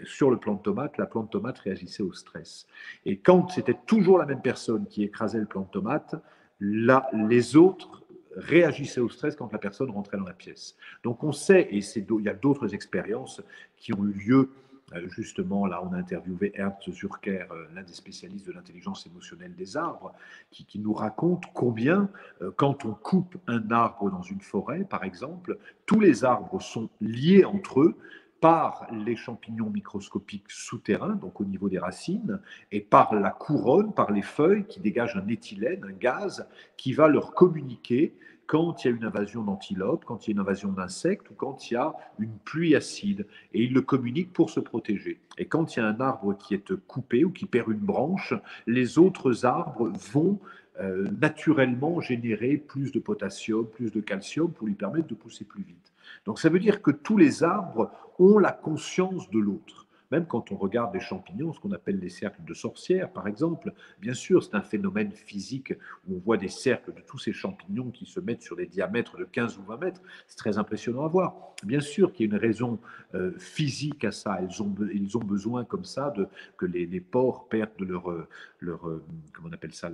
sur 0.04 0.32
le 0.32 0.38
plant 0.38 0.56
de 0.56 0.62
tomate, 0.62 0.98
la 0.98 1.06
plante 1.06 1.30
tomate 1.30 1.60
réagissait 1.60 2.02
au 2.02 2.12
stress. 2.12 2.66
Et 3.06 3.20
quand 3.20 3.50
c'était 3.50 3.78
toujours 3.86 4.18
la 4.18 4.26
même 4.26 4.42
personne 4.42 4.88
qui 4.88 5.04
écrasait 5.04 5.40
le 5.40 5.46
plant 5.46 5.62
de 5.62 5.70
tomate, 5.70 6.16
là, 6.60 7.08
les 7.14 7.56
autres 7.56 8.04
réagissait 8.38 9.02
au 9.02 9.10
stress 9.10 9.36
quand 9.36 9.52
la 9.52 9.60
personne 9.60 9.90
rentrait 9.90 10.18
dans 10.18 10.26
la 10.26 10.34
pièce. 10.34 10.76
Donc 11.04 11.24
on 11.24 11.32
sait, 11.32 11.68
et 11.72 11.80
il 11.80 12.24
y 12.24 12.30
a 12.30 12.34
d'autres 12.34 12.74
expériences 12.74 13.42
qui 13.78 13.94
ont 13.94 14.06
eu 14.06 14.14
lieu 14.14 14.50
euh, 14.94 15.08
Justement, 15.10 15.66
là, 15.66 15.84
on 15.84 15.92
a 15.94 15.98
interviewé 15.98 16.54
Ernst 16.56 16.90
Zurker, 16.92 17.46
euh, 17.52 17.66
l'un 17.76 17.84
des 17.84 17.94
spécialistes 17.94 18.48
de 18.48 18.54
l'intelligence 18.54 19.06
émotionnelle 19.06 19.54
des 19.54 19.76
arbres, 19.76 20.14
qui, 20.52 20.80
nous 20.80 20.94
raconte 20.94 21.44
combien, 21.54 22.10
euh, 22.42 22.52
quand 22.56 22.86
on 22.86 22.94
coupe 22.94 23.36
un 23.48 23.70
arbre 23.72 24.10
dans 24.10 24.22
une 24.22 24.40
forêt, 24.40 24.86
par 24.86 25.04
exemple, 25.04 25.58
tous 25.86 26.00
les 26.00 26.24
arbres 26.24 26.62
sont 26.62 26.90
liés 27.02 27.44
entre 27.44 27.82
eux 27.82 27.98
par 28.40 28.88
les 28.92 29.16
champignons 29.16 29.70
microscopiques 29.70 30.50
souterrains, 30.50 31.16
donc 31.16 31.42
au 31.42 31.46
niveau 31.46 31.70
des 31.70 31.80
racines, 31.80 32.40
et 32.72 32.82
par 32.82 33.16
la 33.16 33.32
couronne, 33.32 33.94
par 33.94 34.12
les 34.12 34.22
feuilles 34.22 34.66
qui 34.66 34.80
dégagent 34.80 35.18
un 35.18 35.28
éthylène, 35.28 35.84
un 35.84 35.94
gaz, 35.94 36.48
qui 36.76 36.94
va 36.94 37.08
leur 37.08 37.34
communiquer 37.34 38.14
quand 38.48 38.84
il 38.84 38.88
y 38.88 38.94
a 38.94 38.96
une 38.96 39.04
invasion 39.04 39.44
d'antilopes, 39.44 40.06
quand 40.06 40.26
il 40.26 40.30
y 40.30 40.32
a 40.32 40.36
une 40.36 40.40
invasion 40.40 40.72
d'insectes 40.72 41.30
ou 41.30 41.34
quand 41.34 41.70
il 41.70 41.74
y 41.74 41.78
a 41.78 41.94
une 42.18 42.38
pluie 42.46 42.76
acide. 42.76 43.28
Et 43.54 43.64
ils 43.64 43.74
le 43.74 43.82
communiquent 43.82 44.32
pour 44.32 44.50
se 44.50 44.62
protéger. 44.62 45.20
Et 45.38 45.46
quand 45.46 45.76
il 45.76 45.80
y 45.80 45.84
a 45.84 45.86
un 45.86 46.00
arbre 46.00 46.36
qui 46.38 46.54
est 46.54 46.74
coupé 46.88 47.26
ou 47.26 47.32
qui 47.32 47.46
perd 47.46 47.70
une 47.70 47.80
branche, 47.80 48.34
les 48.66 48.98
autres 48.98 49.46
arbres 49.46 49.92
vont 50.14 50.40
euh, 50.80 51.08
naturellement 51.20 52.00
générer 52.00 52.56
plus 52.56 52.92
de 52.92 53.00
potassium, 53.00 53.68
plus 53.68 53.92
de 53.92 54.00
calcium 54.00 54.52
pour 54.52 54.68
lui 54.68 54.76
permettre 54.76 55.08
de 55.08 55.16
pousser 55.16 55.44
plus 55.44 55.64
vite. 55.64 55.92
Donc 56.26 56.40
ça 56.40 56.50
veut 56.50 56.60
dire 56.60 56.82
que 56.82 56.92
tous 56.92 57.18
les 57.18 57.44
arbres 57.44 57.92
ont 58.20 58.38
la 58.40 58.52
conscience 58.52 59.30
de 59.30 59.40
l'autre. 59.40 59.88
Même 60.12 60.26
quand 60.26 60.52
on 60.52 60.56
regarde 60.56 60.94
les 60.94 61.00
champignons, 61.00 61.52
ce 61.54 61.60
qu'on 61.60 61.72
appelle 61.72 62.00
les 62.00 62.10
cercles 62.10 62.44
de 62.44 62.54
sorcières, 62.54 63.12
par 63.12 63.28
exemple, 63.28 63.74
bien 64.00 64.14
sûr, 64.14 64.44
c'est 64.44 64.56
un 64.56 64.62
phénomène 64.62 65.12
physique 65.12 65.74
où 66.08 66.16
on 66.16 66.20
voit 66.20 66.38
des 66.38 66.48
cercles 66.48 66.94
de 66.94 67.02
tous 67.02 67.20
ces 67.20 67.34
champignons 67.34 67.92
qui 67.92 68.06
se 68.06 68.20
mettent 68.20 68.42
sur 68.42 68.56
des 68.56 68.68
diamètres 68.68 69.18
de 69.18 69.26
15 69.26 69.58
ou 69.58 69.64
20 69.64 69.78
mètres. 69.78 70.02
C'est 70.28 70.38
très 70.38 70.58
impressionnant 70.58 71.04
à 71.04 71.10
voir. 71.10 71.36
Bien 71.64 71.82
sûr 71.82 72.14
qu'il 72.14 72.30
y 72.30 72.30
a 72.30 72.36
une 72.36 72.42
raison 72.42 72.80
euh, 73.16 73.34
physique 73.38 74.06
à 74.06 74.12
ça. 74.12 74.40
Ils 74.42 74.62
ont, 74.62 74.74
ils 74.94 75.18
ont 75.18 75.24
besoin 75.24 75.66
comme 75.66 75.86
ça 75.86 76.12
de 76.12 76.28
que 76.58 76.66
les, 76.66 76.86
les 76.86 77.02
porcs 77.02 77.50
perdent 77.50 77.80
leur, 77.80 78.10
euh, 78.10 78.28
leur 78.60 78.88
euh, 78.88 79.04
comment 79.34 79.50
on 79.50 79.54
appelle 79.54 79.74
ça, 79.74 79.90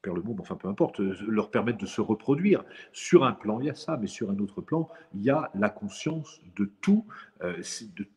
perds 0.00 0.14
le 0.14 0.22
mot, 0.22 0.36
enfin 0.40 0.56
peu 0.56 0.68
importe, 0.68 1.00
euh, 1.00 1.16
leur 1.26 1.50
permettre 1.50 1.78
de 1.78 1.86
se 1.86 2.00
reproduire. 2.00 2.64
Sur 2.92 3.24
un 3.24 3.32
plan, 3.32 3.60
il 3.60 3.66
y 3.66 3.70
a 3.70 3.74
ça, 3.74 3.98
mais 4.00 4.06
sur 4.06 4.30
un 4.30 4.38
autre 4.38 4.60
plan, 4.60 4.88
il 5.14 5.22
y 5.22 5.30
a 5.30 5.50
la 5.54 5.68
conscience 5.68 6.40
de, 6.56 6.70
tout, 6.80 7.04
euh, 7.42 7.62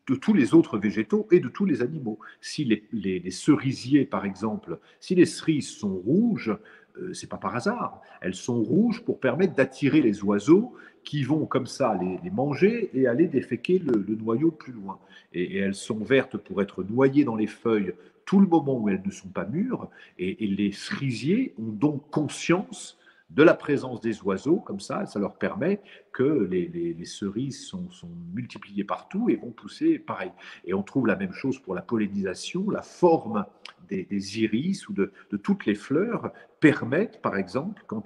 de, 0.08 0.14
tous 0.14 0.34
les 0.34 0.54
autres 0.54 0.78
végétaux 0.78 1.26
et 1.30 1.40
de 1.40 1.48
tous 1.48 1.64
les 1.64 1.82
animaux. 1.82 2.18
Si 2.40 2.64
les, 2.92 3.30
cerisiers, 3.30 4.04
par 4.04 4.24
exemple, 4.24 4.78
si 5.00 5.14
les 5.14 5.26
cerises 5.26 5.70
sont 5.70 5.94
rouges, 5.94 6.56
euh, 6.98 7.12
c'est 7.14 7.28
pas 7.28 7.38
par 7.38 7.56
hasard. 7.56 8.02
Elles 8.20 8.34
sont 8.34 8.62
rouges 8.62 9.02
pour 9.02 9.18
permettre 9.18 9.54
d'attirer 9.54 10.02
les 10.02 10.22
oiseaux 10.22 10.74
qui 11.04 11.24
vont 11.24 11.46
comme 11.46 11.66
ça 11.66 11.98
les, 12.00 12.30
manger 12.30 12.90
et 12.94 13.06
aller 13.06 13.26
déféquer 13.26 13.78
le, 13.78 14.04
noyau 14.14 14.50
plus 14.50 14.72
loin. 14.72 15.00
et, 15.32 15.58
elles 15.58 15.74
sont 15.74 15.98
vertes 15.98 16.36
pour 16.36 16.62
être 16.62 16.84
noyées 16.84 17.24
dans 17.24 17.34
les 17.34 17.46
feuilles 17.46 17.94
tout 18.24 18.40
le 18.40 18.46
moment 18.46 18.78
où 18.78 18.88
elles 18.88 19.02
ne 19.04 19.10
sont 19.10 19.28
pas 19.28 19.44
mûres, 19.44 19.88
et, 20.18 20.46
les 20.46 20.72
cerisiers 20.72 21.54
ont 21.58 21.72
donc 21.72 22.10
conscience 22.10 22.98
de 23.30 23.42
la 23.42 23.54
présence 23.54 24.00
des 24.00 24.20
oiseaux, 24.22 24.58
comme 24.58 24.80
ça, 24.80 25.06
ça 25.06 25.18
leur 25.18 25.36
permet 25.36 25.80
que 26.12 26.46
les, 26.50 27.04
cerises 27.04 27.64
sont, 27.66 27.88
multipliées 28.34 28.84
partout 28.84 29.30
et 29.30 29.36
vont 29.36 29.50
pousser 29.50 29.98
pareil. 29.98 30.32
Et 30.66 30.74
on 30.74 30.82
trouve 30.82 31.06
la 31.06 31.16
même 31.16 31.32
chose 31.32 31.58
pour 31.58 31.74
la 31.74 31.80
pollinisation, 31.80 32.68
la 32.68 32.82
forme 32.82 33.46
des, 33.88 34.40
iris 34.40 34.88
ou 34.88 34.92
de, 34.92 35.12
toutes 35.42 35.64
les 35.64 35.74
fleurs 35.74 36.32
permettent, 36.60 37.22
par 37.22 37.36
exemple, 37.36 37.82
quand 37.86 38.04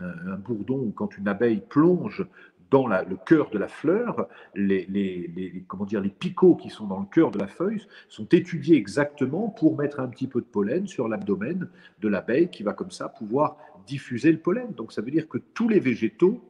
un, 0.00 0.36
bourdon 0.36 0.78
ou 0.78 0.92
quand 0.92 1.18
une 1.18 1.28
abeille 1.28 1.62
plonge 1.68 2.24
dans 2.72 2.86
le 2.86 3.16
cœur 3.26 3.50
de 3.50 3.58
la 3.58 3.68
fleur, 3.68 4.28
les, 4.54 5.62
comment 5.68 5.84
dire, 5.84 6.00
les 6.00 6.08
picots 6.08 6.56
qui 6.56 6.70
sont 6.70 6.86
dans 6.86 7.00
le 7.00 7.06
cœur 7.06 7.30
de 7.30 7.38
la 7.38 7.46
feuille 7.46 7.82
sont 8.08 8.24
étudiés 8.24 8.76
exactement 8.76 9.50
pour 9.50 9.76
mettre 9.76 10.00
un 10.00 10.08
petit 10.08 10.26
peu 10.26 10.40
de 10.40 10.46
pollen 10.46 10.86
sur 10.86 11.06
l'abdomen 11.06 11.68
de 12.00 12.08
l'abeille 12.08 12.48
qui 12.48 12.62
va 12.62 12.72
comme 12.72 12.90
ça 12.90 13.10
pouvoir 13.10 13.58
diffuser 13.86 14.32
le 14.32 14.38
pollen. 14.38 14.72
Donc 14.72 14.92
ça 14.92 15.02
veut 15.02 15.10
dire 15.10 15.28
que 15.28 15.36
tous 15.36 15.68
les 15.68 15.80
végétaux 15.80 16.42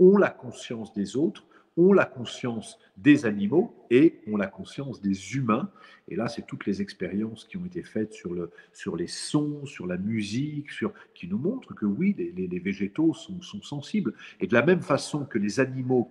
ont 0.00 0.18
la 0.18 0.30
conscience 0.30 0.92
des 0.92 1.16
autres, 1.16 1.44
ont 1.78 1.92
la 1.92 2.04
conscience 2.04 2.78
des 2.96 3.24
animaux 3.24 3.72
et 3.90 4.20
ont 4.26 4.36
la 4.36 4.48
conscience 4.48 5.00
des 5.00 5.36
humains. 5.36 5.70
Et 6.08 6.16
là, 6.16 6.28
c'est 6.28 6.44
toutes 6.46 6.66
les 6.66 6.82
expériences 6.82 7.44
qui 7.44 7.56
ont 7.56 7.64
été 7.64 7.82
faites 7.82 8.12
sur, 8.12 8.34
le, 8.34 8.50
sur 8.72 8.96
les 8.96 9.06
sons, 9.06 9.64
sur 9.64 9.86
la 9.86 9.96
musique, 9.96 10.70
sur, 10.72 10.92
qui 11.14 11.28
nous 11.28 11.38
montrent 11.38 11.74
que 11.74 11.86
oui, 11.86 12.14
les, 12.18 12.48
les, 12.48 12.58
végétaux 12.58 13.14
sont, 13.14 13.40
sont 13.40 13.62
sensibles. 13.62 14.12
Et 14.40 14.48
de 14.48 14.54
la 14.54 14.62
même 14.62 14.82
façon 14.82 15.24
que 15.24 15.38
les 15.38 15.60
animaux 15.60 16.10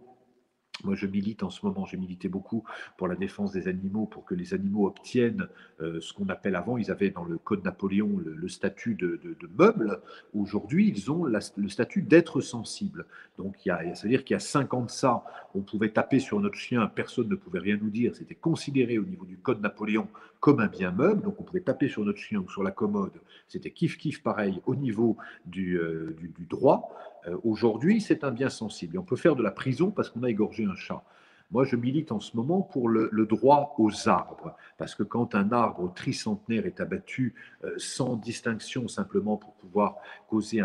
moi, 0.83 0.95
je 0.95 1.07
milite 1.07 1.43
en 1.43 1.49
ce 1.49 1.65
moment, 1.65 1.85
j'ai 1.85 1.97
milité 1.97 2.29
beaucoup 2.29 2.63
pour 2.97 3.07
la 3.07 3.15
défense 3.15 3.51
des 3.51 3.67
animaux, 3.67 4.05
pour 4.05 4.25
que 4.25 4.35
les 4.35 4.53
animaux 4.53 4.87
obtiennent 4.87 5.47
euh, 5.81 5.99
ce 6.01 6.13
qu'on 6.13 6.29
appelle 6.29 6.55
avant, 6.55 6.77
ils 6.77 6.91
avaient 6.91 7.09
dans 7.09 7.23
le 7.23 7.37
Code 7.37 7.63
Napoléon 7.63 8.21
le, 8.23 8.47
statut 8.47 8.95
de, 8.95 9.19
meuble. 9.57 9.99
Aujourd'hui, 10.33 10.89
ils 10.89 11.11
ont 11.11 11.25
le 11.25 11.69
statut 11.69 12.01
d'être 12.01 12.41
sensible. 12.41 13.05
Donc, 13.37 13.55
c'est-à-dire 13.63 14.23
qu'il 14.23 14.33
y 14.33 14.37
a 14.37 14.39
5 14.39 14.73
ans 14.73 14.83
de 14.83 14.89
ça, 14.89 15.23
on 15.53 15.61
pouvait 15.61 15.89
taper 15.89 16.19
sur 16.19 16.39
notre 16.39 16.57
chien, 16.57 16.85
personne 16.87 17.29
ne 17.29 17.35
pouvait 17.35 17.59
rien 17.59 17.77
nous 17.77 17.89
dire. 17.89 18.15
C'était 18.15 18.35
considéré 18.35 18.97
au 18.97 19.03
niveau 19.03 19.25
du 19.25 19.37
Code 19.37 19.61
Napoléon 19.61 20.07
comme 20.39 20.59
un 20.59 20.67
bien 20.67 20.91
meuble. 20.91 21.21
Donc, 21.21 21.39
on 21.39 21.43
pouvait 21.43 21.61
taper 21.61 21.87
sur 21.87 22.03
notre 22.03 22.19
chien 22.19 22.39
ou 22.39 22.49
sur 22.49 22.63
la 22.63 22.71
commode. 22.71 23.13
C'était 23.47 23.69
kiff-kiff 23.69 24.21
pareil 24.21 24.61
au 24.65 24.75
niveau 24.75 25.17
du, 25.45 25.77
euh, 25.77 26.15
droit. 26.49 26.95
Euh, 27.27 27.37
aujourd'hui, 27.43 28.01
c'est 28.01 28.23
un 28.23 28.31
bien 28.31 28.49
sensible. 28.49 28.95
Et 28.95 28.99
on 28.99 29.03
peut 29.03 29.15
faire 29.15 29.35
de 29.35 29.43
la 29.43 29.51
prison 29.51 29.91
parce 29.91 30.09
qu'on 30.09 30.23
a 30.23 30.29
égorgé 30.29 30.65
chat. 30.75 31.03
Moi, 31.51 31.63
je 31.63 31.77
milite 31.77 32.11
en 32.11 32.19
ce 32.19 32.35
moment 32.35 32.61
pour 32.61 32.89
le, 32.89 33.25
droit 33.25 33.73
aux 33.77 34.09
arbres, 34.09 34.57
parce 34.77 34.95
que 34.95 35.03
quand 35.03 35.33
un 35.33 35.53
arbre 35.53 35.93
tricentenaire 35.93 36.65
est 36.65 36.81
abattu 36.81 37.35
euh, 37.63 37.73
sans 37.77 38.17
distinction, 38.17 38.89
simplement 38.89 39.37
pour 39.37 39.53
pouvoir 39.53 39.95
causer 40.27 40.61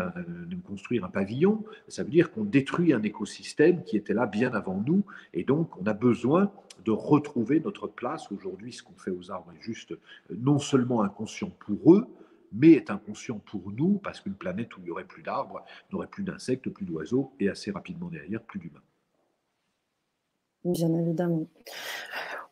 construire 0.67 1.05
un 1.05 1.09
pavillon, 1.09 1.63
ça 1.87 2.03
veut 2.03 2.09
dire 2.09 2.31
qu'on 2.31 2.43
détruit 2.43 2.91
un 2.91 3.01
écosystème 3.01 3.83
qui 3.85 3.95
était 3.95 4.13
là 4.13 4.25
bien 4.25 4.53
avant 4.53 4.83
nous, 4.85 5.05
et 5.33 5.45
donc 5.45 5.69
on 5.77 5.85
a 5.85 5.93
besoin 5.93 6.51
de 6.83 6.91
retrouver 6.91 7.61
notre 7.61 7.87
place. 7.87 8.29
Aujourd'hui, 8.29 8.73
ce 8.73 8.83
qu'on 8.83 8.97
fait 8.97 9.11
aux 9.11 9.31
arbres 9.31 9.53
est 9.57 9.63
juste 9.63 9.93
euh, 9.93 9.97
non 10.31 10.59
seulement 10.59 11.01
inconscient 11.01 11.49
pour 11.49 11.93
eux, 11.93 12.07
mais 12.51 12.71
est 12.71 12.91
inconscient 12.91 13.39
pour 13.39 13.71
nous, 13.71 13.99
parce 14.03 14.19
qu'une 14.19 14.35
planète 14.35 14.75
où 14.75 14.81
il 14.81 14.83
n'y 14.83 14.91
aurait 14.91 15.05
plus 15.05 15.23
d'arbres, 15.23 15.63
n'aurait 15.93 16.07
plus 16.07 16.23
d'insectes, 16.23 16.69
plus 16.69 16.85
d'oiseaux, 16.85 17.33
et 17.39 17.47
assez 17.47 17.71
rapidement 17.71 18.09
derrière, 18.09 18.43
plus 18.43 18.59
d'humains. 18.59 18.81
Bien 20.65 20.93
évidemment. 20.93 21.47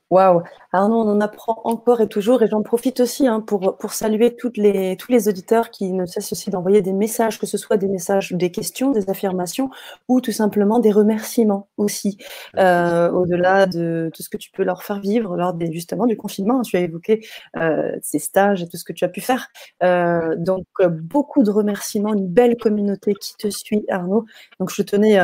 Waouh 0.09 0.41
Arnaud, 0.74 0.97
on 1.03 1.09
en 1.09 1.22
apprend 1.22 1.62
encore 1.64 2.01
et 2.01 2.07
toujours, 2.09 2.43
et 2.43 2.47
j'en 2.49 2.64
profite 2.64 2.99
aussi 2.99 3.28
hein, 3.28 3.39
pour, 3.39 3.78
pour 3.78 3.93
saluer 3.93 4.36
toutes 4.36 4.57
les, 4.57 4.97
tous 4.97 5.09
les 5.09 5.30
auditeurs 5.30 5.70
qui 5.72 5.93
ne 5.93 6.05
cessent 6.05 6.34
aussi 6.34 6.49
d'envoyer 6.49 6.82
des 6.82 6.91
messages, 6.91 7.39
que 7.39 7.45
ce 7.45 7.57
soit 7.57 7.78
des 7.78 7.88
messages, 7.88 8.34
des 8.34 8.51
questions, 8.51 8.91
des 8.91 9.09
affirmations, 9.09 9.70
ou 10.09 10.20
tout 10.20 10.34
simplement 10.34 10.80
des 10.80 10.91
remerciements 10.91 11.70
aussi, 11.78 12.18
euh, 12.57 13.09
au-delà 13.12 13.68
de 13.68 14.12
tout 14.14 14.22
ce 14.22 14.30
que 14.30 14.36
tu 14.36 14.51
peux 14.51 14.64
leur 14.64 14.84
faire 14.84 14.99
vivre 14.99 15.38
lors 15.38 15.53
des, 15.53 15.72
justement 15.72 16.05
du 16.05 16.18
confinement. 16.18 16.62
Tu 16.62 16.76
as 16.76 16.82
évoqué 16.82 17.26
euh, 17.55 17.95
ces 18.01 18.20
stages 18.20 18.62
et 18.64 18.68
tout 18.68 18.76
ce 18.78 18.84
que 18.84 18.93
tu 18.93 19.05
as 19.05 19.09
pu 19.09 19.22
faire. 19.22 19.47
Euh, 19.82 20.36
donc, 20.38 20.66
beaucoup 20.89 21.43
de 21.43 21.51
remerciements, 21.51 22.14
une 22.14 22.28
belle 22.28 22.57
communauté 22.57 23.14
qui 23.14 23.36
te 23.38 23.49
suit, 23.49 23.86
Arnaud. 23.89 24.26
Donc, 24.59 24.72
je 24.74 24.82
tenais, 24.82 25.18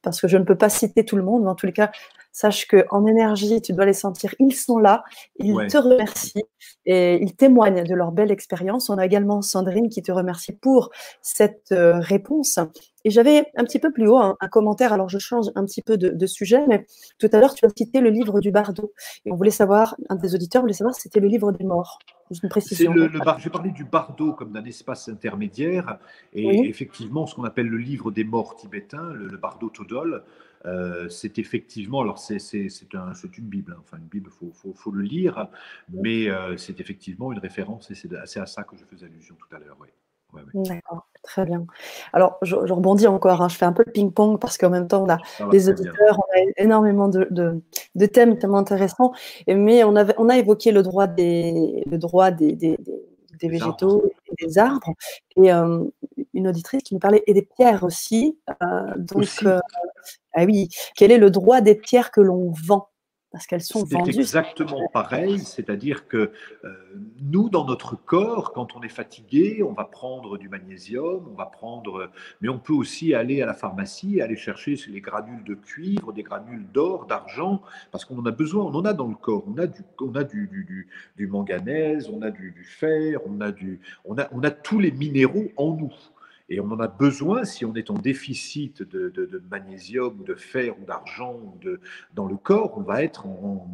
parce 0.00 0.20
que 0.22 0.28
je 0.28 0.38
ne 0.38 0.44
peux 0.44 0.56
pas 0.56 0.70
citer 0.70 1.04
tout 1.04 1.16
le 1.16 1.22
monde, 1.22 1.42
mais 1.44 1.50
en 1.50 1.54
tous 1.54 1.66
les 1.66 1.72
cas, 1.72 1.90
Sache 2.32 2.66
qu'en 2.66 3.06
énergie, 3.06 3.60
tu 3.60 3.72
dois 3.72 3.84
les 3.84 3.92
sentir. 3.92 4.34
Ils 4.38 4.54
sont 4.54 4.78
là, 4.78 5.04
ils 5.36 5.66
te 5.68 5.76
remercient 5.76 6.44
et 6.86 7.22
ils 7.22 7.36
témoignent 7.36 7.84
de 7.84 7.94
leur 7.94 8.10
belle 8.10 8.30
expérience. 8.30 8.88
On 8.88 8.96
a 8.96 9.04
également 9.04 9.42
Sandrine 9.42 9.90
qui 9.90 10.02
te 10.02 10.12
remercie 10.12 10.52
pour 10.52 10.90
cette 11.20 11.72
euh, 11.72 11.98
réponse. 12.00 12.58
Et 13.04 13.10
j'avais 13.10 13.46
un 13.56 13.64
petit 13.64 13.78
peu 13.78 13.92
plus 13.92 14.08
haut 14.08 14.18
un, 14.18 14.36
commentaire, 14.50 14.92
alors 14.92 15.08
je 15.08 15.18
change 15.18 15.46
un 15.54 15.64
petit 15.64 15.82
peu 15.82 15.96
de, 15.96 16.26
sujet, 16.26 16.64
mais 16.68 16.86
tout 17.18 17.28
à 17.32 17.40
l'heure, 17.40 17.54
tu 17.54 17.64
as 17.66 17.68
cité 17.76 18.00
le 18.00 18.10
livre 18.10 18.40
du 18.40 18.50
bardo. 18.50 18.92
Et 19.24 19.32
on 19.32 19.36
voulait 19.36 19.50
savoir, 19.50 19.96
un 20.08 20.16
des 20.16 20.34
auditeurs 20.34 20.62
voulait 20.62 20.72
savoir 20.72 20.94
si 20.94 21.02
c'était 21.02 21.20
le 21.20 21.28
livre 21.28 21.52
des 21.52 21.64
morts. 21.64 21.98
Une 22.42 22.48
précision. 22.48 22.94
Le, 22.94 23.08
le 23.08 23.20
J'ai 23.38 23.50
parlé 23.50 23.70
du 23.70 23.84
bardo 23.84 24.32
comme 24.32 24.52
d'un 24.52 24.64
espace 24.64 25.08
intermédiaire. 25.08 25.98
Et 26.32 26.66
effectivement, 26.66 27.26
ce 27.26 27.34
qu'on 27.34 27.44
appelle 27.44 27.66
le 27.66 27.76
livre 27.76 28.10
des 28.10 28.24
morts 28.24 28.56
tibétain, 28.56 29.12
le, 29.12 29.26
le 29.26 29.36
bardo 29.36 29.68
Todol, 29.68 30.22
euh, 30.64 31.08
c'est 31.08 31.38
effectivement, 31.38 32.00
alors 32.00 32.18
c'est 32.18 32.38
un, 32.94 33.12
une 33.12 33.44
Bible, 33.44 33.74
hein. 33.76 33.80
enfin 33.80 33.98
une 33.98 34.06
Bible, 34.06 34.30
il 34.30 34.52
faut, 34.52 34.72
faut, 34.74 34.90
le 34.92 35.02
lire, 35.02 35.48
mais 35.92 36.28
euh, 36.30 36.56
c'est 36.56 36.80
effectivement 36.80 37.32
une 37.32 37.38
référence 37.38 37.90
et 37.90 37.94
c'est 37.94 38.40
à 38.40 38.46
ça 38.46 38.62
que 38.62 38.76
je 38.76 38.84
faisais 38.84 39.06
allusion 39.06 39.34
tout 39.34 39.56
à 39.56 39.58
l'heure. 39.58 39.76
Oui. 39.80 39.88
D'accord, 40.54 41.08
très 41.22 41.44
bien. 41.44 41.66
Alors, 42.12 42.38
je, 42.42 42.54
rebondis 42.54 43.06
encore, 43.06 43.42
hein. 43.42 43.48
je 43.48 43.56
fais 43.56 43.64
un 43.64 43.72
peu 43.72 43.82
le 43.86 43.92
ping-pong 43.92 44.38
parce 44.38 44.56
qu'en 44.56 44.70
même 44.70 44.88
temps, 44.88 45.04
on 45.04 45.10
a 45.10 45.18
des 45.50 45.68
auditeurs, 45.68 46.18
on 46.18 46.38
a 46.38 46.44
énormément 46.56 47.08
de, 47.08 47.28
de, 47.30 48.06
thèmes 48.06 48.38
tellement 48.38 48.58
intéressants, 48.58 49.12
mais 49.46 49.84
on, 49.84 49.96
avait, 49.96 50.14
on 50.18 50.28
a 50.28 50.38
évoqué 50.38 50.72
le 50.72 50.82
droit 50.82 51.06
des, 51.06 51.84
le 51.86 51.98
droit 51.98 52.30
des, 52.30 52.52
des, 52.52 52.78
des 53.40 53.48
végétaux 53.48 54.10
et 54.26 54.46
des 54.46 54.58
arbres, 54.58 54.94
et 55.36 55.52
euh, 55.52 55.84
une 56.34 56.48
auditrice 56.48 56.82
qui 56.82 56.94
nous 56.94 57.00
parlait, 57.00 57.22
et 57.26 57.34
des 57.34 57.42
pierres 57.42 57.84
aussi. 57.84 58.38
donc, 58.96 59.26
ah 60.34 60.44
oui, 60.44 60.68
quel 60.96 61.12
est 61.12 61.18
le 61.18 61.30
droit 61.30 61.60
des 61.60 61.74
pierres 61.74 62.10
que 62.10 62.20
l'on 62.20 62.52
vend? 62.66 62.88
Parce 63.32 63.46
qu'elles 63.46 63.62
sont 63.62 63.84
vendues. 63.84 64.12
C'est 64.12 64.20
exactement 64.20 64.88
pareil, 64.92 65.38
c'est-à-dire 65.38 66.06
que 66.06 66.32
euh, 66.64 66.70
nous, 67.22 67.48
dans 67.48 67.64
notre 67.64 67.96
corps, 67.96 68.52
quand 68.52 68.76
on 68.76 68.82
est 68.82 68.90
fatigué, 68.90 69.62
on 69.62 69.72
va 69.72 69.84
prendre 69.84 70.36
du 70.36 70.50
magnésium, 70.50 71.26
on 71.30 71.34
va 71.34 71.46
prendre, 71.46 72.10
mais 72.42 72.50
on 72.50 72.58
peut 72.58 72.74
aussi 72.74 73.14
aller 73.14 73.40
à 73.40 73.46
la 73.46 73.54
pharmacie, 73.54 74.20
aller 74.20 74.36
chercher 74.36 74.76
les 74.88 75.00
granules 75.00 75.42
de 75.44 75.54
cuivre, 75.54 76.12
des 76.12 76.22
granules 76.22 76.66
d'or, 76.72 77.06
d'argent, 77.06 77.62
parce 77.90 78.04
qu'on 78.04 78.18
en 78.18 78.26
a 78.26 78.30
besoin, 78.30 78.64
on 78.64 78.74
en 78.74 78.84
a 78.84 78.92
dans 78.92 79.08
le 79.08 79.14
corps, 79.14 79.44
on 79.46 79.56
a 79.56 79.66
du, 79.66 79.80
on 79.98 80.14
a 80.14 80.24
du, 80.24 80.46
du, 80.46 80.88
du 81.16 81.26
manganèse, 81.26 82.10
on 82.12 82.20
a 82.20 82.30
du, 82.30 82.54
fer, 82.64 83.18
on 83.26 83.40
a, 83.40 83.50
du, 83.50 83.80
on, 84.04 84.18
a, 84.18 84.28
on 84.32 84.42
a 84.42 84.50
tous 84.50 84.78
les 84.78 84.92
minéraux 84.92 85.48
en 85.56 85.74
nous. 85.74 85.94
Et 86.52 86.60
on 86.60 86.70
en 86.70 86.80
a 86.80 86.86
besoin 86.86 87.44
si 87.44 87.64
on 87.64 87.74
est 87.74 87.88
en 87.90 87.94
déficit 87.94 88.82
de, 88.82 89.42
magnésium 89.50 90.20
ou 90.20 90.22
de 90.22 90.34
fer 90.34 90.78
ou 90.78 90.84
d'argent 90.84 91.40
dans 92.14 92.26
le 92.26 92.36
corps, 92.36 92.76
on 92.76 92.82
va 92.82 93.02
être 93.02 93.26
en, 93.26 93.66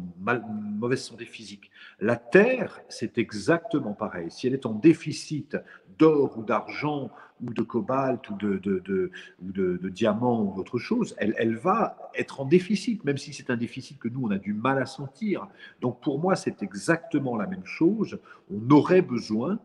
mauvaise 0.79 1.03
santé 1.03 1.25
physique. 1.25 1.71
La 1.99 2.15
Terre, 2.15 2.79
c'est 2.87 3.17
exactement 3.17 3.91
pareil. 3.91 4.31
Si 4.31 4.47
elle 4.47 4.53
est 4.53 4.65
en 4.65 4.71
déficit 4.71 5.57
d'or 5.97 6.37
ou 6.37 6.43
d'argent 6.43 7.11
ou 7.43 7.51
de 7.51 7.61
cobalt 7.63 8.29
ou 8.29 8.37
de, 8.37 8.57
de, 8.59 9.11
ou 9.41 9.51
de, 9.51 9.89
diamant 9.89 10.41
ou 10.41 10.55
d'autre 10.55 10.79
chose, 10.79 11.15
elle, 11.17 11.35
elle, 11.37 11.57
va 11.57 11.97
être 12.15 12.39
en 12.39 12.45
déficit, 12.45 13.03
même 13.03 13.17
si 13.17 13.33
c'est 13.33 13.49
un 13.49 13.57
déficit 13.57 13.99
que 13.99 14.07
nous, 14.07 14.21
on 14.25 14.31
a 14.31 14.37
du 14.37 14.53
mal 14.53 14.81
à 14.81 14.85
sentir. 14.85 15.49
Donc 15.81 15.99
pour 15.99 16.17
moi, 16.17 16.37
c'est 16.37 16.63
exactement 16.63 17.35
la 17.35 17.45
même 17.45 17.65
chose. 17.65 18.19
On 18.49 18.69
aurait 18.69 19.01
besoin 19.01 19.59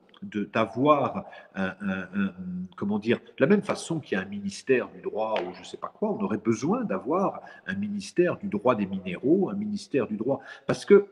d'avoir 0.52 1.24
un, 1.54 1.74
comment 2.76 2.98
dire, 2.98 3.18
de 3.18 3.44
la 3.44 3.46
même 3.46 3.62
façon 3.62 4.00
qu'il 4.00 4.16
y 4.16 4.20
a 4.20 4.24
un 4.24 4.28
ministère 4.28 4.88
du 4.88 5.00
droit 5.00 5.34
ou 5.40 5.54
je 5.54 5.60
ne 5.60 5.64
sais 5.64 5.76
pas 5.76 5.92
quoi, 5.92 6.10
on 6.10 6.22
aurait 6.22 6.38
besoin 6.38 6.84
d'avoir 6.84 7.40
un 7.66 7.74
ministère 7.74 8.36
du 8.36 8.48
droit 8.48 8.74
des 8.74 8.86
minéraux, 8.86 9.50
un 9.50 9.54
ministère 9.54 10.06
du 10.06 10.16
droit, 10.16 10.40
parce 10.66 10.84
que 10.84 11.06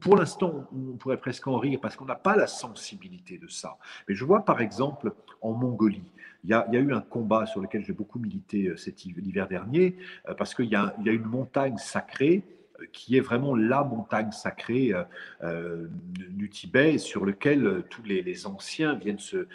pour 0.00 0.16
l'instant, 0.16 0.66
on 0.72 0.96
pourrait 0.96 1.18
presque 1.18 1.46
en 1.46 1.56
rire 1.56 1.78
parce 1.80 1.96
qu'on 1.96 2.04
n'a 2.04 2.16
pas 2.16 2.36
la 2.36 2.46
sensibilité 2.46 3.38
de 3.38 3.46
ça. 3.48 3.78
Mais 4.08 4.14
je 4.14 4.24
vois 4.24 4.44
par 4.44 4.60
exemple 4.60 5.12
en 5.40 5.52
Mongolie, 5.52 6.02
il 6.44 6.50
y, 6.50 6.54
a, 6.54 6.66
eu 6.72 6.92
un 6.92 7.00
combat 7.00 7.46
sur 7.46 7.60
lequel 7.60 7.84
j'ai 7.84 7.92
beaucoup 7.92 8.18
milité 8.18 8.68
euh, 8.68 8.76
cet 8.76 9.04
hiver 9.04 9.48
dernier, 9.48 9.96
euh, 10.28 10.34
parce 10.34 10.54
qu'il 10.54 10.66
y, 10.66 10.70
y, 10.70 10.76
a 10.76 11.12
une 11.12 11.24
montagne 11.24 11.76
sacrée 11.78 12.44
qui 12.92 13.16
est 13.16 13.20
vraiment 13.20 13.56
la 13.56 13.84
montagne 13.84 14.32
sacrée 14.32 14.92
euh, 14.92 15.02
euh, 15.42 15.86
du 16.30 16.48
Tibet, 16.48 16.98
sur 16.98 17.24
lequel 17.24 17.66
euh, 17.66 17.84
tous 17.88 18.02
les, 18.02 18.46
anciens 18.46 18.94
viennent 18.94 19.18
se, 19.18 19.46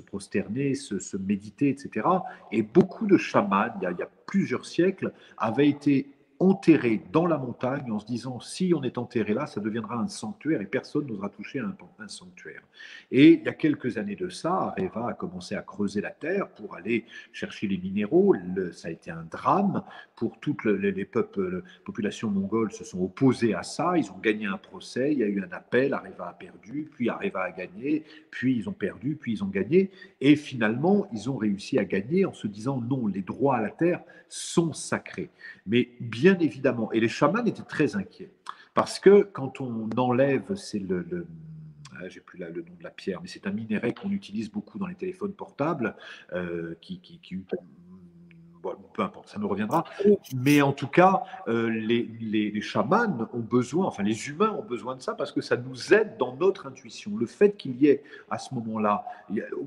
prosterner, 0.00 0.74
se, 0.74 1.16
méditer, 1.16 1.68
etc. 1.68 2.06
Et 2.52 2.62
beaucoup 2.62 3.06
de 3.06 3.16
chamans, 3.16 3.66
il 3.76 3.82
y, 3.82 3.86
a, 3.86 3.90
il 3.90 3.98
y 3.98 4.02
a 4.02 4.10
plusieurs 4.26 4.64
siècles, 4.64 5.12
avaient 5.36 5.68
été 5.68 6.13
enterré 6.40 7.02
dans 7.12 7.26
la 7.26 7.38
montagne 7.38 7.90
en 7.90 7.98
se 7.98 8.06
disant 8.06 8.40
si 8.40 8.72
on 8.74 8.82
est 8.82 8.98
enterré 8.98 9.34
là, 9.34 9.46
ça 9.46 9.60
deviendra 9.60 9.96
un 9.96 10.08
sanctuaire 10.08 10.60
et 10.60 10.66
personne 10.66 11.06
n'osera 11.06 11.28
toucher 11.28 11.60
un, 11.60 11.74
un, 11.98 12.08
sanctuaire. 12.08 12.62
Et 13.10 13.34
il 13.34 13.42
y 13.42 13.48
a 13.48 13.52
quelques 13.52 13.98
années 13.98 14.16
de 14.16 14.28
ça, 14.28 14.74
Areva 14.76 15.08
a 15.08 15.14
commencé 15.14 15.54
à 15.54 15.62
creuser 15.62 16.00
la 16.00 16.10
terre 16.10 16.48
pour 16.48 16.74
aller 16.74 17.04
chercher 17.32 17.68
les 17.68 17.78
minéraux. 17.78 18.34
ça 18.72 18.88
a 18.88 18.90
été 18.90 19.10
un 19.10 19.24
drame 19.30 19.82
pour 20.16 20.38
toutes 20.40 20.64
les, 20.64 21.04
peuples, 21.04 21.56
les 21.56 21.62
populations 21.84 22.30
mongoles 22.30 22.72
se 22.72 22.84
sont 22.84 23.02
opposées 23.02 23.54
à 23.54 23.62
ça. 23.62 23.96
Ils 23.96 24.10
ont 24.10 24.18
gagné 24.18 24.46
un 24.46 24.58
procès, 24.58 25.12
il 25.12 25.18
y 25.18 25.22
a 25.22 25.26
eu 25.26 25.42
un 25.42 25.52
appel, 25.52 25.94
Areva 25.94 26.28
a 26.28 26.32
perdu, 26.32 26.90
puis 26.92 27.08
Areva 27.08 27.42
a 27.44 27.50
gagné, 27.52 28.04
puis 28.30 28.56
ils 28.56 28.68
ont 28.68 28.72
perdu, 28.72 29.16
puis 29.16 29.32
ils 29.32 29.44
ont 29.44 29.48
gagné. 29.48 29.90
Et 30.20 30.36
finalement, 30.36 31.06
ils 31.12 31.30
ont 31.30 31.36
réussi 31.36 31.78
à 31.78 31.84
gagner 31.84 32.24
en 32.24 32.32
se 32.32 32.46
disant 32.46 32.80
non, 32.80 33.06
les 33.06 33.22
droits 33.22 33.56
à 33.56 33.62
la 33.62 33.70
terre 33.70 34.02
sont 34.28 34.72
sacrés. 34.72 35.30
Mais 35.66 35.90
bien 36.00 36.33
évidemment, 36.40 36.92
et 36.92 37.00
les 37.00 37.08
chamans 37.08 37.44
étaient 37.44 37.62
très 37.62 37.96
inquiets, 37.96 38.32
parce 38.74 38.98
que 38.98 39.22
quand 39.22 39.60
on 39.60 39.88
enlève, 39.96 40.54
c'est 40.54 40.78
le, 40.78 41.26
ah, 41.96 42.08
j'ai 42.08 42.20
plus 42.20 42.38
le 42.38 42.46
nom 42.46 42.74
de 42.78 42.82
la 42.82 42.90
pierre, 42.90 43.20
mais 43.22 43.28
c'est 43.28 43.46
un 43.46 43.52
minerai 43.52 43.94
qu'on 43.94 44.10
utilise 44.10 44.50
beaucoup 44.50 44.78
dans 44.78 44.86
les 44.86 44.94
téléphones 44.94 45.32
portables, 45.32 45.96
euh, 46.32 46.74
qui, 46.80 47.00
peu 48.92 49.02
importe, 49.02 49.28
ça 49.28 49.38
nous 49.38 49.48
reviendra. 49.48 49.84
Mais 50.34 50.62
en 50.62 50.72
tout 50.72 50.86
cas, 50.86 51.22
euh, 51.48 51.68
les, 51.68 52.08
les, 52.20 52.60
chamans 52.60 53.28
ont 53.32 53.40
besoin, 53.40 53.86
enfin 53.86 54.02
les 54.02 54.28
humains 54.28 54.50
ont 54.50 54.64
besoin 54.64 54.96
de 54.96 55.02
ça 55.02 55.14
parce 55.14 55.32
que 55.32 55.40
ça 55.40 55.56
nous 55.56 55.92
aide 55.92 56.16
dans 56.18 56.36
notre 56.36 56.66
intuition. 56.66 57.16
Le 57.16 57.26
fait 57.26 57.56
qu'il 57.56 57.76
y 57.76 57.86
ait 57.86 58.02
à 58.30 58.38
ce 58.38 58.54
moment-là, 58.54 59.04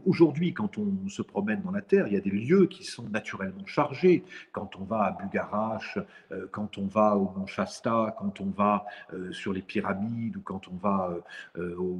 aujourd'hui, 0.05 0.53
quand 0.53 0.77
on 0.77 1.09
se 1.09 1.21
promène 1.21 1.61
dans 1.61 1.71
la 1.71 1.81
Terre, 1.81 2.07
il 2.07 2.13
y 2.13 2.17
a 2.17 2.21
des 2.21 2.31
lieux 2.31 2.65
qui 2.65 2.83
sont 2.83 3.03
naturellement 3.09 3.65
chargés. 3.65 4.23
Quand 4.51 4.75
on 4.77 4.83
va 4.83 5.03
à 5.03 5.11
Bugarache, 5.11 5.99
euh, 6.31 6.47
quand 6.51 6.77
on 6.77 6.87
va 6.87 7.15
au 7.15 7.31
Mont 7.37 7.45
Shasta, 7.45 8.15
quand 8.19 8.41
on 8.41 8.49
va 8.49 8.85
euh, 9.13 9.31
sur 9.31 9.53
les 9.53 9.61
pyramides 9.61 10.37
ou 10.37 10.41
quand 10.41 10.67
on 10.67 10.75
va 10.75 11.13
au, 11.57 11.99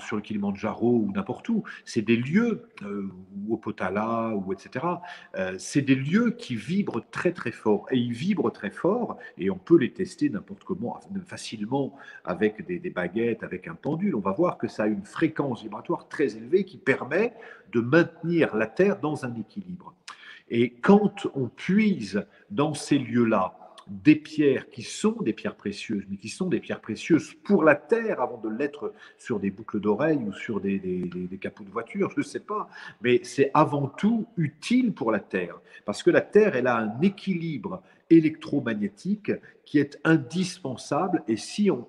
sur 0.00 0.16
le 0.16 0.22
Kilimanjaro 0.22 0.88
ou 0.88 1.12
n'importe 1.12 1.48
où, 1.48 1.62
c'est 1.84 2.02
des 2.02 2.16
lieux, 2.16 2.68
ou 2.82 3.54
au 3.54 3.56
Potala, 3.56 4.32
ou 4.34 4.52
etc 4.52 4.86
c'est 5.66 5.82
des 5.82 5.96
lieux 5.96 6.30
qui 6.30 6.54
vibrent 6.54 7.02
très 7.10 7.32
très 7.32 7.50
fort. 7.50 7.86
Et 7.90 7.98
ils 7.98 8.12
vibrent 8.12 8.52
très 8.52 8.70
fort, 8.70 9.18
et 9.36 9.50
on 9.50 9.58
peut 9.58 9.76
les 9.76 9.92
tester 9.92 10.30
n'importe 10.30 10.62
comment, 10.62 11.00
facilement 11.26 11.96
avec 12.24 12.64
des, 12.64 12.90
baguettes, 12.90 13.42
avec 13.42 13.66
un 13.66 13.74
pendule. 13.74 14.14
On 14.14 14.20
va 14.20 14.30
voir 14.30 14.58
que 14.58 14.68
ça 14.68 14.84
a 14.84 14.86
une 14.86 15.04
fréquence 15.04 15.62
vibratoire 15.62 16.08
très 16.08 16.36
élevée 16.36 16.64
qui 16.64 16.78
permet 16.78 17.34
de 17.72 17.80
maintenir 17.80 18.54
la 18.54 18.68
Terre 18.68 19.00
dans 19.00 19.24
un 19.24 19.34
équilibre. 19.34 19.92
Et 20.48 20.70
quand 20.70 21.26
on 21.34 21.48
puise 21.48 22.24
dans 22.48 22.74
ces 22.74 22.98
lieux-là, 22.98 23.65
des 23.86 24.16
pierres 24.16 24.68
qui 24.70 24.82
sont 24.82 25.16
des 25.20 25.32
pierres 25.32 25.54
précieuses, 25.54 26.04
mais 26.10 26.16
qui 26.16 26.28
sont 26.28 26.48
des 26.48 26.60
pierres 26.60 26.80
précieuses 26.80 27.34
pour 27.44 27.62
la 27.62 27.76
terre 27.76 28.20
avant 28.20 28.38
de 28.38 28.48
l'être 28.48 28.92
sur 29.16 29.38
des 29.38 29.50
boucles 29.50 29.80
d'oreilles 29.80 30.18
ou 30.18 30.32
sur 30.32 30.60
des, 30.60 30.78
des, 30.78 31.38
capots 31.38 31.64
de 31.64 31.70
voiture, 31.70 32.10
je 32.10 32.20
ne 32.20 32.24
sais 32.24 32.40
pas. 32.40 32.68
Mais 33.00 33.20
c'est 33.22 33.50
avant 33.54 33.86
tout 33.86 34.26
utile 34.36 34.92
pour 34.92 35.12
la 35.12 35.20
terre, 35.20 35.60
parce 35.84 36.02
que 36.02 36.10
la 36.10 36.20
terre, 36.20 36.56
elle 36.56 36.66
a 36.66 36.76
un 36.76 37.00
équilibre 37.00 37.82
électromagnétique 38.10 39.32
qui 39.64 39.78
est 39.78 39.98
indispensable. 40.04 41.22
Et 41.28 41.36
si 41.36 41.70
on, 41.70 41.86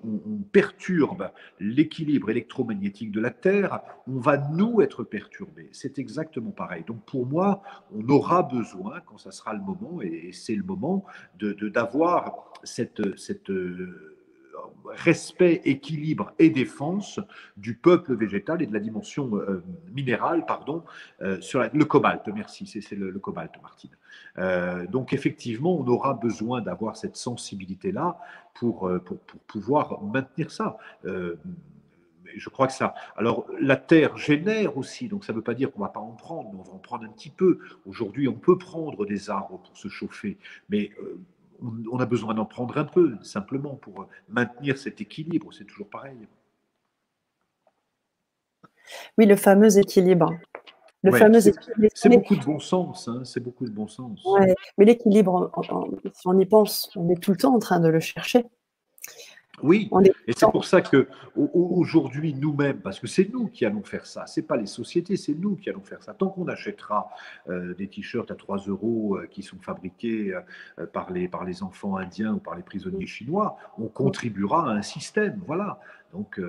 perturbe 0.52 1.30
l'équilibre 1.60 2.30
électromagnétique 2.30 3.12
de 3.12 3.20
la 3.20 3.30
Terre, 3.30 3.80
on 4.06 4.18
va 4.18 4.36
nous 4.36 4.80
être 4.80 5.04
perturbés. 5.04 5.68
C'est 5.72 5.98
exactement 5.98 6.50
pareil. 6.50 6.84
Donc 6.86 7.04
pour 7.04 7.26
moi, 7.26 7.62
on 7.94 8.08
aura 8.08 8.42
besoin, 8.42 9.00
quand 9.06 9.18
ça 9.18 9.30
sera 9.30 9.54
le 9.54 9.60
moment, 9.60 10.00
et 10.02 10.30
c'est 10.32 10.54
le 10.54 10.64
moment, 10.64 11.04
d'avoir 11.40 12.24
de, 12.62 12.66
cette, 12.66 13.18
cette 13.18 13.50
respect, 14.90 15.60
équilibre 15.64 16.32
et 16.38 16.50
défense 16.50 17.20
du 17.56 17.74
peuple 17.74 18.14
végétal 18.14 18.62
et 18.62 18.66
de 18.66 18.72
la 18.72 18.80
dimension 18.80 19.36
euh, 19.36 19.62
minérale, 19.94 20.44
pardon, 20.46 20.84
euh, 21.22 21.40
sur 21.40 21.62
le 21.72 21.84
cobalt. 21.84 22.22
Merci, 22.34 22.66
c'est 22.66 22.96
le, 22.96 23.12
cobalt, 23.18 23.52
Martine. 23.62 23.90
Euh, 24.38 24.86
donc 24.86 25.12
effectivement, 25.12 25.78
on 25.78 25.86
aura 25.86 26.14
besoin 26.14 26.60
d'avoir 26.60 26.96
cette 26.96 27.16
sensibilité-là 27.16 28.18
pour, 28.54 28.90
pour, 29.04 29.18
pour, 29.18 29.40
pouvoir 29.40 30.02
maintenir 30.02 30.50
ça. 30.50 30.78
je 31.04 32.48
crois 32.48 32.66
que 32.66 32.72
ça. 32.72 32.94
Alors, 33.16 33.46
la 33.60 33.76
terre 33.76 34.16
génère 34.16 34.76
aussi, 34.76 35.08
donc 35.08 35.24
ça 35.24 35.32
ne 35.32 35.38
veut 35.38 35.44
pas 35.44 35.54
dire 35.54 35.70
qu'on 35.72 35.80
ne 35.80 35.84
va 35.84 35.92
pas 35.92 36.00
en 36.00 36.12
prendre, 36.12 36.50
mais 36.52 36.58
on 36.58 36.62
va 36.62 36.72
en 36.72 36.78
prendre 36.78 37.04
un 37.04 37.08
petit 37.10 37.30
peu. 37.30 37.58
Aujourd'hui, 37.86 38.28
on 38.28 38.34
peut 38.34 38.58
prendre 38.58 39.06
des 39.06 39.30
arbres 39.30 39.60
pour 39.62 39.76
se 39.76 39.88
chauffer, 39.88 40.38
mais 40.68 40.90
on, 41.62 41.98
a 41.98 42.06
besoin 42.06 42.34
d'en 42.34 42.44
prendre 42.44 42.76
un 42.78 42.84
peu, 42.84 43.16
simplement, 43.22 43.76
pour 43.76 44.06
maintenir 44.28 44.78
cet 44.78 45.00
équilibre. 45.00 45.52
C'est 45.52 45.64
toujours 45.64 45.88
pareil. 45.88 46.16
Oui, 49.16 49.26
le 49.26 49.36
fameux 49.36 49.78
équilibre. 49.78 50.30
Le 51.02 51.12
fameux 51.12 51.46
équilibre. 51.46 51.92
C'est 51.94 52.08
beaucoup 52.08 52.36
de 52.36 52.44
bon 52.44 52.58
sens. 52.58 53.08
Hein, 53.08 53.22
c'est 53.24 53.40
beaucoup 53.40 53.64
de 53.64 53.70
bon 53.70 53.88
sens. 53.88 54.24
mais 54.76 54.84
l'équilibre, 54.84 55.50
si 56.12 56.26
on 56.26 56.38
y 56.38 56.46
pense, 56.46 56.90
on 56.96 57.08
est 57.10 57.20
tout 57.20 57.30
le 57.30 57.36
temps 57.36 57.54
en 57.54 57.58
train 57.58 57.80
de 57.80 57.88
le 57.88 58.00
chercher. 58.00 58.46
Oui, 59.62 59.90
et 60.26 60.32
c'est 60.32 60.50
pour 60.50 60.64
ça 60.64 60.80
que 60.80 61.08
aujourd'hui 61.36 62.34
nous-mêmes, 62.34 62.80
parce 62.80 63.00
que 63.00 63.06
c'est 63.06 63.32
nous 63.32 63.48
qui 63.48 63.64
allons 63.64 63.82
faire 63.82 64.06
ça, 64.06 64.26
c'est 64.26 64.42
pas 64.42 64.56
les 64.56 64.66
sociétés, 64.66 65.16
c'est 65.16 65.34
nous 65.34 65.56
qui 65.56 65.70
allons 65.70 65.82
faire 65.82 66.02
ça. 66.02 66.14
Tant 66.14 66.28
qu'on 66.28 66.48
achètera 66.48 67.08
euh, 67.48 67.74
des 67.74 67.88
t-shirts 67.88 68.30
à 68.30 68.34
3 68.34 68.58
euros 68.66 69.16
euh, 69.16 69.26
qui 69.26 69.42
sont 69.42 69.58
fabriqués 69.58 70.34
euh, 70.78 70.86
par, 70.86 71.10
les, 71.10 71.28
par 71.28 71.44
les 71.44 71.62
enfants 71.62 71.96
indiens 71.96 72.34
ou 72.34 72.38
par 72.38 72.56
les 72.56 72.62
prisonniers 72.62 73.06
chinois, 73.06 73.56
on 73.78 73.86
contribuera 73.86 74.68
à 74.68 74.72
un 74.72 74.82
système. 74.82 75.40
Voilà. 75.46 75.80
Donc 76.12 76.40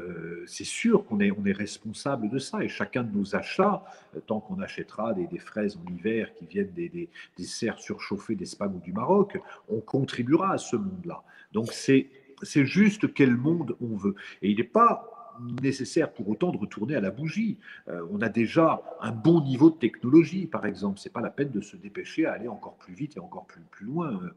c'est 0.46 0.64
sûr 0.64 1.06
qu'on 1.06 1.20
est, 1.20 1.32
on 1.32 1.46
est 1.46 1.52
responsable 1.52 2.30
de 2.30 2.38
ça 2.38 2.64
et 2.64 2.70
chacun 2.70 3.04
de 3.04 3.14
nos 3.14 3.36
achats, 3.36 3.84
tant 4.26 4.40
qu'on 4.40 4.62
achètera 4.62 5.14
des, 5.14 5.38
fraises 5.38 5.78
en 5.78 5.92
hiver 5.92 6.34
qui 6.36 6.46
viennent 6.46 6.72
des, 6.72 6.88
des, 6.88 7.10
des 7.38 7.44
serres 7.44 7.78
surchauffées 7.78 8.36
d'Espagne 8.36 8.72
ou 8.76 8.80
du 8.80 8.94
Maroc, 8.94 9.38
on 9.68 9.82
contribuera 9.82 10.54
à 10.54 10.58
ce 10.58 10.78
monde-là. 10.78 11.24
Donc 11.52 11.74
c'est 11.74 12.10
c'est 12.42 12.66
juste 12.66 13.14
quel 13.14 13.36
monde 13.36 13.76
on 13.82 13.96
veut. 13.96 14.16
Et 14.42 14.50
il 14.50 14.58
n'est 14.58 14.64
pas 14.64 15.20
nécessaire 15.62 16.12
pour 16.12 16.30
autant 16.30 16.52
de 16.52 16.58
retourner 16.58 16.96
à 16.96 17.02
la 17.02 17.12
bougie. 17.12 17.58
Euh, 17.88 18.06
on 18.12 18.22
a 18.22 18.30
déjà 18.30 18.82
un 19.02 19.12
bon 19.12 19.42
niveau 19.42 19.70
de 19.70 19.78
technologie, 19.78 20.48
par 20.48 20.66
exemple. 20.66 21.00
C'est 21.00 21.14
pas 21.14 21.22
la 21.22 21.30
peine 21.30 21.52
de 21.52 21.62
se 21.62 21.76
dépêcher 21.78 22.26
à 22.26 22.34
aller 22.34 22.48
encore 22.48 22.76
plus 22.76 22.94
vite 22.94 23.18
et 23.18 23.20
encore 23.20 23.46
plus, 23.46 23.62
plus 23.62 23.86
loin. 23.86 24.14
Euh, 24.14 24.36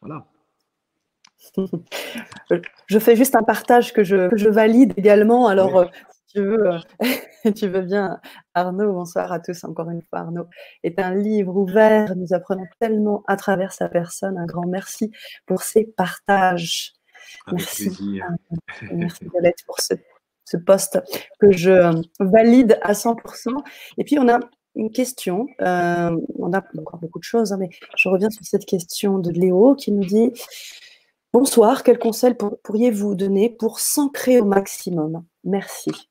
voilà. 0.00 0.26
Je 2.86 2.98
fais 2.98 3.16
juste 3.16 3.34
un 3.34 3.42
partage 3.42 3.92
que 3.92 4.04
je, 4.04 4.28
je 4.36 4.48
valide 4.48 4.92
également. 4.96 5.48
Alors, 5.48 5.78
euh, 5.78 5.86
si 6.10 6.34
tu 6.34 6.42
veux, 6.42 6.70
tu 7.56 7.68
veux 7.68 7.82
bien, 7.82 8.20
Arnaud, 8.54 8.92
bonsoir 8.92 9.32
à 9.32 9.40
tous 9.40 9.64
encore 9.64 9.90
une 9.90 10.02
fois. 10.02 10.20
Arnaud 10.20 10.46
est 10.82 10.98
un 10.98 11.14
livre 11.14 11.56
ouvert. 11.56 12.14
Nous 12.16 12.34
apprenons 12.34 12.66
tellement 12.78 13.22
à 13.26 13.36
travers 13.36 13.72
sa 13.72 13.88
personne. 13.88 14.36
Un 14.36 14.46
grand 14.46 14.66
merci 14.66 15.10
pour 15.46 15.62
ces 15.62 15.84
partages. 15.84 16.99
Merci. 17.52 18.20
Merci 18.92 19.24
Violette 19.32 19.58
pour 19.66 19.80
ce, 19.80 19.94
ce 20.44 20.56
poste 20.56 21.00
que 21.38 21.52
je 21.52 21.70
euh, 21.70 21.92
valide 22.18 22.78
à 22.82 22.92
100%. 22.92 23.54
Et 23.98 24.04
puis 24.04 24.18
on 24.18 24.28
a 24.28 24.40
une 24.76 24.92
question, 24.92 25.46
euh, 25.62 26.16
on 26.38 26.52
a 26.52 26.62
encore 26.78 27.00
beaucoup 27.00 27.18
de 27.18 27.24
choses, 27.24 27.52
hein, 27.52 27.56
mais 27.58 27.70
je 27.96 28.08
reviens 28.08 28.30
sur 28.30 28.44
cette 28.44 28.66
question 28.66 29.18
de 29.18 29.30
Léo 29.30 29.74
qui 29.74 29.92
nous 29.92 30.04
dit 30.04 30.32
Bonsoir, 31.32 31.84
quel 31.84 31.98
conseil 31.98 32.34
pourriez-vous 32.64 33.14
donner 33.14 33.50
pour 33.50 33.78
s'ancrer 33.78 34.40
au 34.40 34.44
maximum? 34.44 35.24
Merci. 35.44 36.09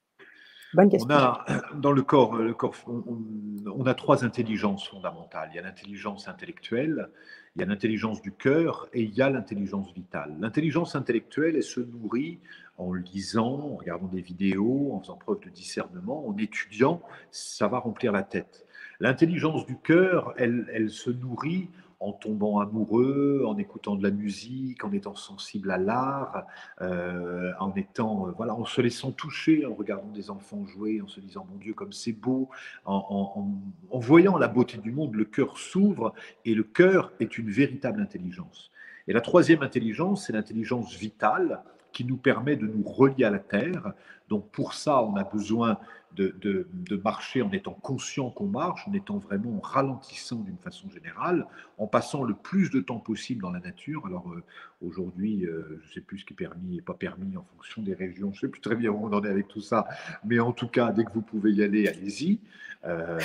Bonne 0.74 0.90
question. 0.90 1.08
On 1.10 1.14
a, 1.14 1.46
dans 1.76 1.92
le 1.92 2.02
corps, 2.04 2.36
le 2.36 2.54
corps 2.54 2.76
on 2.88 3.86
a 3.86 3.94
trois 3.94 4.24
intelligences 4.24 4.88
fondamentales. 4.88 5.50
Il 5.52 5.56
y 5.56 5.60
a 5.60 5.64
l'intelligence 5.64 6.28
intellectuelle, 6.28 7.10
il 7.56 7.62
y 7.62 7.64
a 7.64 7.68
l'intelligence 7.68 8.22
du 8.22 8.32
cœur 8.32 8.88
et 8.94 9.02
il 9.02 9.14
y 9.14 9.22
a 9.22 9.30
l'intelligence 9.30 9.94
vitale. 9.94 10.36
L'intelligence 10.40 10.96
intellectuelle, 10.96 11.56
elle 11.56 11.64
se 11.64 11.80
nourrit 11.80 12.40
en 12.78 12.94
lisant, 12.94 13.60
en 13.60 13.76
regardant 13.76 14.08
des 14.08 14.22
vidéos, 14.22 14.94
en 14.94 15.02
faisant 15.02 15.18
preuve 15.18 15.40
de 15.42 15.50
discernement, 15.50 16.28
en 16.28 16.38
étudiant, 16.38 17.02
ça 17.32 17.68
va 17.68 17.80
remplir 17.80 18.12
la 18.12 18.24
tête. 18.24 18.66
L'intelligence 19.00 19.66
du 19.66 19.78
cœur, 19.78 20.34
elle, 20.38 20.70
elle 20.74 20.90
se 20.90 21.10
nourrit 21.10 21.70
en 22.00 22.14
tombant 22.14 22.60
amoureux, 22.60 23.44
en 23.46 23.58
écoutant 23.58 23.96
de 23.96 24.04
la 24.04 24.12
musique, 24.12 24.84
en 24.84 24.92
étant 24.92 25.16
sensible 25.16 25.70
à 25.72 25.78
l'art, 25.78 26.46
euh, 26.82 27.52
en 27.60 27.74
étant, 27.76 28.28
euh, 28.28 28.32
voilà, 28.32 28.56
en 28.56 28.66
se 28.66 28.82
laissant 28.82 29.12
toucher, 29.12 29.66
en 29.66 29.74
regardant 29.74 30.10
des 30.10 30.30
enfants 30.30 30.66
jouer, 30.66 31.02
en 31.02 31.08
se 31.08 31.20
disant 31.20 31.46
mon 31.52 31.58
Dieu 31.58 31.74
comme 31.74 31.92
c'est 31.92 32.14
beau, 32.14 32.50
en, 32.86 33.50
en, 33.90 34.00
voyant 34.00 34.38
la 34.38 34.48
beauté 34.48 34.78
du 34.78 34.92
monde, 34.92 35.16
le 35.16 35.26
cœur 35.26 35.58
s'ouvre 35.58 36.14
et 36.46 36.56
le 36.56 36.64
cœur 36.64 37.12
est 37.20 37.38
une 37.38 37.50
véritable 37.50 38.02
intelligence. 38.02 38.72
Et 39.08 39.14
la 39.14 39.22
troisième 39.22 39.64
intelligence, 39.64 40.28
c'est 40.28 40.34
l'intelligence 40.34 40.96
vitale 40.96 41.64
qui 41.92 42.06
nous 42.06 42.18
permet 42.18 42.56
de 42.56 42.68
nous 42.68 42.84
relier 42.84 43.26
à 43.26 43.30
la 43.30 43.40
terre. 43.40 43.94
Donc 44.30 44.50
pour 44.52 44.74
ça, 44.74 45.04
on 45.04 45.16
a 45.16 45.24
besoin 45.24 45.78
de, 46.16 47.00
marcher 47.04 47.42
en 47.42 47.52
étant 47.52 47.74
conscient 47.74 48.30
qu'on 48.30 48.48
marche, 48.48 48.88
en 48.88 48.94
étant 48.94 49.18
vraiment 49.18 49.58
en 49.58 49.60
ralentissant 49.60 50.38
d'une 50.38 50.58
façon 50.58 50.90
générale, 50.90 51.46
en 51.78 51.88
passant 51.88 52.24
le 52.24 52.34
plus 52.34 52.70
de 52.72 52.80
temps 52.82 53.00
possible 53.00 53.42
dans 53.42 53.52
la 53.52 53.60
nature. 53.60 54.06
Alors 54.06 54.30
euh, 54.32 54.44
aujourd'hui, 54.82 55.46
euh, 55.46 55.80
je 55.84 55.88
ne 55.88 55.94
sais 55.94 56.02
plus 56.02 56.20
ce 56.20 56.26
qui 56.26 56.34
est 56.34 56.36
permis 56.36 56.78
et 56.78 56.82
pas 56.82 56.94
permis 56.94 57.38
en 57.38 57.44
fonction 57.56 57.82
des 57.82 57.94
régions, 57.94 58.32
je 58.34 58.38
ne 58.38 58.42
sais 58.42 58.48
plus 58.50 58.62
très 58.62 58.76
bien 58.76 58.92
où 58.92 59.06
on 59.06 59.14
en 59.14 59.24
est 59.24 59.30
avec 59.30 59.48
tout 59.48 59.62
ça, 59.62 59.88
mais 60.26 60.40
en 60.40 60.52
tout 60.52 60.68
cas, 60.68 60.92
dès 60.92 61.06
que 61.06 61.12
vous 61.14 61.22
pouvez 61.22 61.52
y 61.52 61.64
aller, 61.64 61.88
allez-y. 61.88 62.40
Euh, 62.86 63.20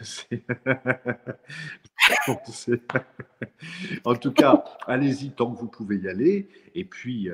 en 4.04 4.14
tout 4.16 4.32
cas, 4.32 4.64
allez-y 4.86 5.30
tant 5.30 5.52
que 5.52 5.60
vous 5.60 5.68
pouvez 5.68 5.96
y 5.96 6.08
aller. 6.08 6.48
Et 6.74 6.84
puis, 6.84 7.30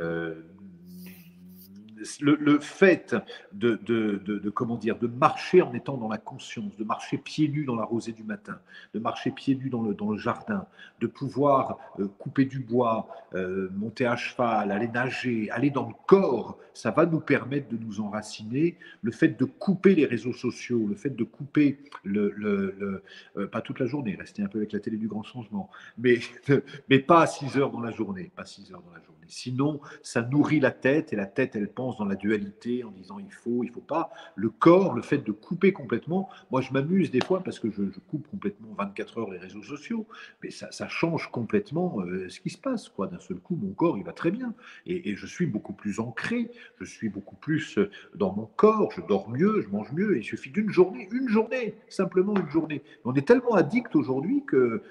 le, 2.20 2.58
fait 2.60 3.14
de, 3.52 3.78
de, 3.84 4.50
comment 4.50 4.76
dire, 4.76 4.98
de 4.98 5.06
marcher 5.06 5.62
en 5.62 5.72
étant 5.74 5.96
dans 5.96 6.08
la 6.08 6.18
conscience, 6.18 6.76
de 6.76 6.84
marcher 6.84 7.18
pieds 7.18 7.48
nus 7.48 7.64
dans 7.64 7.76
la 7.76 7.84
rosée 7.84 8.12
du 8.12 8.24
matin, 8.24 8.58
de 8.94 8.98
marcher 8.98 9.30
pieds 9.30 9.54
nus 9.54 9.70
dans 9.70 9.82
le, 9.82 9.94
dans 9.94 10.10
le 10.10 10.18
jardin, 10.18 10.66
de 11.00 11.06
pouvoir 11.06 11.78
euh, 11.98 12.08
couper 12.18 12.44
du 12.44 12.60
bois, 12.60 13.08
euh, 13.34 13.68
monter 13.74 14.06
à 14.06 14.16
cheval, 14.16 14.70
aller 14.70 14.88
nager, 14.88 15.50
aller 15.50 15.70
dans 15.70 15.88
le 15.88 15.94
corps, 16.06 16.58
ça 16.74 16.90
va 16.90 17.06
nous 17.06 17.20
permettre 17.20 17.68
de 17.68 17.76
nous 17.76 18.00
enraciner. 18.00 18.76
Le 19.02 19.10
fait 19.10 19.38
de 19.38 19.44
couper 19.44 19.94
les 19.94 20.06
réseaux 20.06 20.32
sociaux, 20.32 20.86
le 20.88 20.94
fait 20.94 21.10
de 21.10 21.24
couper 21.24 21.78
le, 22.04 22.32
le, 22.36 23.02
euh, 23.36 23.46
pas 23.46 23.60
toute 23.60 23.80
la 23.80 23.86
journée, 23.86 24.14
rester 24.14 24.42
un 24.42 24.46
peu 24.46 24.58
avec 24.58 24.72
la 24.72 24.80
télé 24.80 24.96
du 24.96 25.08
grand 25.08 25.22
changement, 25.22 25.70
mais, 25.98 26.18
mais 26.88 26.98
pas 26.98 27.22
à 27.22 27.26
6 27.26 27.56
heures 27.58 27.70
dans 27.70 27.80
la 27.80 27.90
journée, 27.90 28.30
pas 28.34 28.44
6 28.44 28.72
heures 28.72 28.82
dans 28.82 28.92
la 28.92 29.02
journée. 29.02 29.20
Sinon, 29.30 29.80
ça 30.02 30.22
nourrit 30.22 30.60
la 30.60 30.72
tête 30.72 31.12
et 31.12 31.16
la 31.16 31.26
tête, 31.26 31.54
elle 31.54 31.68
pense 31.68 31.89
dans 31.98 32.04
la 32.04 32.16
dualité 32.16 32.84
en 32.84 32.90
disant 32.90 33.18
il 33.18 33.32
faut, 33.32 33.64
il 33.64 33.70
faut 33.70 33.80
pas. 33.80 34.10
Le 34.36 34.50
corps, 34.50 34.94
le 34.94 35.02
fait 35.02 35.18
de 35.18 35.32
couper 35.32 35.72
complètement, 35.72 36.28
moi 36.50 36.60
je 36.60 36.72
m'amuse 36.72 37.10
des 37.10 37.20
fois 37.20 37.42
parce 37.42 37.58
que 37.58 37.70
je, 37.70 37.82
coupe 38.08 38.26
complètement 38.28 38.74
24 38.76 39.18
heures 39.18 39.30
les 39.30 39.38
réseaux 39.38 39.62
sociaux, 39.62 40.06
mais 40.42 40.50
ça, 40.50 40.88
change 40.88 41.30
complètement 41.30 42.00
euh, 42.00 42.28
ce 42.28 42.40
qui 42.40 42.50
se 42.50 42.58
passe. 42.58 42.88
quoi. 42.88 43.06
D'un 43.06 43.20
seul 43.20 43.38
coup, 43.38 43.56
mon 43.56 43.72
corps, 43.72 43.98
il 43.98 44.04
va 44.04 44.12
très 44.12 44.30
bien. 44.30 44.54
Et, 44.86 45.14
je 45.16 45.26
suis 45.26 45.46
beaucoup 45.46 45.72
plus 45.72 46.00
ancré, 46.00 46.50
je 46.80 46.84
suis 46.84 47.08
beaucoup 47.08 47.36
plus 47.36 47.78
euh, 47.78 47.90
dans 48.14 48.32
mon 48.32 48.46
corps, 48.46 48.90
je 48.92 49.00
dors 49.02 49.28
mieux, 49.28 49.60
je 49.60 49.68
mange 49.68 49.92
mieux. 49.92 50.16
il 50.16 50.24
suffit 50.24 50.50
d'une 50.50 50.70
journée, 50.70 51.08
une 51.12 51.28
journée, 51.28 51.74
simplement 51.88 52.34
une 52.36 52.48
journée. 52.48 52.82
On 53.04 53.14
est 53.14 53.26
tellement 53.26 53.54
addict 53.54 53.94
aujourd'hui 53.96 54.44
que 54.46 54.82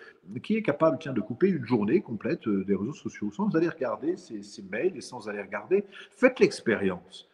qui 0.43 0.55
est 0.55 0.61
capable 0.61 0.97
tiens, 0.99 1.13
de 1.13 1.21
couper 1.21 1.47
une 1.47 1.65
journée 1.65 2.01
complète 2.01 2.47
euh, 2.47 2.63
des 2.63 2.75
réseaux 2.75 2.93
sociaux 2.93 3.31
sans 3.31 3.55
aller 3.55 3.69
regarder 3.69 4.15
ses, 4.17 4.41
mails 4.69 4.95
et 4.95 5.01
sans 5.01 5.27
aller 5.27 5.41
regarder. 5.41 5.85
Faites 6.11 6.39
l'expérience 6.39 6.88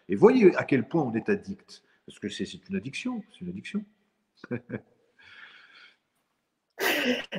et 0.10 0.16
voyez 0.16 0.56
à 0.56 0.64
quel 0.64 0.88
point 0.88 1.04
on 1.04 1.14
est 1.14 1.30
addict. 1.30 1.84
Parce 2.06 2.20
que 2.20 2.30
c'est 2.30 2.46
une 2.70 2.76
addiction, 2.76 3.24
c'est 3.32 3.42
une 3.42 3.50
addiction. 3.50 3.84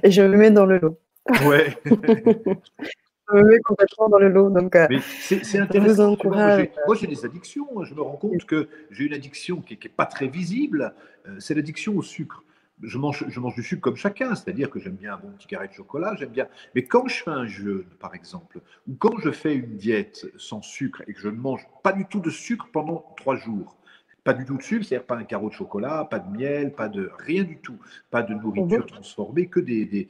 et 0.02 0.10
je 0.10 0.22
me 0.22 0.36
mets 0.36 0.50
dans 0.50 0.66
le 0.66 0.78
lot. 0.78 0.98
Ouais. 1.44 1.76
je 1.84 3.34
me 3.34 3.42
mets 3.42 3.60
complètement 3.60 4.08
dans 4.08 4.18
le 4.18 4.28
lot. 4.28 4.50
Donc, 4.50 4.74
euh, 4.74 4.88
c'est 5.20 5.58
intéressant. 5.58 6.16
Moi, 6.24 6.96
j'ai 6.98 7.06
des 7.06 7.24
addictions. 7.24 7.84
Je 7.84 7.94
me 7.94 8.02
rends 8.02 8.16
compte 8.16 8.44
que 8.44 8.68
j'ai 8.90 9.04
une 9.04 9.14
addiction 9.14 9.60
qui 9.60 9.78
n'est 9.80 9.88
pas 9.88 10.06
très 10.06 10.26
visible. 10.26 10.94
Euh, 11.26 11.36
c'est 11.38 11.54
l'addiction 11.54 11.96
au 11.96 12.02
sucre 12.02 12.42
je 12.82 12.98
mange, 12.98 13.24
je 13.28 13.40
mange 13.40 13.54
du 13.54 13.62
sucre 13.62 13.82
comme 13.82 13.96
chacun, 13.96 14.34
c'est-à-dire 14.34 14.70
que 14.70 14.78
j'aime 14.78 14.96
bien 14.96 15.14
un 15.14 15.18
bon 15.18 15.30
petit 15.30 15.46
carré 15.46 15.68
de 15.68 15.72
chocolat, 15.72 16.14
j'aime 16.18 16.30
bien. 16.30 16.46
Mais 16.74 16.84
quand 16.84 17.08
je 17.08 17.22
fais 17.22 17.30
un 17.30 17.46
jeûne, 17.46 17.86
par 18.00 18.14
exemple, 18.14 18.60
ou 18.88 18.94
quand 18.98 19.18
je 19.18 19.30
fais 19.30 19.54
une 19.54 19.76
diète 19.76 20.26
sans 20.36 20.62
sucre 20.62 21.02
et 21.06 21.14
que 21.14 21.20
je 21.20 21.28
ne 21.28 21.36
mange 21.36 21.66
pas 21.82 21.92
du 21.92 22.04
tout 22.06 22.20
de 22.20 22.30
sucre 22.30 22.68
pendant 22.72 23.14
trois 23.16 23.36
jours, 23.36 23.76
pas 24.24 24.34
du 24.34 24.44
tout 24.44 24.56
de 24.56 24.62
sucre, 24.62 24.84
c'est-à-dire 24.84 25.06
pas 25.06 25.16
un 25.16 25.24
carreau 25.24 25.48
de 25.48 25.54
chocolat, 25.54 26.04
pas 26.04 26.18
de 26.18 26.36
miel, 26.36 26.72
pas 26.72 26.88
de 26.88 27.10
rien 27.18 27.44
du 27.44 27.58
tout, 27.58 27.78
pas 28.10 28.22
de 28.22 28.34
nourriture 28.34 28.84
transformée, 28.86 29.46
que 29.46 29.60
des, 29.60 29.84
des 29.84 30.08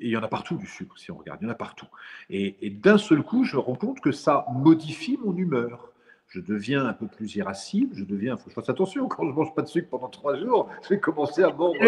et 0.00 0.06
il 0.06 0.10
y 0.10 0.16
en 0.16 0.22
a 0.22 0.28
partout 0.28 0.56
du 0.56 0.66
sucre, 0.66 0.96
si 0.96 1.10
on 1.10 1.16
regarde, 1.16 1.40
il 1.42 1.46
y 1.46 1.48
en 1.48 1.52
a 1.52 1.56
partout. 1.56 1.88
Et, 2.30 2.56
et 2.64 2.70
d'un 2.70 2.98
seul 2.98 3.22
coup, 3.22 3.44
je 3.44 3.56
me 3.56 3.60
rends 3.60 3.74
compte 3.74 4.00
que 4.00 4.12
ça 4.12 4.46
modifie 4.52 5.18
mon 5.24 5.36
humeur 5.36 5.92
je 6.28 6.40
deviens 6.40 6.86
un 6.86 6.92
peu 6.92 7.06
plus 7.06 7.36
irascible, 7.36 7.94
je 7.96 8.04
deviens, 8.04 8.34
il 8.34 8.38
faut 8.38 8.44
que 8.44 8.50
je 8.50 8.54
fasse 8.54 8.68
attention, 8.68 9.08
quand 9.08 9.24
je 9.24 9.30
ne 9.30 9.34
mange 9.34 9.54
pas 9.54 9.62
de 9.62 9.68
sucre 9.68 9.88
pendant 9.88 10.08
trois 10.08 10.36
jours, 10.36 10.68
je 10.82 10.90
vais 10.90 11.00
commencer 11.00 11.42
à 11.42 11.52
mordre. 11.52 11.78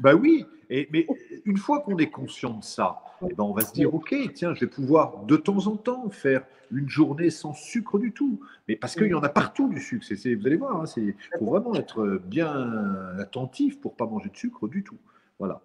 Bah 0.00 0.14
oui, 0.14 0.46
et, 0.70 0.88
mais 0.92 1.06
une 1.44 1.58
fois 1.58 1.80
qu'on 1.80 1.98
est 1.98 2.10
conscient 2.10 2.54
de 2.54 2.64
ça, 2.64 3.02
eh 3.22 3.34
ben 3.34 3.44
on 3.44 3.52
va 3.52 3.62
se 3.62 3.72
dire, 3.72 3.94
ok, 3.94 4.14
tiens, 4.34 4.54
je 4.54 4.60
vais 4.60 4.66
pouvoir 4.66 5.24
de 5.24 5.36
temps 5.36 5.66
en 5.66 5.76
temps 5.76 6.08
faire 6.10 6.42
une 6.72 6.88
journée 6.88 7.30
sans 7.30 7.52
sucre 7.52 7.98
du 7.98 8.12
tout. 8.12 8.40
Mais 8.66 8.76
parce 8.76 8.94
qu'il 8.94 9.08
y 9.08 9.14
en 9.14 9.22
a 9.22 9.28
partout 9.28 9.68
du 9.68 9.80
sucre, 9.80 10.06
vous 10.08 10.46
allez 10.46 10.56
voir, 10.56 10.84
il 10.96 11.10
hein, 11.10 11.12
faut 11.38 11.44
vraiment 11.44 11.74
être 11.74 12.20
bien 12.24 13.14
attentif 13.18 13.78
pour 13.80 13.92
ne 13.92 13.96
pas 13.96 14.06
manger 14.06 14.30
de 14.30 14.36
sucre 14.36 14.68
du 14.68 14.82
tout. 14.82 14.98
Voilà. 15.38 15.60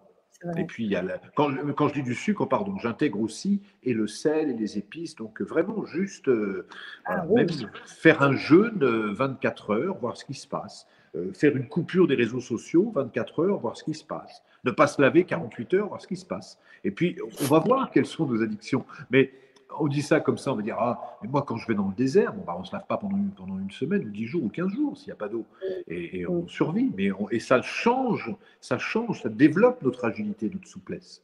Et 0.56 0.64
puis, 0.64 0.84
il 0.84 0.90
y 0.90 0.96
a 0.96 1.04
quand, 1.34 1.50
je, 1.50 1.72
quand, 1.72 1.88
je, 1.88 1.94
dis 1.94 2.02
du 2.02 2.14
sucre, 2.14 2.46
pardon, 2.46 2.76
j'intègre 2.78 3.20
aussi 3.20 3.60
et 3.82 3.92
le 3.92 4.06
sel 4.06 4.50
et 4.50 4.54
les 4.54 4.78
épices. 4.78 5.16
Donc, 5.16 5.40
vraiment, 5.40 5.84
juste 5.84 6.28
euh, 6.28 6.66
ah 7.04 7.24
même 7.26 7.48
faire 7.86 8.22
un 8.22 8.36
jeûne 8.36 8.84
24 9.12 9.70
euh, 9.70 9.74
heures, 9.74 9.98
voir 9.98 10.16
ce 10.16 10.24
qui 10.24 10.34
se 10.34 10.46
passe. 10.46 10.86
Euh, 11.14 11.32
faire 11.32 11.56
une 11.56 11.68
coupure 11.68 12.06
des 12.06 12.14
réseaux 12.14 12.40
sociaux 12.40 12.92
24 12.94 13.44
heures, 13.44 13.58
voir 13.58 13.76
ce 13.76 13.84
qui 13.84 13.94
se 13.94 14.04
passe. 14.04 14.42
Ne 14.64 14.70
pas 14.70 14.86
se 14.86 15.00
laver 15.00 15.24
48 15.24 15.74
heures, 15.74 15.88
voir 15.88 16.00
ce 16.00 16.06
qui 16.06 16.16
se 16.16 16.26
passe. 16.26 16.58
Et 16.84 16.90
puis, 16.90 17.16
on 17.40 17.44
va 17.44 17.58
voir 17.60 17.90
quelles 17.90 18.06
sont 18.06 18.26
nos 18.26 18.42
addictions. 18.42 18.84
Mais 19.10 19.32
on 19.78 19.88
dit 19.88 20.02
ça 20.02 20.20
comme 20.20 20.38
ça, 20.38 20.52
on 20.52 20.56
va 20.56 20.62
dire 20.62 20.76
Ah, 20.78 21.18
mais 21.22 21.28
moi, 21.28 21.42
quand 21.46 21.56
je 21.56 21.66
vais 21.66 21.74
dans 21.74 21.88
le 21.88 21.94
désert, 21.94 22.32
bon, 22.32 22.42
bah, 22.46 22.54
on 22.56 22.60
ne 22.60 22.64
se 22.64 22.72
lave 22.72 22.86
pas 22.86 22.96
pendant 22.96 23.16
une, 23.16 23.30
pendant 23.30 23.58
une 23.58 23.70
semaine, 23.70 24.04
ou 24.04 24.10
10 24.10 24.26
jours, 24.26 24.44
ou 24.44 24.48
15 24.48 24.68
jours, 24.68 24.96
s'il 24.96 25.08
n'y 25.08 25.12
a 25.12 25.16
pas 25.16 25.28
d'eau. 25.28 25.44
Et, 25.88 26.26
on 26.26 26.46
survit. 26.48 26.90
Mais 26.96 27.10
et 27.30 27.40
ça 27.40 27.62
change, 27.62 28.34
ça 28.60 28.78
change, 28.78 29.22
ça 29.22 29.28
développe 29.28 29.82
notre 29.82 30.04
agilité, 30.04 30.50
notre 30.52 30.68
souplesse. 30.68 31.22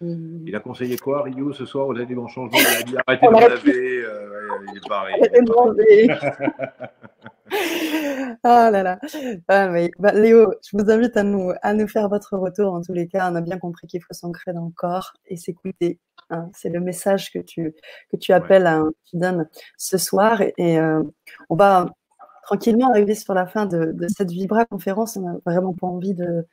Mmh. 0.00 0.46
Il 0.46 0.56
a 0.56 0.60
conseillé 0.60 0.96
quoi, 0.96 1.22
Rio, 1.22 1.52
ce 1.52 1.64
soir 1.64 1.86
Vous 1.86 1.96
avez 1.96 2.06
des 2.06 2.14
bons 2.14 2.28
changements 2.28 2.58
Il 2.58 2.66
a 2.66 2.82
dit 2.82 2.96
arrêtez 3.06 3.26
de 3.26 3.32
laver. 3.32 4.04
Euh, 4.04 4.32
il 4.68 4.76
est 4.76 4.88
pareil. 4.88 6.08
ah 8.42 8.70
là 8.70 8.82
là. 8.82 8.98
Ah, 9.48 9.68
bah, 9.98 10.12
Léo, 10.12 10.52
je 10.62 10.76
vous 10.76 10.90
invite 10.90 11.16
à 11.16 11.22
nous, 11.22 11.52
à 11.62 11.74
nous 11.74 11.88
faire 11.88 12.08
votre 12.08 12.36
retour. 12.36 12.72
En 12.74 12.82
tous 12.82 12.92
les 12.92 13.08
cas, 13.08 13.30
on 13.30 13.34
a 13.34 13.40
bien 13.40 13.58
compris 13.58 13.86
qu'il 13.86 14.02
faut 14.02 14.14
s'ancrer 14.14 14.52
dans 14.52 14.66
le 14.66 14.72
corps 14.72 15.12
et 15.26 15.36
s'écouter. 15.36 15.98
Hein. 16.30 16.50
C'est 16.54 16.70
le 16.70 16.80
message 16.80 17.32
que 17.32 17.38
tu, 17.38 17.74
que 18.10 18.16
tu 18.16 18.32
appelles, 18.32 18.66
à, 18.66 18.82
tu 19.04 19.16
donnes 19.16 19.48
ce 19.76 19.98
soir. 19.98 20.40
Et, 20.58 20.78
euh, 20.78 21.02
on 21.50 21.56
va 21.56 21.86
tranquillement 22.44 22.90
arriver 22.90 23.14
sur 23.14 23.34
la 23.34 23.46
fin 23.46 23.66
de, 23.66 23.92
de 23.92 24.06
cette 24.08 24.30
Vibra 24.30 24.64
conférence. 24.64 25.16
On 25.16 25.22
n'a 25.22 25.36
vraiment 25.46 25.74
pas 25.74 25.86
envie 25.86 26.14
de, 26.14 26.46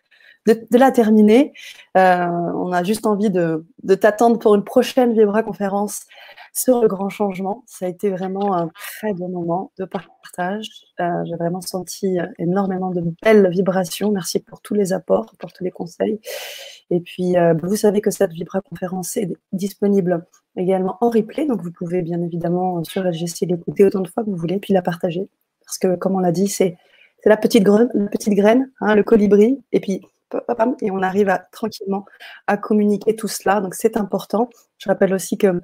de, 0.46 0.78
la 0.78 0.92
terminer. 0.92 1.54
Euh, 1.98 2.28
on 2.28 2.72
a 2.72 2.84
juste 2.84 3.06
envie 3.06 3.30
de, 3.30 3.66
t'attendre 4.00 4.40
pour 4.40 4.56
une 4.56 4.64
prochaine 4.64 5.14
Vibra 5.14 5.44
conférence 5.44 6.06
sur 6.54 6.82
le 6.82 6.88
grand 6.88 7.10
changement. 7.10 7.64
Ça 7.68 7.86
a 7.86 7.90
été 7.90 8.10
vraiment 8.10 8.56
un 8.56 8.70
très 8.70 9.14
bon 9.14 9.30
moment 9.30 9.72
de 9.78 9.86
partage. 9.86 10.68
Euh, 11.00 11.24
j'ai 11.26 11.36
vraiment 11.36 11.62
senti 11.62 12.18
énormément 12.38 12.92
de 12.92 13.04
belles 13.22 13.50
vibrations. 13.50 14.12
Merci 14.12 14.40
pour 14.40 14.62
tous 14.62 14.74
les 14.74 14.94
apports, 14.94 15.34
pour 15.40 15.54
tous 15.54 15.64
les 15.64 15.72
conseils. 15.72 16.20
Et 16.92 17.00
puis, 17.00 17.38
euh, 17.38 17.54
vous 17.62 17.76
savez 17.76 18.02
que 18.02 18.10
cette 18.10 18.32
Vibra 18.32 18.62
conférence 18.62 19.16
est 19.18 19.30
disponible 19.52 20.26
également 20.56 20.98
en 21.02 21.10
replay. 21.10 21.46
Donc, 21.46 21.62
vous 21.62 21.72
pouvez 21.72 22.02
bien 22.02 22.22
évidemment 22.22 22.84
sur 22.84 23.04
LGC 23.04 23.46
l'écouter 23.46 23.86
autant 23.86 24.02
de 24.02 24.08
fois 24.08 24.24
que 24.24 24.30
vous 24.30 24.36
voulez, 24.36 24.60
puis 24.60 24.74
la 24.74 24.82
partager. 24.82 25.30
Parce 25.66 25.78
que, 25.78 25.96
comme 25.96 26.16
on 26.16 26.20
l'a 26.20 26.32
dit, 26.32 26.48
c'est 26.48 26.78
la 27.26 27.38
petite 27.38 27.64
graine, 27.64 28.72
hein, 28.82 28.96
le 28.96 29.04
colibri. 29.04 29.62
Et 29.72 29.80
puis, 29.80 30.02
et 30.82 30.92
on 30.92 31.02
arrive 31.02 31.38
tranquillement 31.52 32.06
à 32.48 32.58
communiquer 32.58 33.16
tout 33.16 33.28
cela. 33.28 33.62
Donc 33.62 33.76
c'est 33.76 33.98
important. 33.98 34.50
Je 34.78 34.90
rappelle 34.90 35.14
aussi 35.14 35.38
que 35.38 35.62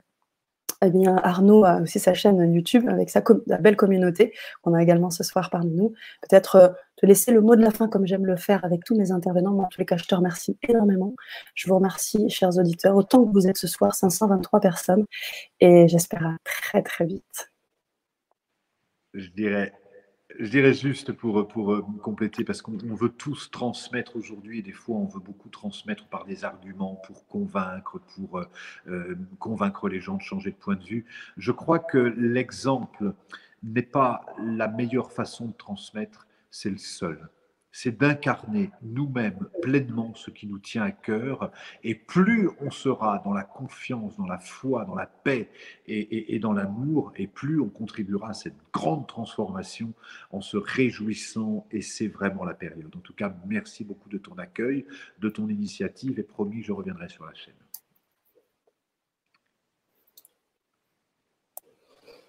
eh 0.81 1.07
Arnaud 1.07 1.63
a 1.63 1.81
aussi 1.81 1.99
sa 1.99 2.13
chaîne 2.13 2.53
YouTube 2.53 2.87
avec 2.89 3.09
sa, 3.09 3.23
belle 3.59 3.75
communauté 3.75 4.33
qu'on 4.61 4.73
a 4.73 4.83
également 4.83 5.09
ce 5.09 5.23
soir 5.23 5.49
parmi 5.49 5.71
nous. 5.71 5.93
Peut-être 6.21 6.55
euh, 6.55 6.69
te 6.97 7.05
laisser 7.05 7.31
le 7.31 7.41
mot 7.41 7.55
de 7.55 7.61
la 7.61 7.71
fin 7.71 7.87
comme 7.87 8.05
j'aime 8.05 8.25
le 8.25 8.35
faire 8.35 8.63
avec 8.65 8.83
tous 8.83 8.95
mes 8.95 9.11
intervenants. 9.11 9.51
Moi, 9.51 9.65
en 9.65 9.67
tous 9.67 9.79
les 9.79 9.85
cas, 9.85 9.97
je 9.97 10.05
te 10.05 10.15
remercie 10.15 10.57
énormément. 10.67 11.13
Je 11.53 11.67
vous 11.67 11.75
remercie, 11.75 12.29
chers 12.29 12.57
auditeurs, 12.57 12.95
autant 12.95 13.25
que 13.25 13.31
vous 13.31 13.47
êtes 13.47 13.57
ce 13.57 13.67
soir, 13.67 13.95
523 13.95 14.59
personnes. 14.59 15.05
Et 15.59 15.87
j'espère 15.87 16.25
à 16.25 16.35
très, 16.43 16.83
très 16.83 17.05
vite. 17.05 17.51
Je 19.13 19.29
dirais 19.29 19.73
je 20.39 20.49
dirais 20.49 20.73
juste 20.73 21.11
pour, 21.11 21.39
euh, 21.39 21.85
compléter, 22.01 22.43
parce 22.43 22.61
qu'on 22.61 22.77
veut 22.77 23.09
tous 23.09 23.49
transmettre 23.51 24.15
aujourd'hui, 24.15 24.59
et 24.59 24.61
des 24.61 24.71
fois 24.71 24.97
on 24.97 25.05
veut 25.05 25.19
beaucoup 25.19 25.49
transmettre 25.49 26.07
par 26.07 26.25
des 26.25 26.43
arguments 26.43 26.95
pour 27.07 27.25
convaincre, 27.27 27.99
pour 28.15 28.39
euh, 28.39 28.45
euh, 28.87 29.15
convaincre 29.39 29.89
les 29.89 29.99
gens 29.99 30.17
de 30.17 30.21
changer 30.21 30.51
de 30.51 30.55
point 30.55 30.75
de 30.75 30.83
vue. 30.83 31.05
Je 31.37 31.51
crois 31.51 31.79
que 31.79 31.97
l'exemple 31.97 33.13
n'est 33.63 33.81
pas 33.81 34.25
la 34.39 34.67
meilleure 34.67 35.11
façon 35.11 35.47
de 35.47 35.53
transmettre, 35.53 36.27
c'est 36.51 36.69
le 36.69 36.77
seul 36.77 37.29
c'est 37.77 37.97
d'incarner 37.97 38.71
nous-mêmes 38.83 39.49
pleinement 39.61 40.15
ce 40.15 40.31
qui 40.31 40.47
nous 40.47 40.59
tient 40.59 40.83
à 40.83 40.91
cœur. 40.91 41.51
Et 41.83 41.93
plus 41.93 42.49
on 42.61 42.71
sera 42.71 43.21
dans 43.25 43.33
la 43.33 43.43
confiance, 43.43 44.15
dans 44.15 44.25
la 44.25 44.37
foi, 44.39 44.85
dans 44.85 44.95
la 44.95 45.07
paix 45.07 45.49
et, 45.85 46.39
dans 46.39 46.53
l'amour, 46.53 47.11
et 47.17 47.27
plus 47.27 47.59
on 47.59 47.67
contribuera 47.67 48.29
à 48.29 48.33
cette 48.33 48.55
grande 48.71 49.07
transformation 49.07 49.93
en 50.31 50.39
se 50.39 50.55
réjouissant. 50.55 51.67
Et 51.69 51.81
c'est 51.81 52.07
vraiment 52.07 52.45
la 52.45 52.53
période. 52.53 52.95
En 52.95 53.01
tout 53.01 53.13
cas, 53.13 53.35
merci 53.45 53.83
beaucoup 53.83 54.07
de 54.07 54.19
ton 54.19 54.35
accueil, 54.35 54.85
de 55.19 55.27
ton 55.27 55.49
initiative, 55.49 56.17
et 56.17 56.23
promis, 56.23 56.63
je 56.63 56.71
reviendrai 56.71 57.09
sur 57.09 57.25
la 57.25 57.33
chaîne. 57.33 57.64